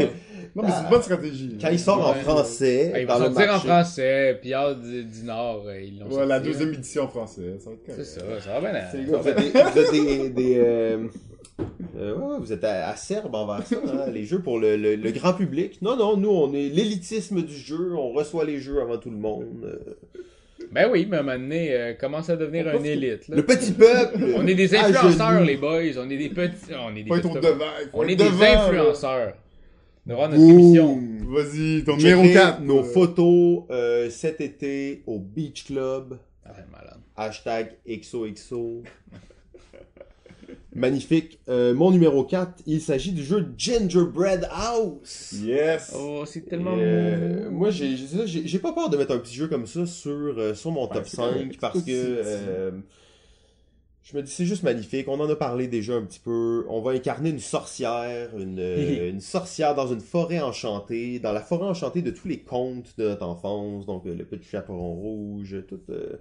[0.54, 1.56] Non, mais c'est une bonne stratégie.
[1.58, 2.20] quand il sort en Ouais.
[2.20, 6.06] français, Ah, il va le sortir en français, Pierre du, du Nord, euh, ils l'ont
[6.14, 6.74] Ouais, la sorti, deuxième hein.
[6.74, 7.54] édition en français.
[7.60, 8.80] Ça va être C'est ça, ça va bien.
[8.92, 10.98] C'est Vous êtes des, vous êtes des, des,
[11.98, 15.34] euh, ouais, vous êtes acerbe envers ça, hein, les jeux pour le, le, le grand
[15.34, 15.80] public.
[15.82, 19.16] Non, non, nous, on est l'élitisme du jeu, on reçoit les jeux avant tout le
[19.16, 19.46] monde.
[19.64, 19.94] euh.
[20.72, 23.28] Ben oui, mais à un moment donné, euh, commence à devenir un élite.
[23.28, 23.36] là.
[23.36, 24.24] Le petit peuple!
[24.36, 25.82] On est des influenceurs, les boys.
[25.98, 26.72] On est des petits.
[26.74, 27.64] On est des petits- devant.
[27.92, 29.34] On est des devant, influenceurs.
[30.06, 31.00] Devant notre émission.
[31.28, 32.60] Vas-y, ton numéro 4.
[32.62, 36.18] nos photos euh, cet été au Beach Club.
[36.44, 36.98] Ah, malade.
[37.16, 38.82] Hashtag XOXO.
[40.74, 41.38] Magnifique.
[41.48, 45.34] Euh, mon numéro 4, il s'agit du jeu Gingerbread House.
[45.42, 45.92] Yes.
[45.96, 49.46] Oh, c'est tellement Euh, moi, j'ai j'ai- j'ai- pas peur de mettre un petit jeu
[49.46, 51.56] comme ça sur, euh, sur mon top c'est 5 correct.
[51.60, 52.70] parce que euh,
[54.04, 55.08] Je me dis, c'est juste magnifique.
[55.08, 56.66] On en a parlé déjà un petit peu.
[56.68, 61.40] On va incarner une sorcière, une, euh, une sorcière dans une forêt enchantée, dans la
[61.40, 63.86] forêt enchantée de tous les contes de notre enfance.
[63.86, 66.18] Donc, euh, le petit chaperon rouge, tout, euh,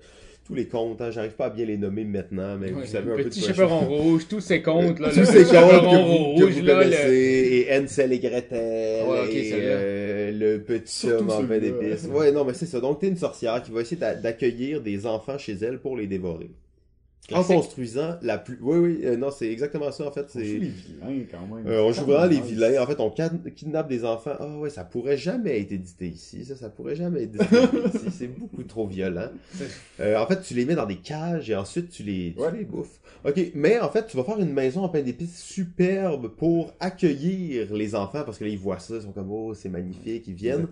[0.47, 1.01] tous les contes.
[1.01, 1.11] Hein.
[1.11, 3.49] J'arrive pas à bien les nommer maintenant, mais vous savez un peu de petit quoi
[3.49, 5.09] je- chaperon rouge, tous ces contes, là.
[5.09, 8.19] tous ces petit contes que chaperon vous, que rouge, vous là, le- et Hansel et
[8.19, 12.05] Gretel, Ouais, et euh, le petit homme en pain d'épices.
[12.09, 12.79] Ouais, non, mais c'est ça.
[12.79, 16.07] Donc, t'es une sorcière qui va essayer d'a- d'accueillir des enfants chez elle pour les
[16.07, 16.49] dévorer.
[17.31, 18.57] En construisant la plus...
[18.61, 20.25] Oui, oui, euh, non, c'est exactement ça, en fait.
[20.35, 21.65] On joue les vilains quand même.
[21.67, 22.81] Euh, on joue vraiment les vilains.
[22.81, 24.33] En fait, on can- kidnappe des enfants.
[24.39, 26.43] Ah ouais, ça pourrait jamais être édité ici.
[26.43, 27.55] Ça, ça pourrait jamais être édité
[27.95, 28.05] ici.
[28.11, 29.29] C'est beaucoup trop violent.
[30.01, 32.51] Euh, en fait, tu les mets dans des cages et ensuite tu les, tu Ouais.
[32.57, 32.99] les bouffes.
[33.25, 37.73] Ok, mais en fait, tu vas faire une maison en pain d'épices superbe pour accueillir
[37.73, 40.33] les enfants parce que là, ils voient ça, ils sont comme oh, c'est magnifique, ils
[40.33, 40.67] viennent.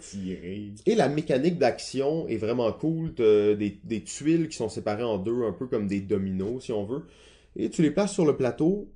[0.86, 3.14] Et la mécanique d'action est vraiment cool.
[3.14, 6.86] Des, des tuiles qui sont séparées en deux, un peu comme des dominos, si on
[6.86, 7.04] veut.
[7.56, 8.90] Et tu les places sur le plateau.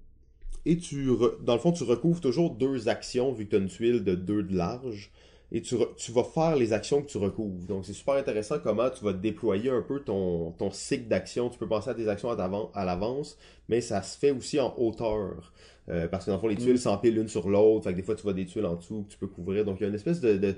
[0.66, 3.60] Et tu, re- dans le fond, tu recouvres toujours deux actions, vu que tu as
[3.60, 5.12] une tuile de deux de large.
[5.52, 7.68] Et tu, re- tu vas faire les actions que tu recouvres.
[7.68, 11.50] Donc, c'est super intéressant comment tu vas déployer un peu ton, ton cycle d'action.
[11.50, 13.38] Tu peux penser à tes actions à, l'avance,
[13.70, 15.54] mais ça se fait aussi en hauteur.
[15.88, 17.84] Euh, parce que dans le fond, les tuiles s'empilent l'une sur l'autre.
[17.84, 19.66] Fait que des fois, tu vois des tuiles en dessous que tu peux couvrir.
[19.66, 20.36] Donc, il y a une espèce de...
[20.38, 20.56] de-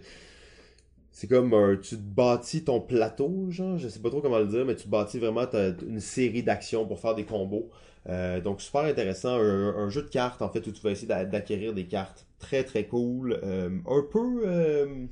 [1.20, 4.46] c'est comme un, tu te bâtis ton plateau, genre, je sais pas trop comment le
[4.46, 7.70] dire, mais tu te bâtis vraiment ta- une série d'actions pour faire des combos.
[8.08, 11.08] Euh, donc super intéressant, un, un jeu de cartes en fait où tu vas essayer
[11.08, 15.06] d'a- d'acquérir des cartes très très cool, euh, un peu euh,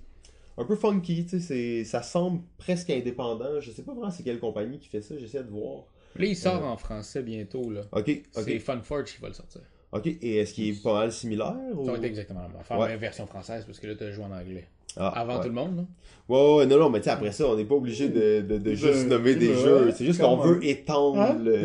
[0.60, 3.60] un peu funky, tu sais, c'est- ça semble presque indépendant.
[3.60, 5.86] Je sais pas vraiment c'est quelle compagnie qui fait ça, j'essaie de voir.
[6.18, 7.82] Là, il sort en français bientôt, là.
[7.94, 9.62] Ok, C'est ok, Funforge qui va le sortir.
[9.92, 10.06] ok.
[10.06, 11.84] Et est-ce qu'il est pas mal similaire ou...
[11.88, 12.90] Ça va être exactement la même affaire, Ouais.
[12.90, 14.68] mais version française, parce que là, t'as joué en anglais.
[14.98, 15.42] Ah, Avant ouais.
[15.42, 15.84] tout le monde, là.
[16.28, 18.58] Ouais, ouais, non, non, mais tu sais, après ça, on n'est pas obligé de, de,
[18.58, 19.92] de juste De- nommer des de- jeux.
[19.96, 21.38] C'est juste qu'on veut étendre Hein?
[21.44, 21.58] le.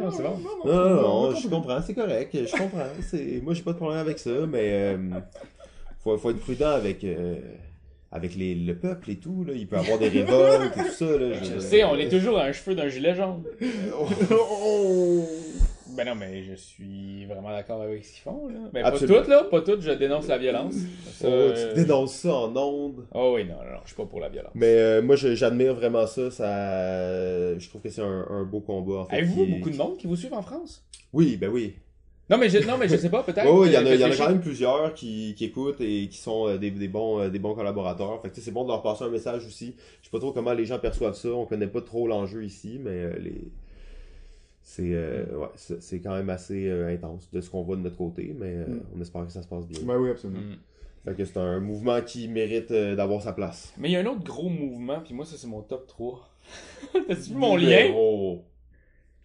[0.00, 0.38] Non, c'est bon.
[0.64, 2.86] Non, non, non, je comprends, c'est correct, je comprends.
[3.02, 3.40] C'est...
[3.42, 4.96] Moi, j'ai pas de problème avec ça, mais euh,
[6.02, 7.34] faut, faut être prudent avec, euh,
[8.10, 9.44] avec les, le peuple et tout.
[9.46, 9.52] Là.
[9.54, 11.04] Il peut y avoir des révoltes et tout ça.
[11.04, 13.42] Là, Je sais, on est toujours à un cheveu d'un gilet jaune.
[14.30, 15.24] Oh.
[15.96, 18.58] Ben non, mais je suis vraiment d'accord avec ce qu'ils font, là.
[18.72, 19.44] Ben pas toutes, là.
[19.50, 20.74] Pas toutes, je dénonce la violence.
[21.12, 23.06] Ça, Oh, euh, tu dénonces ça en ondes.
[23.14, 24.52] Oh oui, non, non, non, je suis pas pour la violence.
[24.54, 26.30] Mais euh, moi, j'admire vraiment ça.
[26.30, 27.58] ça.
[27.58, 29.00] Je trouve que c'est un, un beau combat.
[29.00, 30.84] En fait, Avez-vous est- beaucoup de monde qui vous suivent en France?
[31.12, 31.74] Oui, ben oui.
[32.28, 33.48] Non, mais je, non, mais je sais pas, peut-être.
[33.48, 35.80] Oui, il y en a, euh, y en a quand même plusieurs qui, qui écoutent
[35.80, 38.20] et qui sont euh, des, des bons, euh, des bons collaborateurs.
[38.20, 39.76] Fait que c'est bon de leur passer un message aussi.
[40.02, 41.28] Je sais pas trop comment les gens perçoivent ça.
[41.28, 43.42] On connaît pas trop l'enjeu ici, mais euh, les...
[44.68, 47.82] c'est euh, ouais, c'est c'est quand même assez euh, intense de ce qu'on voit de
[47.82, 48.80] notre côté, mais euh, Mm.
[48.96, 49.78] on espère que ça se passe bien.
[49.84, 50.40] Ben oui, absolument.
[50.40, 50.56] Mm.
[51.04, 53.72] Fait que c'est un mouvement qui mérite euh, d'avoir sa place.
[53.78, 56.28] Mais il y a un autre gros mouvement, puis moi, ça, c'est mon top 3.
[57.06, 57.84] T'as-tu vu mon lien?
[57.84, 58.42] Numéro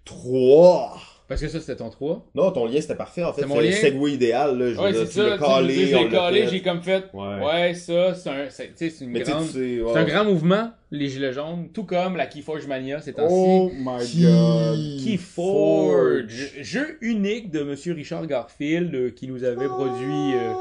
[0.06, 0.98] 3!
[1.32, 2.25] Parce que ça, c'était ton 3.
[2.36, 3.41] Non, ton lien c'était parfait en fait.
[3.43, 3.75] C'est mon C'est le lien?
[3.77, 4.59] segway idéal.
[4.59, 5.38] Là, je Ouais, c'est tu l'as ça.
[5.38, 7.03] tu sais, calé, je l'ai j'ai comme fait.
[7.13, 7.45] Ouais.
[7.45, 9.45] Ouais, ça, c'est un, c'est, tu sais, c'est une Mais tu sais, grande.
[9.47, 13.13] tu sais, C'est un grand mouvement, les Gilets jaunes, tout comme la Keyforge Mania ces
[13.13, 13.34] temps-ci.
[13.34, 15.05] Oh my god.
[15.05, 20.51] Keyforge, jeu unique de Monsieur Richard Garfield euh, qui nous avait produit euh,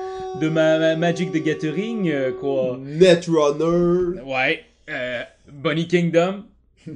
[0.41, 2.79] de ma, ma- Magic the Gathering, euh, quoi.
[2.81, 4.21] Netrunner.
[4.25, 6.45] Ouais, euh, Bunny Kingdom.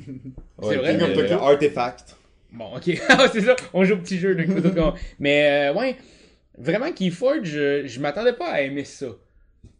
[0.62, 1.44] Ouais, vrai, King of mais- Tokyo.
[1.44, 2.16] Artefact.
[2.54, 4.36] Bon, ok, Ah, c'est ça, on joue au petit jeu.
[5.18, 5.96] Mais euh, ouais,
[6.56, 9.06] vraiment Keyforge, je, je m'attendais pas à aimer ça.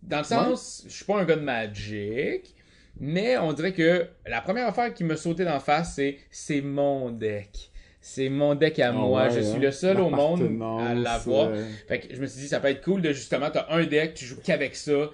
[0.02, 2.54] Dans le sens, je suis pas un gars de Magic,
[3.00, 7.10] mais on dirait que la première affaire qui me sautait d'en face, c'est c'est mon
[7.10, 7.70] deck.
[8.00, 9.24] C'est mon deck à Ah moi.
[9.24, 9.60] ouais, je suis hein.
[9.60, 10.42] le seul au monde
[10.82, 11.48] à l'avoir.
[11.48, 13.84] euh, Fait que je me suis dit, ça peut être cool de justement, t'as un
[13.84, 15.10] deck, tu joues qu'avec ça.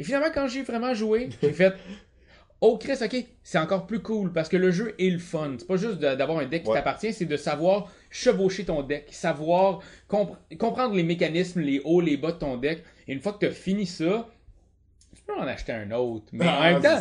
[0.00, 1.74] Et finalement, quand j'ai vraiment joué, j'ai fait,
[2.60, 5.54] oh Chris, ok, c'est encore plus cool parce que le jeu est le fun.
[5.58, 6.76] C'est pas juste d'avoir un deck qui Ouais.
[6.76, 12.16] t'appartient, c'est de savoir chevaucher ton deck, savoir compre- comprendre les mécanismes, les hauts, les
[12.16, 12.82] bas de ton deck.
[13.06, 14.28] Et une fois que t'as fini ça,
[15.14, 16.26] tu peux en acheter un autre.
[16.32, 17.00] Mais en ah, même temps,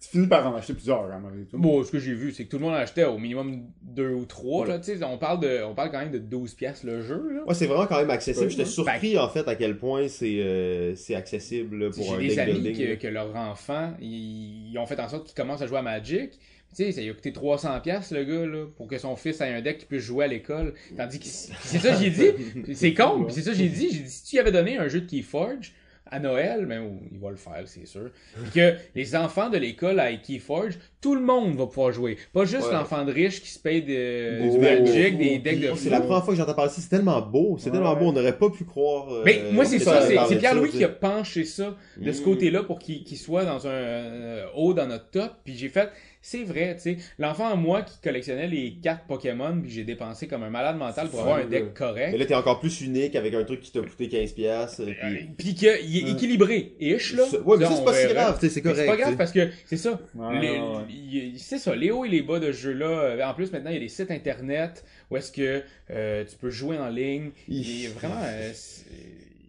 [0.00, 1.58] Tu finis par en acheter plusieurs, hein, malgré tout.
[1.58, 4.14] Bon, ce que j'ai vu, c'est que tout le monde en achetait au minimum deux
[4.14, 4.66] ou trois.
[4.66, 7.22] Là, tu sais, on parle de, on parle quand même de 12 pièces le jeu.
[7.34, 7.44] Là.
[7.46, 8.48] Ouais, c'est vraiment quand même accessible.
[8.48, 12.28] J'étais surpris en fait à quel point c'est euh, c'est accessible pour J'ai un des
[12.28, 15.78] deck amis que, leurs enfants, ils, ils ont fait en sorte qu'ils commencent à jouer
[15.78, 16.30] à Magic.
[16.74, 19.40] Tu sais, ça lui a coûté 300$ piastres, le gars, là, pour que son fils
[19.40, 20.74] ait un deck qui puisse jouer à l'école.
[20.96, 22.30] Tandis que c'est ça que j'ai dit.
[22.74, 23.90] C'est con, c'est ça que j'ai dit.
[23.90, 25.72] J'ai dit, si tu lui avais donné un jeu de Keyforge
[26.10, 28.10] à Noël, ben, oh, il va le faire, c'est sûr.
[28.42, 32.16] Puis que les enfants de l'école à Keyforge, tout le monde va pouvoir jouer.
[32.32, 32.72] Pas juste Ouais.
[32.74, 35.76] l'enfant de riche qui se paye de, Oh, du Magic, oh, des decks de oh,
[35.76, 37.72] C'est la première fois que j'entends parler de ça, c'est tellement beau, c'est Ouais.
[37.72, 39.12] tellement beau, on n'aurait pas pu croire.
[39.12, 42.24] euh, Mais moi, c'est ça, c'est Pierre-Louis qui a penché ça de ce Mm.
[42.24, 45.30] côté-là pour qu'il qu'il soit dans un euh, haut dans notre top.
[45.44, 45.88] Puis j'ai fait,
[46.22, 50.28] c'est vrai, tu sais, l'enfant en moi qui collectionnait les cartes Pokémon, puis j'ai dépensé
[50.28, 51.70] comme un malade mental pour avoir un deck là.
[51.74, 52.12] correct.
[52.12, 54.34] Mais là, t'es encore plus unique avec un truc qui t'a coûté 15$.
[54.34, 55.30] piastres, Euh, puis...
[55.38, 56.74] Puis qu'il est équilibré.
[56.78, 57.24] Ish, là.
[57.44, 58.78] Ouais, mais ça, c'est pas si grave, tu sais, c'est correct.
[58.80, 59.98] C'est pas grave parce que c'est ça.
[60.14, 60.82] Ouais, ouais, ouais.
[60.90, 62.86] il- C'est ça, les hauts et les bas de ce jeu-là.
[62.86, 66.36] euh, En plus, maintenant, il y a des sites internet où est-ce que euh, tu
[66.36, 67.30] peux jouer en ligne.
[67.48, 67.84] Hi.
[67.84, 68.52] Et vraiment, euh,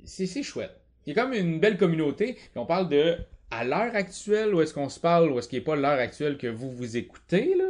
[0.05, 0.71] c'est chouette.
[1.05, 2.33] Il y a comme une belle communauté.
[2.33, 3.17] Puis on parle de
[3.51, 6.37] à l'heure actuelle, où est-ce qu'on se parle, ou est-ce qu'il n'est pas l'heure actuelle
[6.37, 7.65] que vous vous écoutez, là.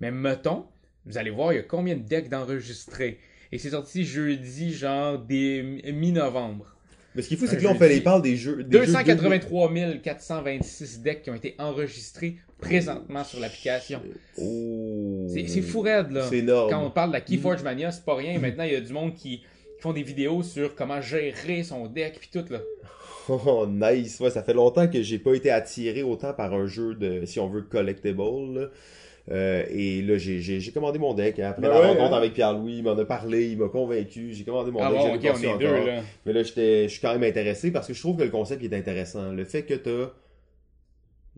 [0.00, 0.64] Mais mettons,
[1.06, 3.18] vous allez voir, il y a combien de decks d'enregistrés?
[3.52, 6.74] Et c'est sorti jeudi, genre mi-novembre.
[7.14, 8.62] Mais ce qui est fou, c'est que là, on fait les parles des jeux.
[8.62, 9.72] Des jeux 283
[10.02, 14.02] 426 decks qui ont été enregistrés présentement sur l'application.
[14.36, 15.26] Oh.
[15.32, 16.26] C'est c'est fou raide, là.
[16.28, 16.70] C'est énorme.
[16.70, 18.38] Quand on parle de la Keyforge Mania, c'est pas rien.
[18.38, 19.46] Maintenant, il y a du monde qui, qui
[19.80, 22.60] font des vidéos sur comment gérer son deck puis tout, là.
[23.46, 24.20] Oh, nice.
[24.20, 27.38] Ouais, ça fait longtemps que j'ai pas été attiré autant par un jeu de, si
[27.40, 28.22] on veut, collectible.
[28.54, 28.66] là.
[29.30, 31.38] Euh, et là, j'ai- j'ai j'ai commandé mon deck.
[31.38, 32.16] Après Ben la ouais, rencontre hein.
[32.16, 34.32] avec Pierre-Louis, il m'en a parlé, il m'a convaincu.
[34.32, 34.98] J'ai commandé mon Ah deck.
[35.20, 36.02] bon, on est deux, là.
[36.24, 38.64] Mais là, j'étais, je suis quand même intéressé parce que je trouve que le concept
[38.64, 39.32] est intéressant.
[39.32, 40.12] Le fait que t'as.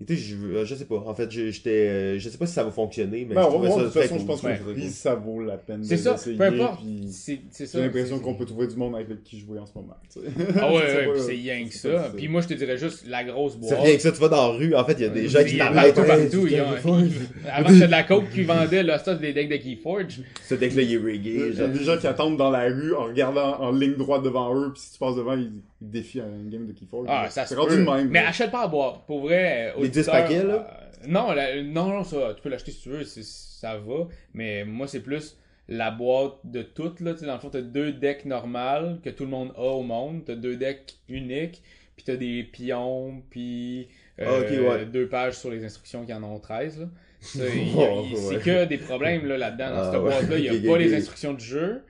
[0.03, 0.97] Et tu sais, je, euh, je sais pas.
[1.07, 3.47] En fait, je- j'étais, euh, je sais pas si ça va fonctionner, mais Ben, je
[3.49, 4.59] on va trouvais ça de toute façon, je pense Ouais.
[4.59, 6.81] que le prix, ça vaut la peine C'est de ça, l'essayer, peu importe.
[7.11, 7.71] C'est c'est.
[7.71, 9.97] J'ai l'impression c'est- qu'on peut trouver du monde avec qui jouer en ce moment.
[10.11, 10.27] tu sais.
[10.59, 12.13] Ah ouais, C'est ouais, puis c'est rien que c'est ça.
[12.17, 13.83] Puis moi, je te dirais juste la grosse C'est boîte.
[13.85, 15.41] rien que ça, tu vas dans la rue, en fait, il y a des gens
[15.41, 15.95] Il qui t'arrêtent.
[15.95, 16.47] partout,
[17.53, 20.21] Avant, c'était de la coke qui vendait, là, ça, c'est des decks de Keyforge.
[20.49, 21.53] Ce deck-là, il est Il riggé.
[21.59, 24.55] y a des gens qui attendent dans la rue en regardant en ligne droite devant
[24.57, 25.51] eux, puis si tu passes devant, ils,
[25.83, 27.07] ils défient un game de Keyforge.
[27.09, 28.09] Ah, ça se C'est rendu même.
[28.09, 28.29] Mais là.
[28.29, 29.05] achète pas à boire.
[29.07, 30.69] Pour vrai, euh, Les 10 auditeur, paquets, là?
[31.03, 34.09] euh, non, la- non, non, ça, tu peux l'acheter si tu veux, ça va.
[34.35, 35.37] Mais moi, c'est plus
[35.69, 37.15] la boîte de toutes, là.
[37.15, 40.23] Tu dans le fond, t'as deux decks normales que tout le monde a au monde.
[40.27, 41.63] T'as deux decks uniques.
[41.97, 43.89] Puis t'as des pions, puis
[44.21, 44.87] euh, Ah, ok, ouais.
[44.87, 46.87] deux pages sur les instructions qui en ont 13, là.
[47.21, 48.43] Ça, il y a- Oh, il- c'est ouais.
[48.43, 49.69] que des problèmes, là, là-dedans.
[49.69, 50.11] Dans Ah, cette ouais.
[50.11, 51.83] boîte-là, il n'y a pas les instructions de jeu.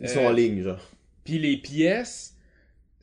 [0.00, 0.88] Ils sont Euh, en ligne, genre.
[1.24, 2.36] Puis les pièces,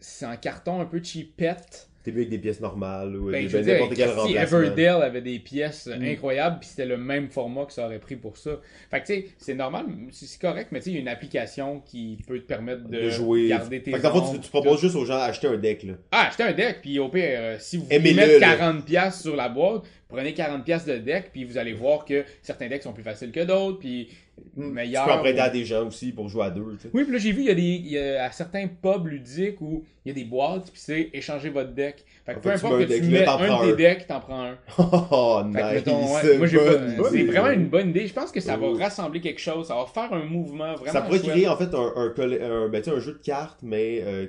[0.05, 1.89] c'est en carton un peu cheapette.
[2.03, 4.09] T'es mieux avec des pièces normales ou Ben, des- je veux ben, dire, n'importe quel
[4.27, 4.35] si.
[4.37, 6.03] Everdell avait des pièces Mm.
[6.03, 8.59] incroyables, puis c'était le même format que ça aurait pris pour ça.
[8.91, 11.07] Fait que, tu sais, c'est normal, c'est correct, mais tu sais, il y a une
[11.07, 13.47] application qui peut te permettre de, de jouer.
[13.47, 15.93] garder tes Fait que fond, tu, tu proposes juste aux gens d'acheter un deck, là.
[16.11, 18.55] Ah, achetez un deck, puis au pire, euh, si vous voulez mettre là.
[18.55, 22.23] 40$ piastres sur la boîte, prenez 40$ piastres de deck, puis vous allez voir que
[22.43, 24.09] certains decks sont plus faciles que d'autres, puis
[24.57, 24.77] Mm.
[24.85, 26.77] Tu peux en prêter ou- à des gens aussi pour jouer à deux.
[26.93, 29.05] Oui, puis là, j'ai vu, il y, a des, il y a à certains pubs
[29.07, 32.05] ludiques où il y a des boîtes, puis c'est échanger votre deck.
[32.25, 33.75] Fait que En peu fait, importe que un tu mets un prends de tes un.
[33.75, 34.57] decks, t'en prends un.
[34.77, 36.23] Oh, Fait que, mettons, nice.
[36.23, 38.07] ouais, moi, j'ai pas- bonne c'est vraiment une bonne idée.
[38.07, 38.73] Je pense que ça va Oh.
[38.77, 41.31] rassembler quelque chose, ça va faire un mouvement vraiment Ça pourrait chouette.
[41.31, 44.27] créer en fait un, un, un, ben, un jeu de cartes, mais euh,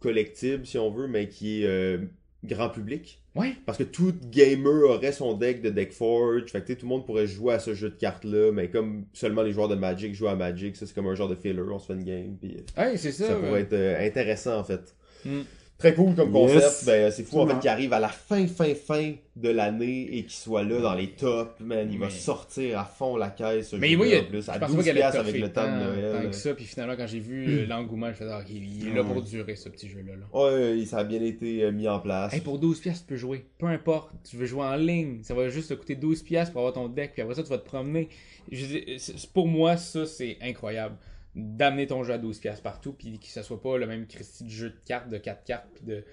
[0.00, 1.98] collectible si on veut, mais qui est euh,
[2.44, 3.20] grand public.
[3.34, 3.54] Ouais.
[3.66, 6.44] Parce que tout gamer aurait son deck de deck forge.
[6.50, 9.42] Fait que tout le monde pourrait jouer à ce jeu de cartes-là, mais comme seulement
[9.42, 11.78] les joueurs de Magic jouent à Magic, ça c'est comme un genre de filler, on
[11.78, 12.36] se fait une game.
[12.40, 13.26] Puis, Ouais, c'est ça.
[13.28, 13.46] ça ouais.
[13.46, 14.94] pourrait être euh, intéressant en fait.
[15.24, 15.40] Mm.
[15.82, 16.60] Très cool comme concept.
[16.60, 16.84] Yes.
[16.86, 20.22] Ben, c'est fou en fait qu'il arrive à la fin, fin, fin de l'année et
[20.22, 21.58] qu'il soit là dans les tops.
[21.60, 23.72] Man, il va Mais- sortir à fond la caisse.
[23.72, 26.22] Mais a- en plus, à pensais 12 pas qu'elle piastres avec le temps de Noël.
[26.22, 28.44] tant que ça, puis finalement, quand j'ai vu euh, l'engouement, je me suis dit, ah,
[28.48, 30.12] il est là pour durer, ce petit jeu-là.
[30.16, 30.40] là.
[30.40, 32.32] Ouais, ça a bien été euh, mis en place.
[32.34, 33.44] Hey, pour 12 pièces, tu peux jouer.
[33.58, 36.60] Peu importe, tu veux jouer en ligne, ça va juste te coûter 12 pièces pour
[36.60, 38.08] avoir ton deck, puis après ça, tu vas te promener.
[38.50, 40.94] Je dis, c'est- pour moi, ça, c'est incroyable.
[41.34, 44.44] D'amener ton jeu à 12 pièces partout, puis que ça soit pas le même Christy
[44.44, 46.04] de jeu de cartes, de 4 cartes, puis de...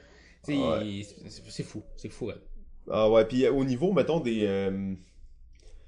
[0.45, 0.87] Tu sais, Ouais.
[0.87, 2.27] il- c'est fou, c'est fou.
[2.27, 2.35] ouais.
[2.89, 4.45] Ah ouais, puis au niveau, mettons, des...
[4.45, 4.95] euh,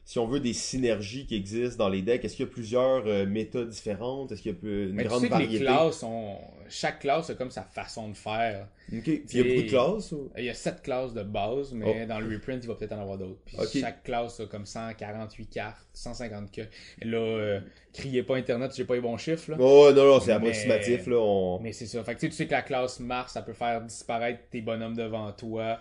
[0.04, 3.06] si on veut des synergies qui existent dans les decks, est-ce qu'il y a plusieurs
[3.08, 4.32] euh, méthodes différentes?
[4.32, 5.60] Est-ce qu'il y a une Mais tu grande sais que variété?
[5.60, 6.38] les classes ont...
[6.68, 8.68] Chaque classe a comme sa façon de faire.
[8.94, 9.04] Ok.
[9.04, 10.12] Puis il y a beaucoup de classes?
[10.14, 12.94] ou- Il y a 7 classes de base, mais dans le reprint, il va peut-être
[12.94, 13.40] en avoir d'autres.
[13.46, 13.64] Puis Oh.
[13.74, 16.62] Chaque classe a comme 148 cartes, 150 que.
[17.02, 17.60] Là, euh,
[17.94, 19.52] criez pas Internet, j'ai pas les bons chiffres.
[19.52, 19.58] Là.
[19.60, 21.18] Oh non, non, c'est Mais- approximatif, là.
[21.20, 21.60] On...
[21.62, 22.04] Mais c'est ça.
[22.04, 24.62] Fait que tu sais, tu sais que la classe Mars, ça peut faire disparaître tes
[24.62, 25.78] bonhommes devant toi.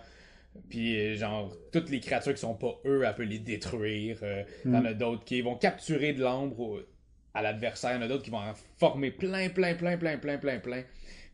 [0.69, 4.17] Puis, euh, genre, toutes les créatures qui sont pas eux, elle peut les détruire.
[4.23, 6.85] Euh, T'en as d'autres qui vont capturer de l'ombre
[7.33, 7.91] à l'adversaire.
[7.91, 10.59] Il y en a d'autres qui vont en former plein, plein, plein, plein, plein, plein,
[10.59, 10.83] plein.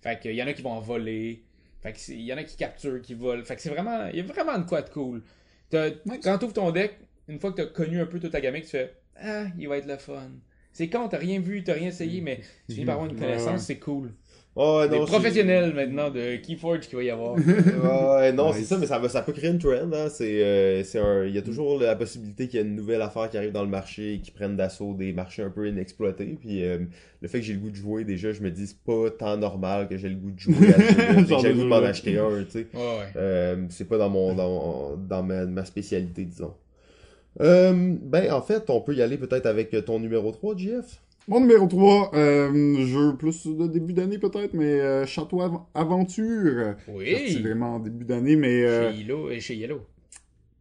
[0.01, 1.43] Fait que, il y en a qui vont en voler.
[1.81, 3.43] Fait que, c'est- il y en a qui capturent, qui volent.
[3.43, 5.23] Fait que c'est vraiment, il y a vraiment de quoi de cool.
[5.69, 5.91] T'as-
[6.23, 6.93] Quand tu ouvres ton deck,
[7.27, 9.67] une fois que tu as connu un peu toute ta gamme, tu fais Ah, il
[9.67, 10.29] va être le fun.
[10.71, 13.21] C'est con, t'as rien vu, t'as rien essayé, mais tu finis par avoir une Ouais,
[13.25, 13.57] connaissance, ouais.
[13.57, 14.13] c'est cool.
[14.59, 17.35] Oh, Des professionnels maintenant de Keyforge qu'il va y avoir.
[18.17, 19.91] Ouais, non, c'est ça, mais ça, va, ça peut créer une trend.
[19.93, 20.09] Hein.
[20.09, 23.03] C'est, euh, c'est un, il y a toujours la possibilité qu'il y ait une nouvelle
[23.03, 26.37] affaire qui arrive dans le marché et qui prenne d'assaut des marchés un peu inexploités.
[26.39, 26.79] Puis euh,
[27.21, 29.37] le fait que j'ai le goût de jouer, déjà, je me dis, c'est pas tant
[29.37, 32.17] normal que j'ai le goût de jouer à Genre j'ai le goût de m'en acheter
[32.17, 32.67] un, tu sais.
[32.73, 33.11] Ouais, ouais.
[33.15, 36.55] Euh, c'est pas dans mon dans, dans ma, ma spécialité, disons.
[37.41, 40.99] Euh, ben, en fait, on peut y aller peut-être avec ton numéro 3, JF.
[41.29, 46.75] Mon numéro 3, euh, jeu plus de début d'année peut-être, mais euh, Château Av- Aventure.
[46.87, 47.41] Oui.
[47.41, 49.27] vraiment en début d'année, mais euh, Chez Yellow.
[49.29, 49.81] euh, Chez Yellow.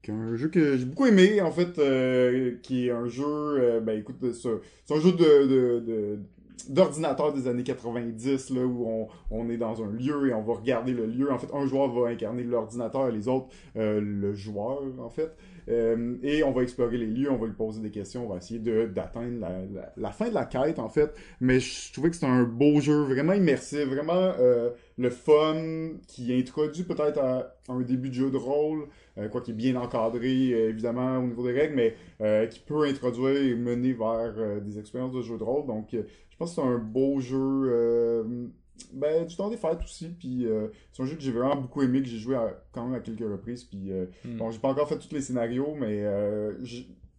[0.08, 3.98] un jeu que j'ai beaucoup aimé, en fait, euh, qui est un jeu, euh, ben
[3.98, 6.18] écoute, c'est un- c'est un jeu de, de, de-
[6.68, 10.54] d'ordinateur des années 90, là, où on, on est dans un lieu et on va
[10.54, 11.30] regarder le lieu.
[11.30, 15.30] En fait, un joueur va incarner l'ordinateur et les autres, euh, le joueur, en fait.
[15.68, 18.36] Euh, et on va explorer les lieux, on va lui poser des questions, on va
[18.36, 21.14] essayer d'atteindre la, la, fin de la quête, en fait.
[21.40, 26.32] Mais je trouvais que c'était un beau jeu, vraiment immersif, vraiment euh, le fun, qui
[26.32, 28.86] introduit peut-être à un début de jeu de rôle,
[29.18, 32.84] euh, quoi qui est bien encadré, euh, évidemment, au niveau des règles, mais qui peut
[32.84, 35.66] introduire et mener vers des expériences de jeu de rôle.
[35.66, 38.50] Donc, je pense que c'est un beau jeu
[38.92, 40.08] ben, du temps des fêtes aussi.
[40.18, 42.84] Puis, euh, c'est un jeu que j'ai vraiment beaucoup aimé, que j'ai joué à- quand
[42.84, 43.64] même à quelques reprises.
[43.64, 44.36] Puis, euh, Hmm.
[44.36, 46.52] bon, j'ai pas encore fait tous les scénarios, mais euh,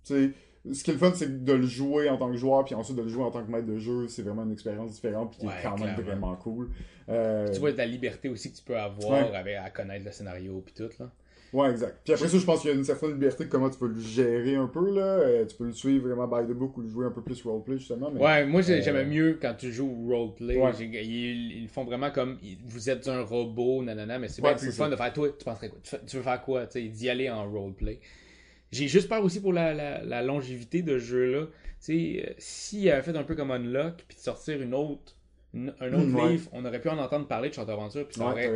[0.04, 0.32] sais,
[0.72, 2.98] ce qui est le fun, c'est de le jouer en tant que joueur, puis ensuite
[2.98, 4.08] de le jouer en tant que maître de jeu.
[4.08, 6.70] C'est vraiment une expérience différente, puis qui Ouais, est quand même vraiment cool.
[7.10, 9.36] Euh, Tu vois la liberté aussi que tu peux avoir Ouais.
[9.36, 11.10] avec, à connaître le scénario puis tout là.
[11.54, 12.00] Ouais, exact.
[12.04, 13.88] Puis après ça, je pense qu'il y a une certaine liberté de comment tu peux
[13.88, 15.02] le gérer un peu, là.
[15.02, 17.42] Euh, tu peux le suivre vraiment by the book ou le jouer un peu plus
[17.44, 18.12] roleplay, justement.
[18.12, 18.20] Mais...
[18.22, 20.58] Ouais, moi euh, j'aimais mieux quand tu joues roleplay.
[20.58, 20.72] Ouais.
[20.80, 24.72] Ils, ils font vraiment comme vous êtes un robot, nanana, mais c'est Ouais, bien plus
[24.76, 25.80] fun de faire toi, tu penserais quoi?
[26.06, 26.68] Tu, veux faire quoi?
[26.68, 28.00] Tu d'y aller en roleplay.
[28.72, 31.46] J'ai juste peur aussi pour la, la, la longévité de ce jeu-là.
[31.46, 35.16] Tu sais, euh, s'il avait fait un peu comme Unlock, puis de sortir une autre,
[35.54, 36.30] une- un autre Mm, ouais.
[36.32, 38.52] livre, on aurait pu en entendre parler de Chante Aventure, puis ça aurait.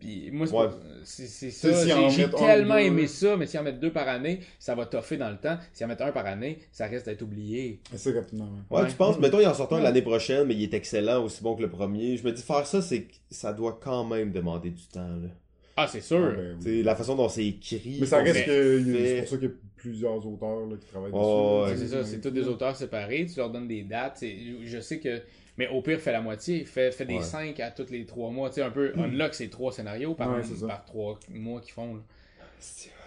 [0.00, 0.66] Puis moi, c'est Ouais.
[1.04, 1.74] c'est c'est ça.
[1.74, 4.86] si J'ai tellement deux- aimé ça, mais si en mettre deux par année, ça va
[4.86, 5.58] toffer dans le temps.
[5.74, 7.80] Si en mettre un par année, ça reste d'être oublié.
[7.94, 8.48] Assez rapidement.
[8.70, 8.86] ouais.
[8.88, 11.54] Tu penses, mettons, il en sort un l'année prochaine, mais il est excellent, aussi bon
[11.54, 12.16] que le premier.
[12.16, 15.28] Je me dis, faire ça, c'est que ça doit quand même demander du temps, là.
[15.76, 16.18] Ah, c'est sûr.
[16.18, 16.82] Ouais, ben, oui.
[16.82, 17.98] La façon dont c'est écrit.
[18.00, 20.76] Mais ça reste fait- que fait- c'est pour ça qu'il y a plusieurs auteurs là,
[20.78, 21.78] qui travaillent Oh, dessus.
[21.78, 24.16] c'est ça, c'est tous des auteurs séparés, tu leur donnes des dates.
[24.18, 25.20] c'est- Je sais que.
[25.58, 26.64] Mais au pire, fais la moitié.
[26.64, 27.22] Fais, fais des Ouais.
[27.22, 28.48] 5 à tous les 3 mois.
[28.48, 28.92] Tu sais, un peu.
[28.96, 30.66] Unlock, c'est 3 scénarios par, Ouais, c'est ça.
[30.66, 32.00] par 3 mois qu'ils font.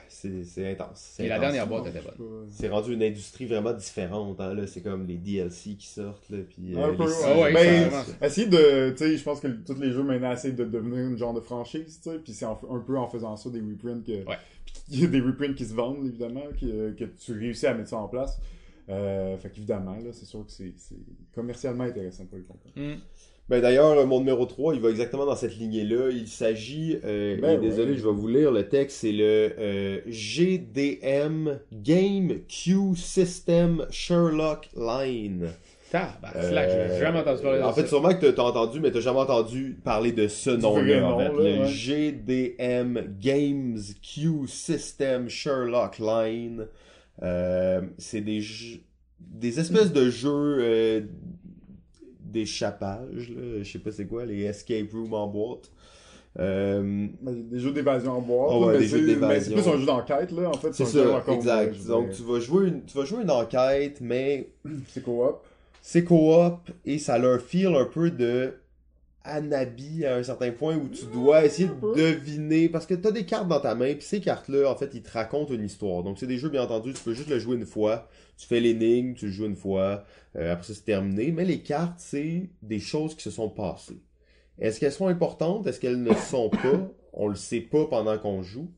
[0.10, 1.16] C'est intense.
[1.16, 2.48] c'est Et la dernière boîte était bonne.
[2.50, 4.66] C'est rendu une industrie vraiment différente, hein, là.
[4.68, 6.76] C'est comme les DLC qui sortent, là, puis...
[6.78, 7.16] euh, Un peu, les ouais.
[7.26, 7.92] Ah ouais, Ben.
[8.22, 11.18] Essayer de, tu sais, je pense que tous les jeux maintenant essayent de devenir une
[11.18, 12.56] genre de franchise, tu sais, puis c'est un
[12.86, 14.38] peu en faisant ça des reprints que, Ouais.
[14.66, 17.74] puis il y a des reprints qui se vendent évidemment, que, que tu réussis à
[17.74, 18.40] mettre ça en place.
[18.90, 20.96] Euh, fait qu'évidemment, là, c'est sûr que c'est c'est
[21.34, 22.96] commercialement intéressant pour les compagnies.
[22.96, 23.00] Hmm.
[23.50, 26.10] Ben d'ailleurs, mon numéro 3, il va exactement dans cette lignée-là.
[26.12, 27.98] Il s'agit, euh, Ben désolé, ouais.
[27.98, 35.50] je vais vous lire le texte, c'est le euh, GDM Game Q System Sherlock Line.
[35.92, 37.88] Tabarnak, Euh, j'ai jamais entendu parler de En fait, ça.
[37.88, 41.24] sûrement que t'as entendu, mais t'as jamais entendu parler de ce nom-là, en nom, fait.
[41.26, 41.68] là, le ouais.
[41.68, 46.68] GDM Games Q System Sherlock Line.
[47.22, 48.42] Euh, c'est des
[49.20, 51.02] des espèces de jeux euh,
[52.20, 53.32] d'échappage.
[53.62, 55.72] Je sais pas c'est quoi, les escape room en boîte.
[56.40, 60.32] Euh, Ben, des jeux d'évasion en boîte, Ah ouais, mais c'est- plus un jeu d'enquête,
[60.32, 60.74] là, en fait.
[60.74, 61.86] c'est ça, exact.
[61.86, 64.50] Donc tu vas jouer une, tu vas jouer une enquête, mais
[64.88, 65.36] C'est coop.
[65.82, 68.54] c'est coop et ça leur feel un peu de
[69.26, 71.96] Anabi à un certain point où tu dois essayer un peu.
[71.96, 74.70] de deviner parce que tu as des cartes dans ta main puis ces cartes là
[74.70, 76.04] en fait ils te racontent une histoire.
[76.04, 78.60] Donc c'est des jeux bien entendu tu peux juste le jouer une fois tu fais
[78.60, 80.04] l'énigme tu le joues une fois
[80.36, 81.32] euh, après ça c'est terminé.
[81.32, 84.02] Mais les cartes c'est des choses qui se sont passées.
[84.60, 85.66] Est-ce qu'elles sont importantes?
[85.68, 86.92] Est-ce qu'elles ne sont pas?
[87.14, 88.70] On le sait pas pendant qu'on joue.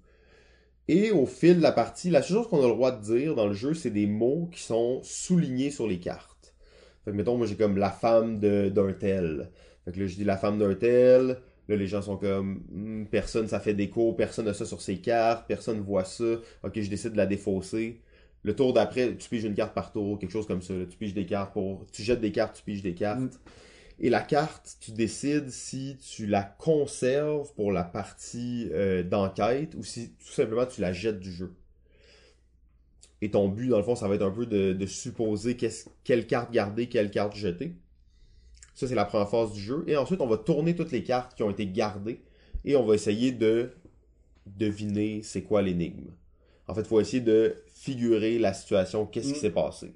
[0.87, 3.33] Et au fil de la partie la seule chose qu'on a le droit de dire
[3.33, 6.53] dans le jeu c'est des mots qui sont soulignés sur les cartes.
[7.03, 9.49] Fait que mettons moi j'ai comme la femme de d'un tel
[9.85, 11.37] fait que là, je dis la femme d'un tel.
[11.67, 14.97] Là, les gens sont comme, Hmm, personne, ça fait déco, personne n'a ça sur ses
[14.99, 16.23] cartes, personne voit ça.
[16.63, 18.01] Ok, je décide de la défausser.
[18.43, 20.73] Le tour d'après, tu piges une carte par tour, quelque chose comme ça.
[20.75, 20.85] là.
[20.85, 23.19] Tu piges des cartes pour, tu jettes des cartes, tu piges des cartes.
[23.19, 23.29] Mm.
[23.99, 29.83] Et la carte, tu décides si tu la conserves pour la partie euh, d'enquête ou
[29.83, 31.53] si tout simplement tu la jettes du jeu.
[33.21, 35.89] Et ton but, dans le fond, ça va être un peu de, de supposer qu'est-ce-
[36.05, 37.75] quelle carte garder, quelle carte jeter.
[38.75, 39.83] Ça, c'est la première phase du jeu.
[39.87, 42.21] Et ensuite, on va tourner toutes les cartes qui ont été gardées
[42.63, 43.71] et on va essayer de
[44.45, 46.09] deviner c'est quoi l'énigme.
[46.67, 49.41] En fait, il faut essayer de figurer la situation, qu'est-ce qui Mm.
[49.41, 49.93] s'est passé.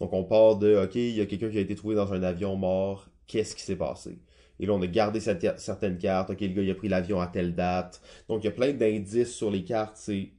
[0.00, 2.22] Donc on part de, ok, il y a quelqu'un qui a été trouvé dans un
[2.22, 4.18] avion mort, qu'est-ce qui s'est passé?
[4.58, 6.30] Et là, on a gardé certaines cartes.
[6.30, 8.00] Ok, le gars, il a pris l'avion à telle date.
[8.28, 9.96] Donc, il y a plein d'indices sur les cartes.
[9.98, 10.30] C'est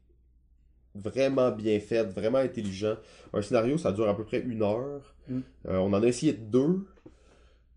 [0.95, 2.95] vraiment bien fait, vraiment intelligent.
[3.33, 5.13] Un scénario, ça dure à peu près une heure.
[5.29, 5.39] Mm.
[5.67, 6.87] Euh, on en a essayé deux.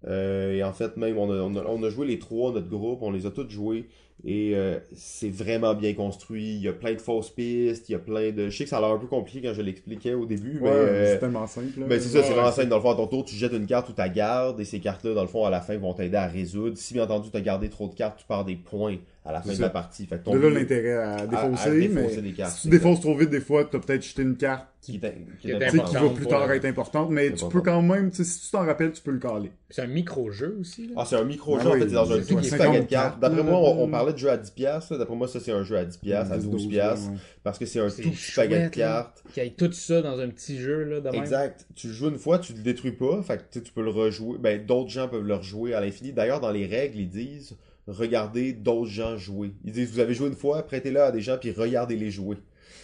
[0.07, 2.69] Euh, et en fait, même, on a, on, a, on a joué les trois, notre
[2.69, 3.87] groupe, on les a tous joués.
[4.25, 6.55] Et euh, c'est vraiment bien construit.
[6.57, 8.51] Il y a plein de fausses pistes, il y a plein de...
[8.51, 10.69] Je sais que ça a l'air un peu compliqué quand je l'expliquais au début, mais...
[10.69, 11.81] Euh, c'est tellement simple.
[11.81, 11.87] là.
[11.87, 12.69] ben, c'est ça, Ouais, c'est vraiment simple.
[12.69, 14.79] Dans le fond, à ton tour, tu jettes une carte ou tu gardes, et ces
[14.81, 16.77] cartes-là, dans le fond, à la fin, vont t'aider à résoudre.
[16.77, 19.43] Si bien entendu, tu as gardé trop de cartes, tu perds des points à la
[19.43, 20.07] fin de la partie.
[20.07, 22.69] Fait que ton De là l'intérêt à à défausser, défausser mais des cartes, si tu
[22.69, 25.51] défausses trop vite, des fois, t'as peut-être jeté une carte qui, qui, est- qui Qui
[25.51, 28.25] est tu qui va plus tard être importante, mais tu peux quand même, tu sais,
[28.25, 29.53] si tu t'en rappelles, tu peux le caler.
[29.69, 30.87] C'est un micro-jeu aussi.
[30.87, 30.95] Là.
[30.97, 32.81] Ah, c'est un micro-jeu, Ah en oui, fait, c'est dans un tout petit 50 paquet
[32.81, 33.21] de cartes.
[33.21, 34.55] D'après moi, on, parlait de jeu à 10$.
[34.55, 34.99] piastres, là.
[34.99, 37.17] D'après moi, ça, c'est un jeu à 10$, piastres, à 10, 12$, 12, piastres, ouais.
[37.45, 39.23] parce que c'est un tout petit paquet de cartes.
[39.37, 41.21] Y ait tout ça dans un petit jeu, là, de même.
[41.21, 41.67] Exact.
[41.75, 43.83] Tu le joues une fois, tu le détruis pas, fait que tu sais, tu peux
[43.83, 44.39] le rejouer.
[44.39, 46.13] Ben, d'autres gens peuvent le rejouer à l'infini.
[46.13, 47.55] D'ailleurs, dans les règles, ils disent
[47.87, 49.53] regardez d'autres gens jouer.
[49.65, 52.37] Ils disent vous avez joué une fois, prêtez-le à des gens puis regardez-les jouer.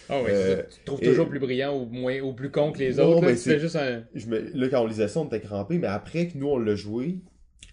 [0.09, 2.79] Ah oui, Euh, tu trouves et- toujours plus brillant ou moins ou plus con que
[2.79, 3.27] les Non, autres.
[3.27, 3.59] là.
[3.59, 4.05] juste un.
[4.15, 4.51] Je me...
[4.55, 7.17] Là, quand on lisait ça, on était crampé, mais après que nous on l'a joué,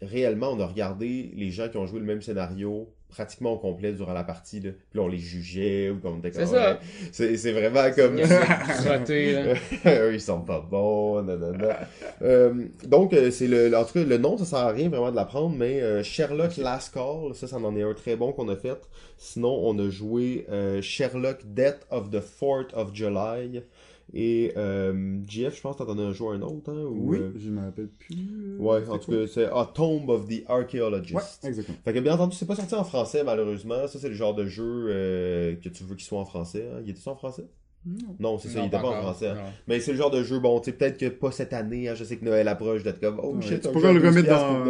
[0.01, 3.93] réellement, on a regardé les gens qui ont joué le même scénario pratiquement au complet
[3.93, 4.59] durant la partie.
[4.59, 4.71] Là.
[4.71, 6.79] Puis là, on les jugeait ou comme on était C'est comme, ça.
[7.11, 8.19] C'est c'est vraiment comme.
[8.19, 9.53] Crotté, là.
[9.85, 11.79] Eux, ils sont pas bons, nanana.
[12.21, 15.11] Euh, donc, euh, c'est le, en tout cas, le nom, ça sert à rien vraiment
[15.11, 18.49] de l'apprendre, mais euh, Sherlock Last Call, ça, ça en est un très bon qu'on
[18.49, 18.79] a fait.
[19.17, 23.63] Sinon, on a joué euh, Sherlock Death of the 4th of July.
[24.13, 26.83] Et euh, GF, je pense que t'en as joué un autre, hein?
[26.83, 28.15] Ou, Oui, euh, je me rappelle plus.
[28.15, 31.15] euh, Ouais, en tout cas, c'est A Tomb of the Archaeologist.
[31.43, 31.77] Ouais, exactement.
[31.83, 33.87] Fait que bien entendu, c'est pas sorti en français malheureusement.
[33.87, 36.67] Ça, c'est le genre de jeu euh, que tu veux qu'il soit en français.
[36.71, 36.81] Hein.
[36.85, 37.45] Il était en français?
[37.85, 38.15] Non.
[38.19, 39.27] Non, c'est ça, Non, il était pas en français.
[39.29, 39.37] hein.
[39.67, 41.95] Mais c'est le genre de jeu, bon, tu sais, peut-être que pas cette année, hein,
[41.95, 44.09] je sais que Noël approche, d'être comme, oh Ouais, shit, tu pourrais le à 12
[44.15, 44.29] remettre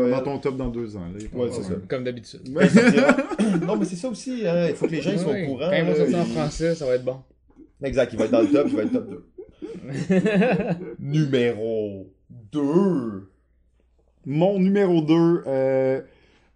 [0.09, 1.01] dans, ton top dans deux ans.
[1.01, 1.81] Là, Ouais, c'est problème.
[1.87, 2.41] Comme d'habitude.
[3.67, 4.67] Non, mais c'est ça aussi, hein.
[4.69, 5.69] il faut que les gens ils soient au courant.
[5.69, 7.17] Quand ils vont sortir en français, ça va être bon.
[7.83, 9.23] Exact, il va être dans le top, il va être top 2.
[10.99, 12.07] Numéro
[12.51, 13.29] 2.
[14.25, 16.01] Mon numéro 2, euh,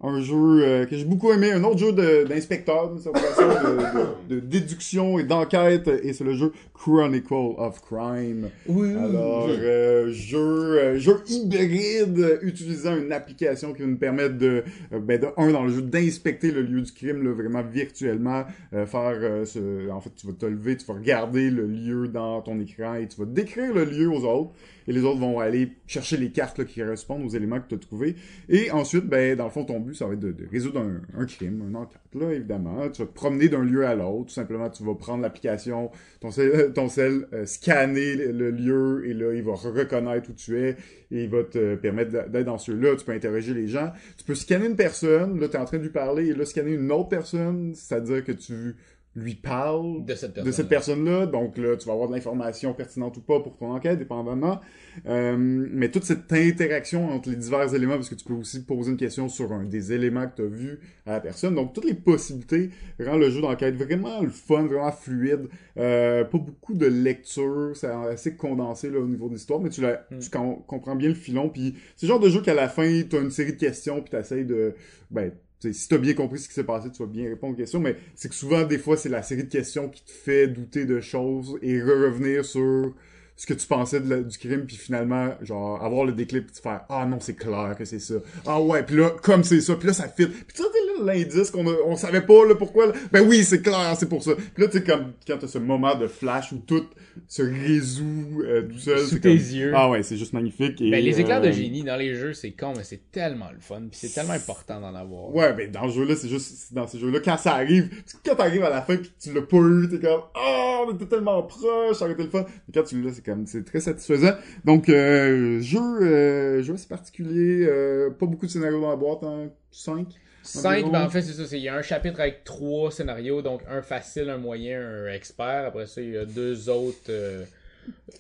[0.02, 1.91] un jeu euh, que j'ai beaucoup aimé, un autre jeu
[2.26, 8.49] d'inspecteur, de, de- de déduction et d'enquête, et c'est le jeu Chronicle of Crime.
[8.68, 10.38] Oui, Alors, euh, jeu,
[10.80, 14.64] euh, jeu hybride euh, utilisant une application qui va nous permettre de,
[14.94, 18.45] euh, ben, de un, dans le jeu, d'inspecter le lieu du crime, là, vraiment virtuellement,
[18.74, 22.08] euh, faire, euh, ce, en fait, tu vas te lever, tu vas regarder le lieu
[22.08, 24.52] dans ton écran et tu vas décrire le lieu aux autres.
[24.90, 27.76] Et les autres vont aller chercher les cartes là, qui correspondent aux éléments que tu
[27.76, 28.16] as trouvés.
[28.48, 31.02] Et ensuite, ben, dans le fond, ton but, ça va être de, de résoudre un,
[31.20, 32.88] un crime, une enquête, là, évidemment.
[32.90, 34.28] Tu vas te promener d'un lieu à l'autre.
[34.28, 35.91] Tout simplement, tu vas prendre l'application,
[36.22, 36.32] ton
[36.73, 40.72] ton sel euh, scanner le, lieu, et là, il va reconnaître où tu es,
[41.11, 42.95] et il va te permettre d'être dans ce lieu-là.
[42.95, 43.91] Tu peux interroger les gens.
[44.18, 46.45] Tu peux scanner une personne, là, tu es en train de lui parler, et là,
[46.45, 48.76] scanner une autre personne, c'est-à-dire que tu
[49.19, 50.68] lui parles De cette personne.
[50.68, 51.26] personne-là.
[51.26, 54.60] Donc là, tu vas avoir de l'information pertinente ou pas pour ton enquête, dépendamment.
[55.07, 58.91] Euh, mais toute cette interaction entre les divers éléments, parce que tu peux aussi poser
[58.91, 61.56] une question sur un des éléments que tu as vus à la personne.
[61.56, 62.69] Donc toutes les possibilités
[63.03, 65.48] rendent le jeu d'enquête vraiment le fun, vraiment fluide.
[65.77, 69.81] Euh, pas beaucoup de lecture, c'est assez condensé là, au niveau de l'histoire, mais tu,
[69.81, 70.19] la, Mm.
[70.19, 71.49] tu com- comprends bien le filon.
[71.49, 74.02] Puis c'est le genre de jeu qu'à la fin, tu as une série de questions,
[74.02, 74.76] puis tu essaies de...
[75.10, 77.54] Ben, tu sais, si t'as bien compris ce qui s'est passé, tu vas bien répondre
[77.54, 80.12] aux questions, mais c'est que souvent, des fois, c'est la série de questions qui te
[80.12, 82.94] fait douter de choses et revenir sur
[83.38, 86.56] ce que tu pensais de la- du crime, puis finalement, genre, avoir le déclic, puis
[86.56, 88.16] te faire «Ah non, c'est clair que c'est ça.
[88.46, 90.68] Ah ouais, puis là, comme c'est ça, puis là, ça fit.» Puis tu sais,
[91.04, 92.94] là, l'indice qu'on on savait pas, là, pourquoi, là.
[93.12, 94.34] Ben oui, c'est clair, c'est pour ça.
[94.36, 96.84] Puis là, tu sais, comme, quand t'as ce moment de flash où tout
[97.28, 99.48] se résout euh, tout seul, Sous tes comme...
[99.56, 99.72] yeux.
[99.76, 100.82] Ah ouais, c'est juste magnifique.
[100.82, 103.50] Et, Ben, les éclairs euh, de génie dans les jeux, c'est con, mais c'est tellement
[103.54, 103.82] le fun.
[103.90, 105.34] Puis c'est tellement important d'en avoir.
[105.34, 107.90] Ouais, ben dans ce jeu-là, c'est juste dans ces jeux-là, quand ça arrive,
[108.26, 111.06] quand t'arrives à la fin pis tu l'as pas eu, t'es comme Oh, on était
[111.06, 112.46] tellement proche, ça aurait été le fun.
[112.68, 114.32] Mais quand tu l'as, c'est comme c'est très satisfaisant.
[114.66, 119.24] Donc euh, jeu euh, jeu assez particulier, euh, pas beaucoup de scénarios dans la boîte,
[119.24, 119.49] hein.
[119.72, 120.08] 5.
[120.44, 120.91] 5, Environ.
[120.91, 121.58] ben en fait, c'est ça.
[121.58, 125.66] Il y a un chapitre avec trois scénarios, donc un facile, un moyen, un expert.
[125.66, 127.12] Après ça, il y a deux autres,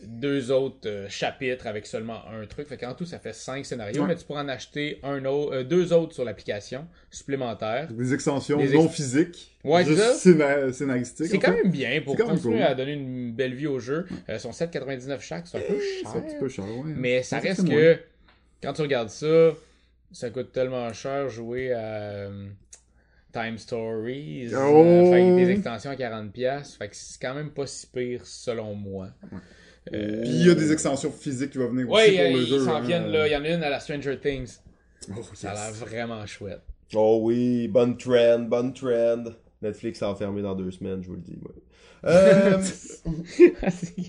[0.03, 2.67] deux autres euh, chapitres avec seulement un truc.
[2.67, 4.07] Fait qu'en tout, ça fait cinq scénarios, Ouais.
[4.09, 7.87] mais tu pourras en acheter un autre, euh, deux autres sur l'application supplémentaires.
[7.91, 9.57] Des extensions ex- non physiques.
[9.63, 11.27] Ouais, c'est scénaristiques.
[11.27, 11.63] C'est quand fait.
[11.63, 12.63] même bien pour continuer cool.
[12.63, 14.05] à donner une belle vie au jeu.
[14.29, 16.09] Euh, ils sont 7,99 chaque, c'est un peu cher.
[16.11, 16.93] C'est un petit peu cher, ouais.
[16.95, 17.97] Mais ça reste que
[18.63, 19.51] quand tu regardes ça,
[20.11, 22.47] ça coûte tellement cher jouer à euh,
[23.33, 24.51] Time Stories.
[24.55, 24.83] Oh!
[24.85, 26.77] euh, fait des extensions à 40$.
[26.77, 29.09] Fait que c'est quand même pas si pire selon moi.
[29.93, 32.45] Euh, Puis il y a des extensions physiques qui vont venir Ouais, aussi pour le
[32.45, 32.65] jeu.
[32.65, 32.81] s'en hein.
[32.81, 33.27] viennent là.
[33.27, 34.57] Il y en a une à la Stranger Things.
[35.15, 36.61] Oh, Ça a l'air vraiment chouette.
[36.95, 39.23] Oh oui, bonne trend, bonne trend.
[39.61, 41.37] Netflix a enfermé dans deux semaines, je vous le dis.
[41.41, 41.51] moi.
[42.05, 42.61] Euh,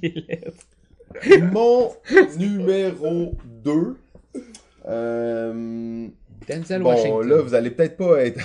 [0.03, 0.53] laid.
[1.53, 1.93] mon
[2.39, 3.35] numéro
[3.65, 3.97] 2.
[4.87, 6.09] Euh,
[6.49, 7.29] Denzel bon, Washington.
[7.29, 8.41] là, vous allez peut-être pas être.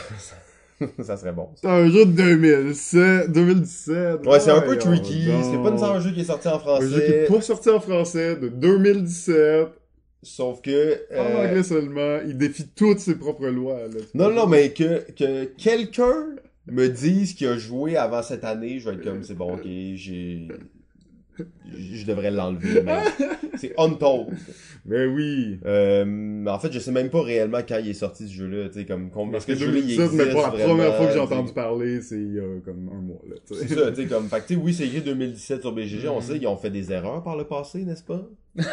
[1.03, 1.49] ça serait bon.
[1.55, 4.25] C'est un jeu de 2007, 2017.
[4.25, 5.25] Ouais, c'est un peu Voyons tricky.
[5.25, 7.23] C'est pas nécessairement un jeu qui est sorti en Un jeu qui français.
[7.23, 9.67] est pas sorti en français, de 2017.
[10.21, 10.93] Sauf que.
[11.11, 12.19] En euh, anglais seulement.
[12.25, 13.99] Il défie toutes ses propres lois, là.
[14.13, 16.35] Non, non, mais que, que quelqu'un
[16.67, 19.63] me dise qu'il a joué avant cette année, je vais être comme, c'est bon, ok,
[19.63, 20.47] j'ai...
[21.75, 22.99] Je devrais l'enlever, mais
[23.55, 24.27] c'est untold.
[24.85, 25.59] Mais oui.
[25.65, 28.79] Euh, en fait, je sais même pas réellement quand il est sorti ce jeu-là, tu
[28.79, 31.19] sais, comme combien Parce que il 2017, mais existe pas la première fois que j'ai
[31.19, 33.35] entendu parler, c'est il y a comme un mois, là.
[33.47, 33.67] tu sais.
[33.67, 36.07] C'est ça, tu sais, comme, fait que, tu sais, oui, c'est écrit 2017 sur BGG,
[36.09, 36.21] on Mhm.
[36.21, 38.21] sait, ils ont fait des erreurs par le passé, n'est-ce pas?
[38.55, 38.63] Je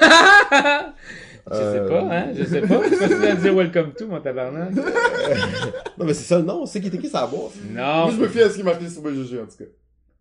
[1.57, 2.33] sais pas, hein.
[2.37, 2.81] Je sais pas.
[2.91, 4.73] C'est pas à dire welcome to, mon tabarnak.
[5.99, 7.53] Non, mais c'est ça le nom, c'est qui est écrit sur la boîte.
[7.71, 8.05] Non.
[8.05, 9.71] Moi, je me fie à ce qui marqué sur BGG, en tout cas.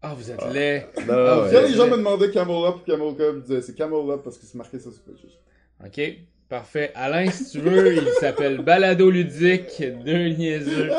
[0.02, 0.86] Ah, vous êtes laid.
[1.08, 1.50] Non, Alors, ouais.
[1.52, 4.22] quand les gens me demandaient Camel Up ou Camel Cup, je disais c'est Camel Up
[4.24, 5.28] parce que c'est marqué ça sur BGG.
[5.86, 6.18] Ok.
[6.48, 6.92] Parfait.
[6.96, 10.90] Alain, si tu veux, il s'appelle Balado Ludique, deux niaiseux.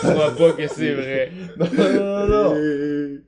[0.00, 1.30] Tu vois pas que c'est vrai.
[1.58, 2.56] non, non, non.
[2.56, 3.20] Et-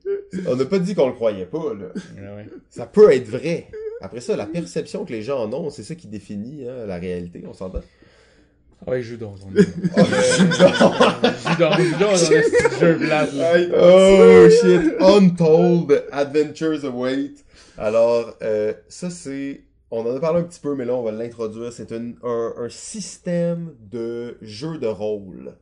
[0.47, 1.87] On n'a pas dit qu'on le croyait pas, là.
[2.17, 2.47] Ah ouais.
[2.69, 3.67] Ça peut être vrai.
[4.01, 6.97] Après ça, la perception que les gens en ont, c'est ça qui définit hein, la
[6.97, 7.81] réalité, on s'entend.
[8.87, 9.45] Ah ouais, on est- Joue donc, joue
[11.59, 13.27] donc dans petit jeu là.
[13.73, 17.31] Oh shit, Untold Adventures Await.
[17.77, 19.61] Alors, euh, ça c'est,
[19.91, 21.71] on en a parlé un petit peu, mais là on va l'introduire.
[21.73, 25.55] C'est un, un système de jeu de rôle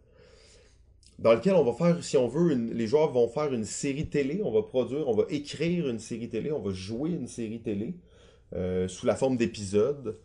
[1.20, 4.06] dans lequel on va faire, si on veut, une- les joueurs vont faire une série
[4.08, 7.60] télé, on va produire, on va écrire une série télé, on va jouer une série
[7.62, 7.96] télé
[8.56, 10.18] euh, sous la forme d'épisodes.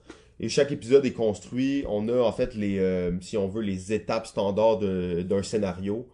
[0.42, 3.92] Et chaque épisode est construit, on a en fait les, euh, si on veut, les
[3.92, 6.08] étapes standards d'un scénario.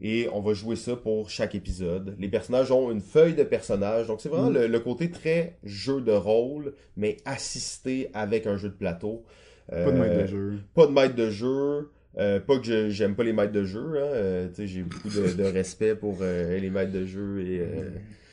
[0.00, 2.16] Et on va jouer ça pour chaque épisode.
[2.18, 4.06] Les personnages ont une feuille de personnages.
[4.06, 4.54] Donc c'est vraiment Mm.
[4.54, 9.22] le, le côté très jeu de rôle, mais assisté avec un jeu de plateau.
[9.68, 10.52] Pas de maître Euh, de jeu.
[10.74, 11.90] pas de maître de jeu.
[12.18, 13.80] Euh, pas que j'aime pas les maîtres de jeu.
[13.96, 14.00] Hein.
[14.14, 17.62] Euh, j'ai beaucoup de, de respect pour euh, les maîtres de jeu et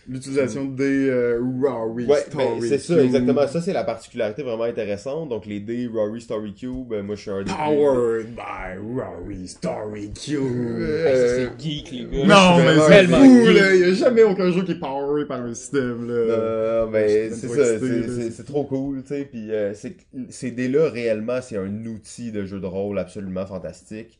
[0.09, 3.47] L'utilisation des euh, Rory Ouais, Story ben, c'est ça, exactement.
[3.47, 5.29] Ça, c'est la particularité vraiment intéressante.
[5.29, 9.47] Donc, les dés Rory Story Cube, euh, moi, je suis un des Powered by Rory
[9.47, 10.41] Story Cube.
[10.79, 12.25] Euh, c'est geek, les gars.
[12.25, 13.55] non, mais c'est tellement fou, geek.
[13.61, 13.75] là.
[13.75, 16.13] Il y a jamais aucun jeu qui est powered par un système, là.
[16.13, 17.79] Euh, c'est ça,
[18.31, 19.27] c'est- trop cool, tu sais.
[19.31, 19.95] Puis euh, c'est-
[20.29, 24.17] ces dés-là, réellement, c'est un outil de jeu de rôle absolument fantastique.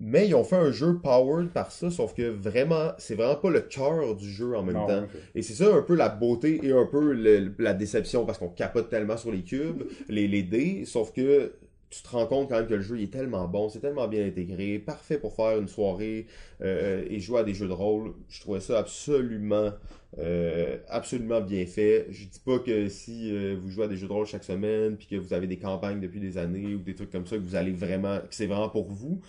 [0.00, 3.50] Mais ils ont fait un jeu powered par ça, sauf que vraiment, c'est vraiment pas
[3.50, 5.06] le cœur du jeu en même Non, temps.
[5.34, 8.48] Et c'est ça un peu la beauté et un peu le- la déception parce qu'on
[8.48, 11.52] capote tellement sur les cubes, les, les dés, sauf que
[11.90, 14.06] tu te rends compte quand même que le jeu il est tellement bon, c'est tellement
[14.08, 16.26] bien intégré, parfait pour faire une soirée
[16.60, 18.12] euh, et jouer à des jeux de rôle.
[18.28, 19.72] Je trouvais ça absolument,
[20.18, 22.06] euh, absolument bien fait.
[22.10, 24.96] Je dis pas que si euh, vous jouez à des jeux de rôle chaque semaine
[24.96, 27.42] puis que vous avez des campagnes depuis des années ou des trucs comme ça que
[27.42, 29.20] vous allez vraiment, que c'est vraiment pour vous.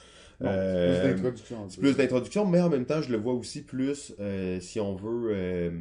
[0.41, 1.67] Non, Euh, c'est plus d'introduction.
[1.69, 5.71] c'est mais en même temps, je le vois aussi plus, euh, si on veut, euh,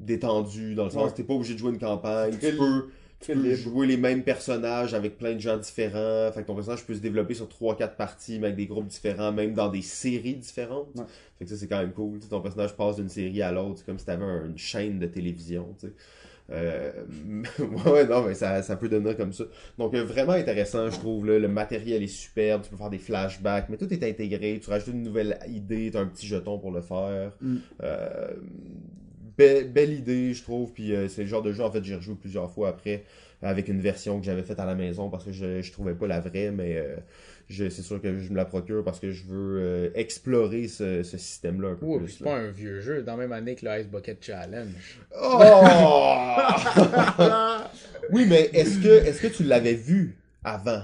[0.00, 1.14] détendu, dans le sens Ouais.
[1.16, 2.88] t'es pas obligé de jouer une campagne, tu peux,
[3.20, 6.94] tu jouer les mêmes personnages avec plein de gens différents, fait que ton personnage peut
[6.94, 10.88] se développer sur 3-4 parties, mais avec des groupes différents, même dans des séries différentes.
[10.96, 11.04] Ouais.
[11.38, 13.52] Fait que ça, c'est quand même cool, tu sais, ton personnage passe d'une série à
[13.52, 15.92] l'autre, c'est comme si t'avais un- une chaîne de télévision, tu sais.
[16.48, 19.44] ouais, ouais, non, mais ça, ça peut donner comme ça.
[19.78, 21.26] Donc, euh, vraiment intéressant, je trouve.
[21.26, 24.60] Là, le matériel est superbe, tu peux faire des flashbacks, mais tout est intégré.
[24.62, 27.32] Tu rajoutes une nouvelle idée, tu as un petit jeton pour le faire.
[27.40, 27.56] Mm.
[27.82, 28.28] Euh,
[29.38, 30.72] be- belle idée, je trouve.
[30.72, 33.04] Puis euh, c'est le genre de jeu, en fait, j'ai rejoué plusieurs fois après
[33.42, 36.06] avec une version que j'avais faite à la maison parce que je, je trouvais pas
[36.06, 36.96] la vraie, mais euh,
[37.48, 41.16] c'est sûr que je me la procure parce que je veux euh, explorer ce, ce
[41.16, 42.08] système-là un peu Ouh, plus.
[42.08, 44.98] c'est pas un vieux jeu, dans la même année que le Ice Bucket Challenge.
[45.20, 45.62] Oh!
[48.10, 50.82] oui, mais est-ce que, est-ce que tu l'avais vu avant?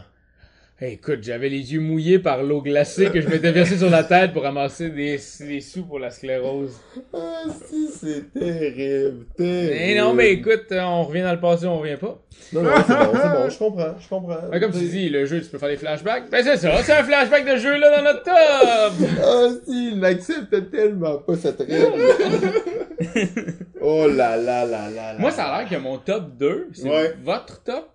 [0.84, 4.32] Écoute, j'avais les yeux mouillés par l'eau glacée que je m'étais versée sur la tête
[4.32, 6.74] pour ramasser des, des sous pour la sclérose.
[7.14, 9.76] Ah, si, c'est terrible, terrible.
[9.78, 12.20] Eh non, mais écoute, euh, on revient dans le passé, on revient pas.
[12.52, 14.38] Non, non, c'est bon, c'est bon, je comprends, je comprends.
[14.50, 16.28] Mais comme tu dis, le jeu, tu peux faire des flashbacks.
[16.30, 19.08] Ben c'est ça, c'est un flashback de jeu là dans notre top!
[19.22, 21.92] Ah, si, il n'accepte tellement pas cette règle.
[23.80, 25.18] oh là là là là là.
[25.20, 27.14] Moi, ça a l'air que mon top 2, c'est Ouais.
[27.22, 27.88] votre top?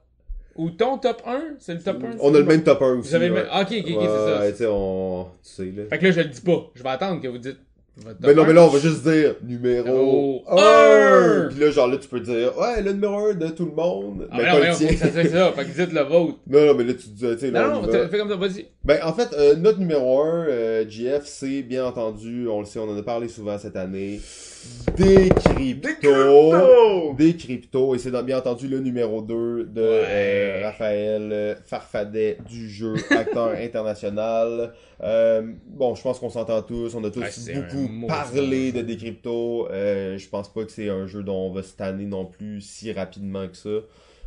[0.58, 1.42] Ou ton top 1?
[1.60, 2.18] C'est le top 1?
[2.20, 3.10] On a le même top 1 aussi.
[3.10, 3.40] Vous avez le ouais.
[3.42, 3.50] même...
[3.52, 4.40] Ah, ok, ok, ok, Ouais, c'est ça.
[4.40, 5.28] ouais, tu sais, on...
[5.44, 5.84] Tu sais, là.
[5.90, 6.72] Fait que là, je le dis pas.
[6.76, 7.58] Je vais attendre que vous dites
[8.00, 10.56] votre Ben non, mais là, on va juste dire numéro Numéro 1.
[10.58, 11.48] un.
[11.50, 14.28] Puis là, genre là, tu peux dire, ouais, le numéro 1 de tout le monde.
[14.32, 14.98] Ah, mais mais pas non, le mais non, tien.
[14.98, 15.52] ça soit ça.
[15.54, 16.38] Fait que dites le vôtre.
[16.48, 18.36] Non, non, mais là, tu dis, tu sais, là, Non, on non, fais comme ça,
[18.36, 18.68] vas-y.
[18.84, 22.88] Ben, en fait, euh, notre numéro 1, GF, c'est bien entendu, on le sait, on
[22.90, 24.20] en a parlé souvent cette année,
[24.95, 27.14] des cryptos.
[27.18, 30.03] Des cryptos, et c'est bien entendu le numéro 2 de Ouais.
[30.07, 34.73] euh, Raphaël Farfadet du jeu, acteur international.
[35.03, 38.98] Euh, bon, je pense qu'on s'entend tous, on a tous Ouais, beaucoup parlé de des
[38.98, 39.68] cryptos.
[39.69, 42.61] Euh, je pense pas que c'est un jeu dont on va se tanner non plus
[42.61, 43.69] si rapidement que ça.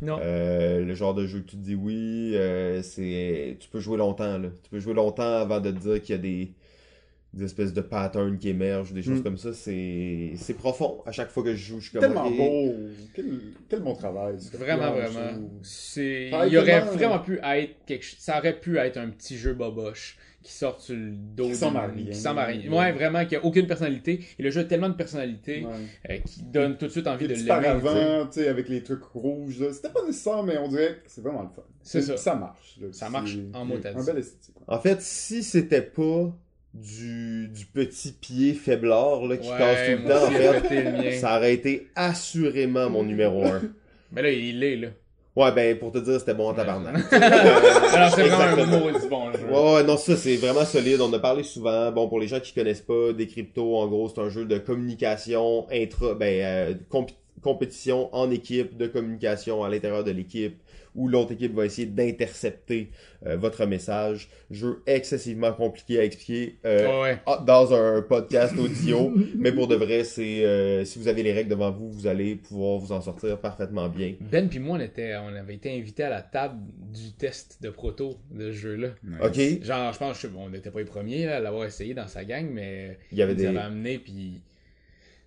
[0.01, 0.17] Non.
[0.19, 3.97] Euh, le genre de jeu que tu te dis oui, euh, c'est tu peux jouer
[3.97, 4.47] longtemps là.
[4.63, 6.51] Tu peux jouer longtemps avant de te dire qu'il y a des,
[7.33, 9.23] des espèces de patterns qui émergent, des choses Mm.
[9.23, 9.53] comme ça.
[9.53, 11.01] C'est c'est profond.
[11.05, 12.73] À chaque fois que je joue, je suis comme Tellement beau.
[13.13, 13.39] Quel,
[13.69, 14.35] quel bon travail.
[14.53, 15.49] Vraiment, vraiment.
[15.61, 16.29] C'est...
[16.49, 18.19] Il aurait vraiment pu être quelque chose.
[18.19, 21.45] Ça aurait pu être un petit jeu boboche qui sort sur le dos.
[21.51, 22.05] Qui à d'une- rien.
[22.05, 22.71] Qui ressemble à rien.
[22.71, 24.19] Ouais, vraiment, qui a aucune personnalité.
[24.39, 25.71] Et le jeu a tellement de personnalité Ouais.
[26.15, 28.23] euh, qui donne tout de suite envie Les de petits l'aimer.
[28.33, 28.47] tu sais.
[28.49, 29.71] avec les trucs rouges, là.
[29.71, 31.61] C'était pas nécessaire, mais on dirait que c'est vraiment le fun.
[31.83, 32.17] C'est ça.
[32.17, 32.77] Ça marche.
[32.81, 32.87] là.
[32.91, 34.55] Ça marche en mot, t'as Un bel esthétique.
[34.67, 36.35] En fait, si c'était pas
[36.73, 40.31] du, du petit pied faiblard là, qui Ouais, casse tout le temps, en
[41.01, 43.61] fait, ça aurait été assurément mon numéro 1.
[44.13, 44.87] Mais là, il est là.
[45.33, 47.05] Ouais, ben pour te dire, c'était bon en tabarnak.
[47.13, 49.39] Alors, c'est vraiment un maudit bon jeu.
[49.49, 50.99] Ouais, ouais, non, ça c'est vraiment solide.
[50.99, 51.89] On a parlé souvent.
[51.93, 54.57] Bon, pour les gens qui connaissent pas, des cryptos, en gros, c'est un jeu de
[54.57, 57.11] communication intra, ben, euh, comp-
[57.41, 60.57] compétition en équipe, de communication à l'intérieur de l'équipe,
[60.95, 62.89] où l'autre équipe va essayer d'intercepter
[63.25, 64.29] euh, votre message.
[64.49, 69.75] Jeu excessivement compliqué à expliquer euh, Ouais, ah, dans un podcast audio, mais pour de
[69.75, 73.01] vrai, c'est euh, si vous avez les règles devant vous, vous allez pouvoir vous en
[73.01, 74.15] sortir parfaitement bien.
[74.19, 76.55] Ben puis moi, on, était, on avait été invités à la table
[76.91, 78.89] du test de proto de ce jeu-là.
[79.23, 82.25] Ok, Genre, je pense, on n'était pas les premiers là, à l'avoir essayé dans sa
[82.25, 83.45] gang, mais il y avait ils des.
[83.47, 84.41] avaient amené, puis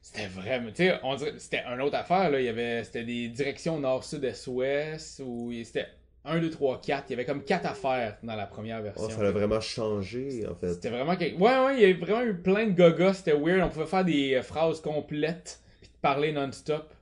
[0.06, 3.04] c'était vraiment, tu sais, on dirait, c'était une autre affaire, là, il y avait, c'était
[3.04, 5.86] des directions nord-sud, est-ouest, ou c'était
[6.26, 9.06] 1, 2, 3, 4, il y avait comme 4 affaires dans la première version.
[9.06, 10.74] Oh, ça a vraiment changé en fait.
[10.74, 11.38] C'était vraiment quelque...
[11.40, 14.04] Ouais, ouais, il y avait vraiment eu plein de gaga, c'était weird, on pouvait faire
[14.04, 16.92] des euh, phrases complètes, puis parler non-stop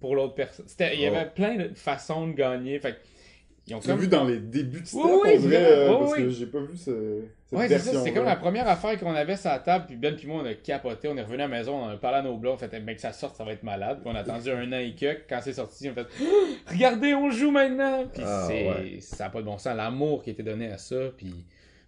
[0.00, 0.66] pour l'autre personne.
[0.66, 1.14] C'était, il y Oh.
[1.14, 2.98] avait plein de façons de gagner, fait que,
[3.68, 3.98] ils ont comme...
[3.98, 5.70] vu dans les débuts de step, Oui, oui, on dirait, vraiment.
[5.70, 6.22] euh, Oui, parce oui.
[6.24, 6.84] que j'ai pas vu ce,
[7.46, 9.84] cette Ouais, c'est version ça, c'est comme la première affaire qu'on avait sur la table,
[9.88, 11.96] puis Ben puis moi on a capoté, on est revenu à la maison, on a
[11.96, 14.10] parlé à nos blogs, on fait, ben que ça sorte, ça va être malade, puis
[14.12, 16.06] on a attendu un an et quelques, quand c'est sorti, on a fait,
[16.72, 18.04] regardez, on joue maintenant!
[18.12, 18.98] Puis Ah, ouais.
[19.00, 21.34] ça a pas de bon sens, l'amour qui était donné à ça, puis...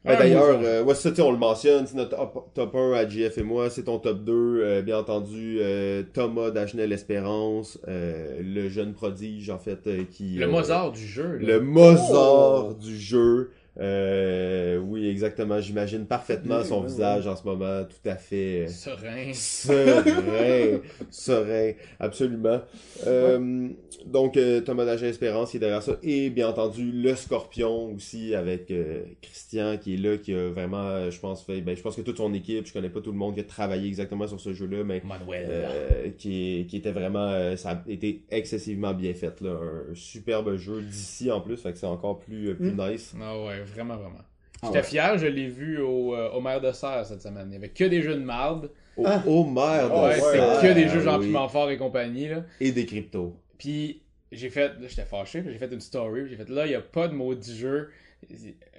[0.04, 2.74] Ben, Ouais, D'ailleurs, euh, ouais, ça, tu sais, on le mentionne, c'est notre top, top
[2.74, 6.92] 1 à GF et moi, c'est ton top 2, euh, bien entendu, euh, Thomas d'Agenel
[6.92, 10.36] Espérance, euh, le jeune prodige, en fait, euh, qui...
[10.36, 11.54] Le euh, Mozart du jeu, là.
[11.54, 12.74] Le Mozart Oh!
[12.74, 13.50] du jeu.
[13.80, 18.64] Euh, oui, exactement, j'imagine parfaitement son visage en ce moment, tout à fait...
[18.64, 19.32] euh, Serein.
[19.32, 20.80] Serein,
[21.10, 22.60] serein, absolument.
[23.06, 23.68] Euh,
[24.06, 25.96] donc, euh, Thomas d'Agent Espérance qui est derrière ça.
[26.02, 31.10] Et bien entendu, le Scorpion aussi avec euh, Christian qui est là, qui a vraiment,
[31.10, 33.18] je pense, fait, ben, je pense que toute son équipe, je connais pas tout le
[33.18, 35.46] monde qui a travaillé exactement sur ce jeu-là, mais Manuel.
[35.50, 39.40] euh, qui, qui était vraiment, euh, ça a été excessivement bien fait.
[39.40, 39.50] Là.
[39.90, 43.14] Un superbe jeu d'ici en plus, fait que c'est encore plus, plus nice.
[43.20, 44.20] Ah ouais, vraiment, vraiment.
[44.62, 44.84] Ah J'étais ouais.
[44.84, 47.46] fier, je l'ai vu au, euh, au maire de serre cette semaine.
[47.50, 48.70] Il y avait que des jeux de marde.
[48.96, 49.22] Oh, Ah.
[49.26, 49.92] oh merde!
[49.94, 51.26] Ah Ouais, ouais, que des Ah jeux genre oui.
[51.26, 52.44] Piment Fort et compagnie, là.
[52.60, 53.36] Et des cryptos.
[53.58, 56.66] Puis j'ai fait, là j'étais fâché, puis j'ai fait une story, puis j'ai fait là,
[56.66, 57.90] il n'y a pas de maudit jeu.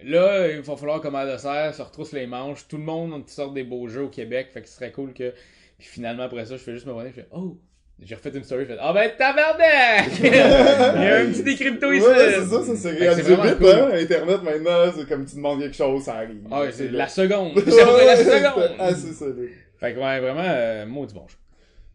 [0.03, 2.67] Là, il va falloir comme à serre se retrousse les manches.
[2.67, 5.33] Tout le monde sort des beaux jeux au Québec, fait que ce serait cool que.
[5.77, 7.57] Puis finalement, après ça, je fais juste me revenir, je fais oh!
[8.01, 10.09] J'ai refait une story, je fais Ah ben tabarnak!
[10.23, 12.05] il y a un petit décrypto Ouais, ici!
[12.07, 13.67] c'est ça, ça s'est Fait que réalisé vite, cool.
[13.69, 13.89] hein.
[13.93, 16.41] Internet, maintenant, c'est comme tu demandes quelque chose, ça arrive.
[16.49, 17.51] Ah ouais, c'est la seconde!
[17.67, 18.71] C'est la Ouais, seconde!
[18.79, 19.25] Ah, c'est ça.
[19.79, 21.35] Fait que ouais, vraiment, euh, maudit bon jeu.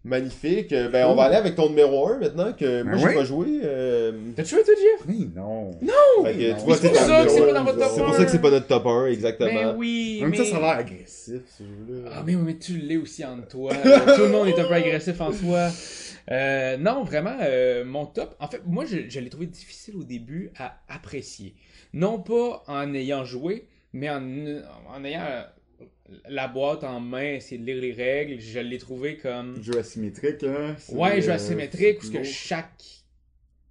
[0.05, 0.72] Magnifique.
[0.72, 3.14] Euh, Ben, on va aller avec ton numéro 1 maintenant, que moi Ben j'ai oui.
[3.14, 3.47] pas joué.
[3.64, 5.06] euh, T'as-tu joué toi, Jeff?
[5.09, 5.70] Mais non.
[5.81, 6.24] Non.
[6.26, 6.97] C'est pour ça que
[7.31, 7.64] c'est pas dans un.
[7.64, 9.51] votre top C'est pour ça que c'est pas notre top 1, exactement.
[9.55, 10.36] Ben oui, En même mais...
[10.36, 12.10] temps, ça a l'air agressif, ce jeu-là.
[12.14, 13.72] Ah, mais, mais tu l'es aussi en toi.
[14.16, 15.68] Tout le monde est un peu agressif en toi.
[16.31, 18.35] Euh, non, vraiment, euh, mon top.
[18.40, 21.55] En fait, moi, je, je l'ai trouvé difficile au début à apprécier.
[21.93, 24.22] Non pas en ayant joué, mais en,
[24.94, 25.43] en ayant euh,
[26.28, 28.40] la boîte en main, essayer de lire les règles.
[28.40, 29.62] Je l'ai trouvé comme.
[29.62, 30.76] Jeu asymétrique, hein.
[30.90, 32.82] Ouais, jeu euh, asymétrique, où ce c'est que chaque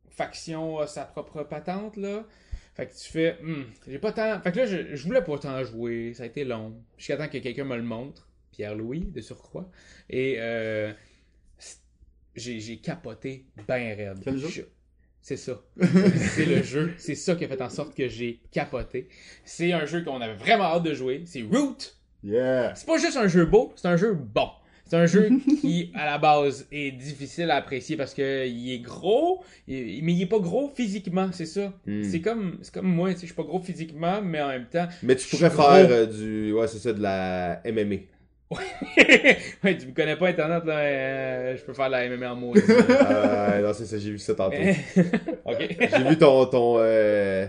[0.10, 2.26] faction a sa propre patente, là.
[2.76, 4.40] Fait que tu fais, Hmm, j'ai pas tant.
[4.42, 6.74] Fait que là, je, je voulais pas tant jouer, ça a été long.
[6.98, 9.70] Jusqu'à temps que quelqu'un me le montre, Pierre-Louis, de surcroît.
[10.10, 10.92] Et euh,
[12.36, 14.20] j'ai j'ai capoté ben raide.
[14.24, 14.48] Quel jeu?
[14.50, 14.62] Je-
[15.22, 15.62] C'est ça.
[16.18, 16.94] c'est le jeu.
[16.98, 19.08] C'est ça qui a fait en sorte que j'ai capoté.
[19.46, 21.24] C'est un jeu qu'on avait vraiment hâte de jouer.
[21.26, 21.78] C'est Root
[22.24, 22.74] Yeah.
[22.76, 24.50] C'est pas juste un jeu beau, c'est un jeu bon.
[24.86, 25.30] C'est un jeu
[25.62, 30.22] qui, à la base, est difficile à apprécier parce que il est gros, mais il
[30.22, 31.74] est pas gros physiquement, c'est ça.
[31.88, 32.04] Hmm.
[32.04, 34.68] C'est comme, c'est comme moi, tu sais, je suis pas gros physiquement, mais en même
[34.68, 36.54] temps, Mais tu pourrais faire euh, du.
[36.54, 37.96] Ouais, c'est ça, de la MMA.
[39.64, 42.36] ouais, tu me connais pas Internet, là, euh, je peux faire de la MMA en
[42.36, 42.54] mots.
[42.70, 44.58] euh, non, c'est ça, j'ai vu ça tantôt.
[44.58, 45.78] ok.
[45.80, 46.46] J'ai vu ton.
[46.46, 47.48] ton euh,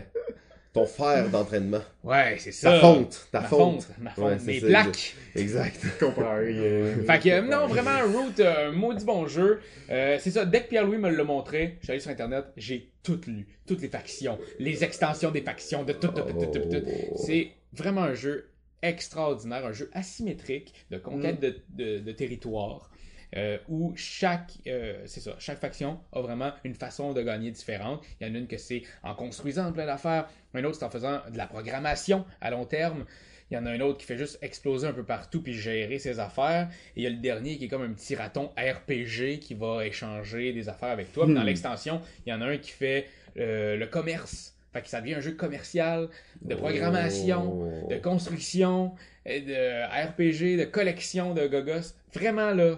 [0.75, 1.81] ton fer d'entraînement.
[2.03, 2.73] Ouais, c'est ça.
[2.73, 3.29] Ta fonte.
[3.33, 3.83] Ta Ma fonte.
[3.85, 3.99] fonte.
[4.01, 4.25] Ma fonte.
[4.25, 5.15] Ouais, Mes ça, plaques.
[5.37, 5.81] Exact.
[6.01, 6.49] Comparé.
[6.59, 9.61] euh, Fait que, euh, non, vraiment, Root, euh, un maudit bon jeu.
[9.89, 12.91] Euh, c'est ça, dès que Pierre-Louis me l'a montré, je suis allé sur Internet, j'ai
[13.03, 13.47] tout lu.
[13.67, 16.83] Toutes les factions, les extensions des factions, de tout, tout, tout, tout, tout, tout.
[17.13, 17.17] Oh.
[17.25, 18.51] C'est vraiment un jeu
[18.83, 21.41] extraordinaire, un jeu asymétrique de conquête Mm.
[21.41, 22.91] de, de, de territoire.
[23.37, 28.03] Euh, où chaque, euh, c'est ça, chaque faction a vraiment une façon de gagner différente.
[28.21, 30.91] Il y en a une que c'est en construisant plein d'affaires, un autre c'est en
[30.91, 33.05] faisant de la programmation à long terme.
[33.51, 35.99] Il y en a un autre qui fait juste exploser un peu partout puis gérer
[35.99, 36.69] ses affaires.
[36.97, 39.87] Et il y a le dernier qui est comme un petit raton RPG qui va
[39.87, 41.27] échanger des affaires avec toi.
[41.27, 41.47] Puis Dans Hmm.
[41.47, 43.07] l'extension, il y en a un qui fait
[43.37, 44.57] euh, le commerce.
[44.73, 46.09] Fait que ça devient un jeu commercial,
[46.43, 47.89] de programmation, Oh.
[47.89, 48.95] de construction,
[49.27, 51.95] de RPG, de collection de gogos.
[52.15, 52.77] Vraiment là,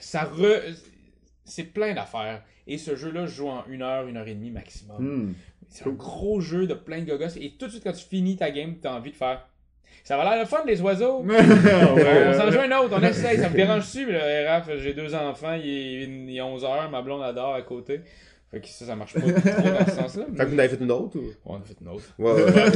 [0.00, 0.60] ça re...
[1.44, 2.42] C'est plein d'affaires.
[2.66, 4.96] Et ce jeu-là, je joue en une heure, une heure et demie maximum.
[4.98, 5.34] hmm.
[5.68, 7.36] C'est un gros jeu de plein de gogos.
[7.36, 9.46] Et tout de suite, quand tu finis ta game, t'as envie de faire.
[10.02, 11.20] Ça va l'air le fun, les oiseaux.
[11.24, 11.36] ouais,
[12.28, 13.38] on s'en joue un autre, on essaye.
[13.38, 14.06] Ça me dérange-tu,
[14.46, 18.00] Raph, j'ai deux enfants, il est, il est 11h, ma blonde adore à côté.
[18.50, 20.26] Fait que ça, ça marche pas trop dans ce sens-là.
[20.36, 21.24] Fait que vous en avez fait une autre ou?
[21.44, 22.04] On en a fait une autre.
[22.18, 22.66] Ouais, ouais.
[22.68, 22.74] Ok.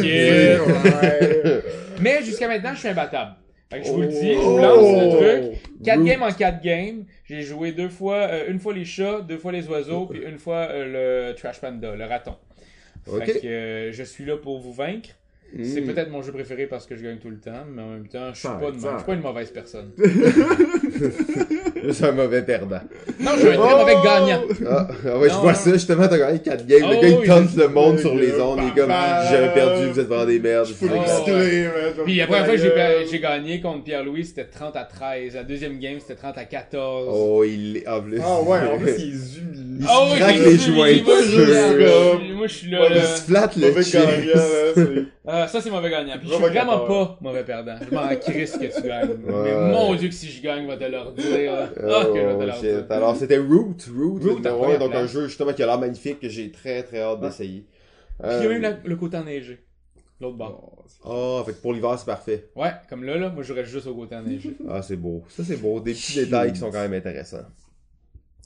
[1.02, 1.62] ouais.
[2.00, 3.36] Mais jusqu'à maintenant, je suis imbattable.
[3.70, 4.10] Fait que je vous le Oh.
[4.10, 5.60] dis, je vous lance le truc.
[5.84, 6.04] 4 Root.
[6.06, 7.04] games en 4 games.
[7.24, 10.38] J'ai joué deux fois, euh, une fois les chats, deux fois les oiseaux, puis une
[10.38, 12.36] fois euh, le Trash Panda, le raton.
[13.06, 13.24] Ok.
[13.24, 15.10] Fait que euh, je suis là pour vous vaincre.
[15.56, 15.86] C'est Mm.
[15.86, 18.32] peut-être mon jeu préféré parce que je gagne tout le temps, mais en même temps,
[18.34, 19.92] je suis pas, je suis pas une mauvaise personne.
[21.84, 22.80] Je suis un mauvais perdant.
[23.18, 24.42] Non, je suis un très mauvais gagnant.
[24.68, 25.58] Ah, ah ouais, je vois non.
[25.58, 26.82] ça, justement, t'as gagné 4 games.
[26.84, 28.60] Oh, le gars, il tente le monde sur le les ondes.
[28.62, 28.90] Il est comme,
[29.30, 30.68] j'avais perdu, vous êtes vraiment des merdes.
[30.68, 31.00] Excité, ouais.
[31.06, 35.34] je vais Puis la première fois que j'ai, gagné contre Pierre-Louis, c'était 30 à 13.
[35.34, 37.08] La deuxième game, c'était 30 à 14.
[37.10, 37.84] Oh, il est.
[37.86, 39.67] Ah ouais, en plus, il est humilié.
[39.86, 41.02] Ah oui, craque les joints.
[41.04, 42.86] moi, je- Juste Moi, je suis là.
[42.90, 43.98] Il se flatte le c'est-
[45.28, 46.14] Euh, ça, c'est mauvais gagnant.
[46.18, 47.74] Puis je suis vraiment pas mauvais perdant.
[47.86, 49.10] Je m'en crisse que tu gagnes.
[49.26, 51.52] Mais mon dieu, que si je gagne, va te leur dire.
[51.52, 52.84] Oh, Ah, que je vais te leur dire.
[52.90, 53.76] Alors, c'était Root.
[53.94, 54.40] Root, Root,
[54.78, 57.64] donc un jeu justement qui a l'air magnifique que j'ai très très hâte d'essayer.
[58.20, 59.58] Puis il y a même Euh, le côté enneigé.
[60.20, 60.84] L'autre bord.
[61.04, 62.48] Ah, fait que pour l'hiver, c'est parfait.
[62.56, 64.56] Ouais, comme là, là, moi, je reste juste au côté enneigé.
[64.68, 65.22] Ah, c'est beau.
[65.28, 65.78] Ça, c'est beau.
[65.78, 67.44] Des petits détails qui sont quand même intéressants.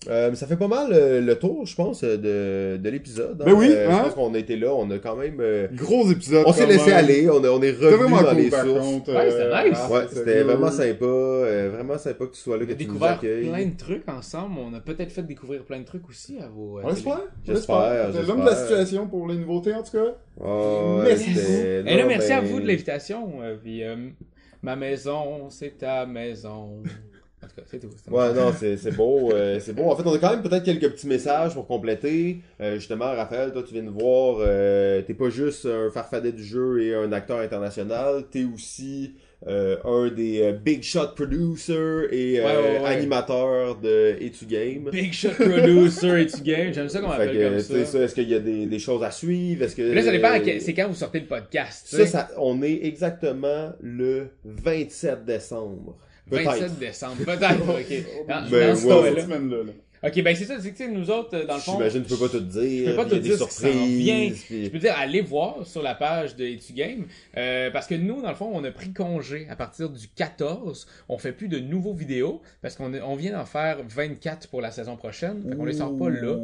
[0.08, 3.40] Euh, ça fait pas mal euh, le tour, je pense, euh, de, de l'épisode.
[3.40, 3.44] hein.
[3.46, 3.98] Ben oui, Euh, hein?
[3.98, 5.36] Je pense qu'on a été là, on a quand même...
[5.40, 6.42] euh, Gros épisode.
[6.44, 6.94] on s'est laissé même.
[7.04, 9.06] aller, on, a- on est revenu dans cool, les par sources.
[9.08, 9.78] Ouais, c'était nice.
[9.90, 12.86] Ouais, c'était vraiment sympa, euh, vraiment sympa que tu sois là, On que a tu
[12.88, 13.48] nous accueilles.
[13.48, 14.56] plein de trucs ensemble.
[14.58, 16.78] On a peut-être fait découvrir plein de trucs aussi à vos.
[16.78, 17.20] euh, On espère.
[17.46, 18.10] J'espère, J'espère.
[18.12, 20.16] C'est l'homme de la situation pour les nouveautés, en tout cas.
[20.44, 23.34] Oh, Merci Et là, non, merci à vous de l'invitation.
[23.40, 23.94] euh, puis, euh,
[24.62, 26.82] ma maison, c'est ta maison.
[27.52, 27.88] En tout cas, c'est tout.
[28.10, 29.30] Ouais, non, c'est beau.
[29.32, 29.84] euh, c'est beau.
[29.90, 32.38] En fait, on a quand même peut-être quelques petits messages pour compléter.
[32.60, 36.44] Euh, justement, Raphaël, toi, tu viens de voir, euh, t'es pas juste un farfadet du
[36.44, 39.14] jeu et un acteur international, t'es aussi
[39.48, 42.84] euh, un des big shot producers et Ouais, ouais, ouais.
[42.86, 44.88] animateurs de Etu Game.
[44.92, 46.72] Big Shot Producer et tu game.
[46.72, 47.84] J'aime ça qu'on Fait m'appelle que, comme ça.
[47.86, 49.64] ça, est-ce qu'il y a des, des choses à suivre?
[49.64, 50.28] Est-ce que, Là, ça dépend
[50.60, 51.88] c'est quand vous sortez le podcast.
[52.06, 55.96] ça, on est exactement le 27 décembre.
[56.30, 56.44] Peut-être.
[56.46, 57.60] 27 décembre, peut-être.
[57.68, 58.26] ok.
[58.28, 59.10] Dans, Ben, dans ouais.
[59.14, 59.72] Cette semaine-là, là.
[60.04, 62.26] Ok, ben c'est ça, c'est que nous autres, euh, dans le fond, J'imagine tu peux
[62.26, 62.86] pas tout dire.
[62.86, 64.18] Je peux pas tout a dire des ce qui s'en vient.
[64.24, 64.44] surprises.
[64.46, 67.04] puis- je peux dire, allez voir sur la page de Etu Game,
[67.36, 70.88] euh, parce que nous, dans le fond, on a pris congé à partir du 14.
[71.08, 74.72] On fait plus de nouveaux vidéos, parce qu'on on vient d'en faire 24 pour la
[74.72, 75.40] saison prochaine.
[75.48, 76.36] Fait qu'on les sort pas là.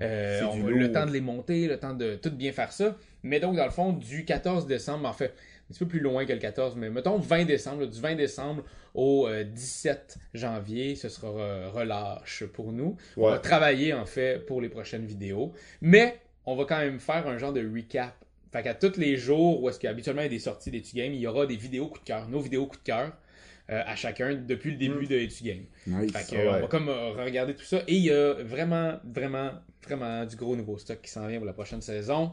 [0.00, 2.96] Euh, on le temps de les monter, le temps de tout bien faire ça.
[3.22, 5.34] Mais donc, dans le fond, du 14 décembre, en fait,
[5.68, 8.14] un petit peu plus loin que le 14, mais mettons 20 décembre, là, du 20
[8.14, 8.62] décembre
[8.94, 12.96] au euh, 17 janvier, ce sera euh, relâche pour nous.
[13.16, 13.30] On Ouais.
[13.32, 15.52] va travailler, en fait, pour les prochaines vidéos.
[15.80, 18.14] Mais, on va quand même faire un genre de recap.
[18.52, 21.12] Fait qu'à tous les jours où est-ce qu'habituellement il y a des sorties d'Etu Game,
[21.12, 23.12] il y aura des vidéos coup de cœur, nos vidéos coup de cœur,
[23.70, 25.64] euh, à chacun depuis le début de Etu Game.
[25.88, 26.12] Nice.
[26.12, 26.46] Fait que, Ouais.
[26.46, 27.78] euh, on va comme euh, regarder tout ça.
[27.88, 29.50] Et il y a vraiment, vraiment,
[29.82, 32.32] vraiment du gros nouveau stock qui s'en vient pour la prochaine saison.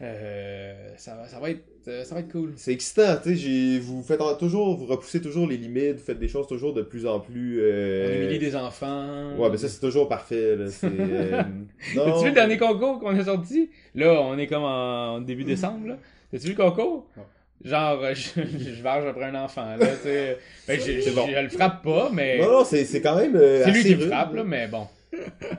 [0.00, 2.52] Euh, ça, va, ça, va être, euh, ça va être cool.
[2.56, 6.20] C'est excitant, tu sais, j'ai- vous faites toujours, vous repoussez toujours les limites, vous faites
[6.20, 7.58] des choses toujours de plus en plus...
[7.60, 8.22] On Euh...
[8.22, 9.34] humilie des enfants.
[9.36, 10.86] Ouais, mais ça c'est toujours parfait, là, c'est...
[10.86, 11.42] euh,
[11.96, 13.70] non, vu le dernier concours qu'on a sorti?
[13.96, 15.98] Là, on est comme en début décembre, là.
[16.30, 17.06] T'as-tu vu le concours?
[17.16, 17.22] Non.
[17.64, 18.40] Genre, euh, je,
[18.74, 20.38] je varge après un enfant, là, tu sais.
[20.68, 21.26] Ben, je, je- bon.
[21.26, 22.38] je le frappe pas, mais.
[22.38, 23.36] Non, non, c'est c'est quand même.
[23.36, 24.86] C'est lui qui me frappe, là, mais bon.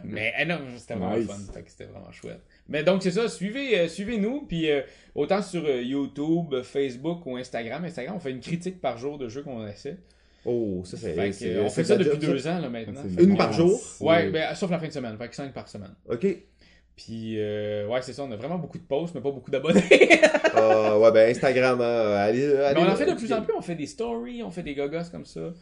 [0.06, 1.28] Mais eh non, c'était vraiment Nice.
[1.28, 1.54] fun.
[1.54, 2.40] Fait que c'était vraiment chouette.
[2.70, 3.28] Mais donc, c'est ça.
[3.28, 4.46] Suivez, euh, suivez-nous.
[4.48, 4.82] Puis, euh,
[5.16, 7.84] autant sur euh, YouTube, Facebook ou Instagram.
[7.84, 9.98] Instagram, on fait une critique par jour de jeux qu'on essaie.
[10.46, 11.14] Oh, ça c'est.
[11.14, 13.02] Fait que, c'est- euh, on c'est fait ça depuis job, deux ans, là, maintenant.
[13.16, 13.80] Fait Une par jour?
[14.00, 15.18] Ouais, ben, sauf la fin de semaine.
[15.18, 15.94] Fait que cinq par semaine.
[16.08, 16.26] Ok.
[16.96, 18.24] Puis, euh, ouais, c'est ça.
[18.24, 19.84] On a vraiment beaucoup de posts, mais pas beaucoup d'abonnés.
[20.62, 22.48] Ah, ouais, ben Instagram, hein, allez.
[22.48, 23.54] mais allez on en fait de plus en plus.
[23.54, 25.54] On fait des stories, on fait des gogos comme ça.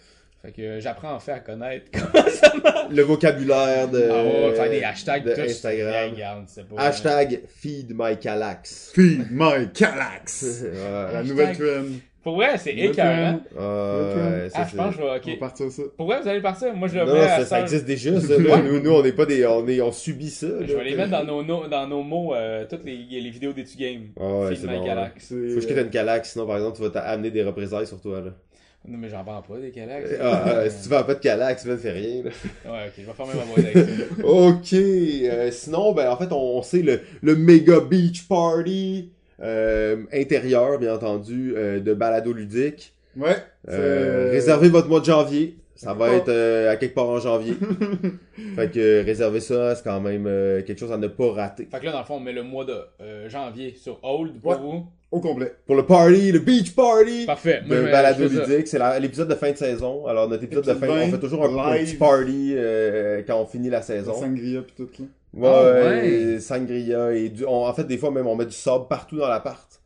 [0.43, 2.91] Fait que j'apprends en fait à connaître comment ça marche.
[2.91, 4.07] Le vocabulaire de.
[4.09, 5.41] Ah ouais, faire des hashtags de tout.
[5.41, 6.11] Instagram.
[6.13, 6.81] Regarde, c'est pas.
[6.81, 8.91] Hashtag feed my calax.
[8.93, 10.63] Feed my Calax!
[11.13, 11.85] La nouvelle trend.
[12.23, 13.39] Pour vrai, c'est écœurant.
[13.57, 15.03] Euh, Ah, je c'est- pense que je vais.
[15.07, 15.39] On va Ok.
[15.39, 15.81] partir ça.
[15.95, 16.73] Pour vrai, vous allez partir.
[16.75, 18.37] Moi, je le Non, mets ça, à ça existe déjà, ça.
[18.37, 18.57] là.
[18.61, 19.45] nous, nous, on n'est pas des.
[19.45, 20.47] On, est, on subit ça.
[20.61, 23.53] Je vais les mettre dans nos, no- dans nos mots, euh, toutes les, les vidéos
[23.53, 24.07] d'Etu Game.
[24.19, 24.85] Ah ouais, Feed c'est my bon.
[24.85, 25.27] Galax.
[25.29, 28.01] Faut que je quitte une calax, sinon, par exemple, tu vas t'amener des représailles sur
[28.01, 28.31] toi, là.
[28.85, 30.09] Non, mais j'en vends pas des Galax.
[30.21, 32.29] Ah, ah, si tu vends pas de calax, ben, fais rien, là.
[32.71, 34.23] Ouais, ok, je vais fermer ma boîte avec ça.
[34.23, 40.03] Ok, euh, sinon, ben en fait, on, on sait le, le méga beach party euh,
[40.13, 42.93] intérieur, bien entendu, euh, de balado ludique.
[43.17, 43.35] Ouais.
[43.67, 45.57] Euh, c'est- réservez votre mois de janvier.
[45.77, 47.53] Ça va être euh, à quelque part en janvier.
[48.55, 51.67] fait que euh, réservez ça, c'est quand même euh, quelque chose à ne pas rater.
[51.71, 54.39] Fait que là, dans le fond, on met le mois de euh, janvier sur Hold
[54.41, 54.57] pour Ouais.
[54.57, 54.85] vous.
[55.09, 55.53] Au complet.
[55.65, 57.61] Pour le party, le beach party Parfait.
[57.65, 58.45] Moi, je- balado je fais ça.
[58.45, 60.05] ludique, c'est la- l'épisode de fin de saison.
[60.05, 61.85] Alors notre épisode de Épisode fin, on 20, fait toujours un, un live.
[61.91, 64.13] petit party euh, quand on finit la La saison.
[64.13, 65.05] sangria pis tout, là.
[65.33, 66.39] Ouais, Ah, ouais.
[66.41, 67.45] sangria et du...
[67.45, 69.76] on- en fait des fois même on met du sable partout dans l'appart.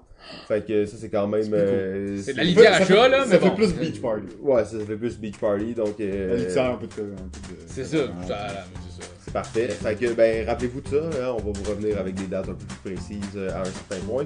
[0.48, 3.20] Fait que ça c'est quand même C'est euh, C'est de la litière à chat, là,
[3.24, 3.56] Ça mais fait bon.
[3.56, 4.26] plus beach party.
[4.42, 6.92] Ouais, ça fait plus beach party donc euh, La litière, un peu de...
[6.92, 7.98] un peu de- C'est ça.
[8.28, 9.10] ça, là, c'est ça.
[9.24, 9.68] c'est parfait.
[9.70, 12.54] Fait que ben rappelez-vous de ça, hein, on va vous revenir avec des dates un
[12.54, 14.26] peu plus précises euh, à un certain point.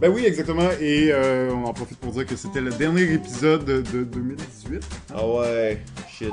[0.00, 0.68] Ben oui, exactement.
[0.80, 4.82] Et euh, on en profite pour dire que c'était le dernier épisode de, de 2018.
[5.14, 6.30] Ah ouais, shit.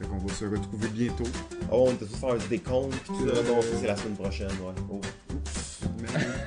[0.00, 1.24] Fait qu'on va se retrouver bientôt.
[1.72, 3.42] Oh, on était tous faire un décompte pis tout ça.
[3.42, 4.74] Non, ça c'est la semaine prochaine, ouais.
[4.90, 5.00] Oh.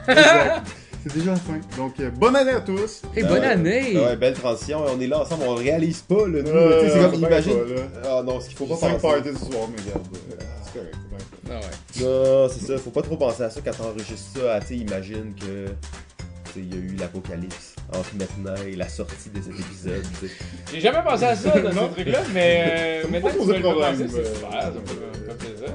[0.07, 0.67] Exact.
[1.03, 1.59] C'est déjà la fin.
[1.77, 3.01] Donc, euh, bonne année à tous.
[3.15, 3.97] Hey, bonne année!
[3.97, 6.47] Ouais, belle transition, on est là ensemble, on le réalise pas là, nous.
[6.49, 7.53] Euh, c'est comme imagine.
[8.03, 8.09] pas.
[8.19, 9.01] Ah non, ce qu'il faut Faut pas penser.
[9.01, 10.07] party ce soir, mais regarde.
[10.13, 10.95] euh, C'est correct.
[11.49, 12.05] Ah ouais.
[12.05, 14.53] Non, c'est ça, faut pas trop penser à ça quand t'enregistres ça.
[14.53, 18.87] ah, Tu imagine que tu sais, il y a eu l'apocalypse entre maintenant et la
[18.89, 20.03] sortie de cet épisode.
[20.71, 23.61] J'ai jamais pensé à ça dans ce truc-là, mais euh, maintenant que tu me le
[23.61, 24.51] penser, c'est euh, super.
[24.51, 25.67] Ça me fait- ça me fait plaisir.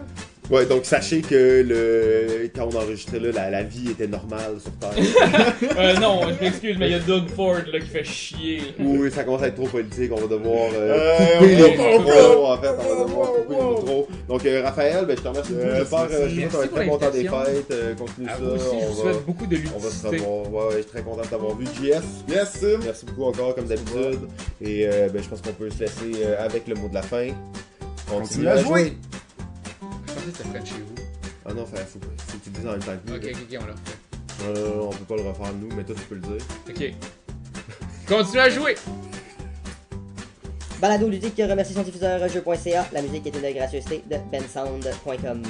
[0.51, 4.73] Ouais, donc sachez que le quand on enregistrait là, la, la vie était normale sur
[4.73, 4.93] Terre.
[5.79, 8.61] Euh, non, je m'excuse, mais il y a Doug Ford là, qui fait chier.
[8.79, 12.47] Oui, ça commence à être trop politique, on va devoir euh, Euh, couper on micros,
[12.47, 14.09] en fait, on va on devoir couper les on va- micros.
[14.29, 16.75] Donc euh, Raphaël, ben, je te remercie beaucoup de faire, euh, je te souhaite un
[16.77, 19.27] très bon temps des fêtes, euh, continue À ça, aussi, je vous on va, souhaite
[19.27, 21.67] beaucoup de on va se revoir, ouais, ouais, je suis très content de t'avoir vu,
[21.67, 22.03] JF.
[22.29, 22.79] Yes, Sim.
[22.85, 24.21] Merci beaucoup encore comme d'habitude.
[24.63, 27.03] Et euh, ben, je pense qu'on peut se laisser euh, avec le mot de la
[27.03, 27.29] fin.
[28.09, 28.93] Continue à jouer.
[30.33, 30.95] Chez vous.
[31.45, 33.17] Ah non, faut, faut, faut que tu le dises en même temps que nous.
[33.17, 33.31] Ok, là.
[33.31, 33.97] ok, ok, on l'a refait.
[34.45, 36.47] Non, non, non, on peut pas le refaire nous, mais toi tu peux le dire.
[36.69, 36.95] Ok.
[38.09, 38.75] Continue à jouer!
[40.81, 42.87] Balado ludique remercie son diffuseur jeu.ca.
[42.93, 45.43] La musique est une gracieuseté de bensound.com.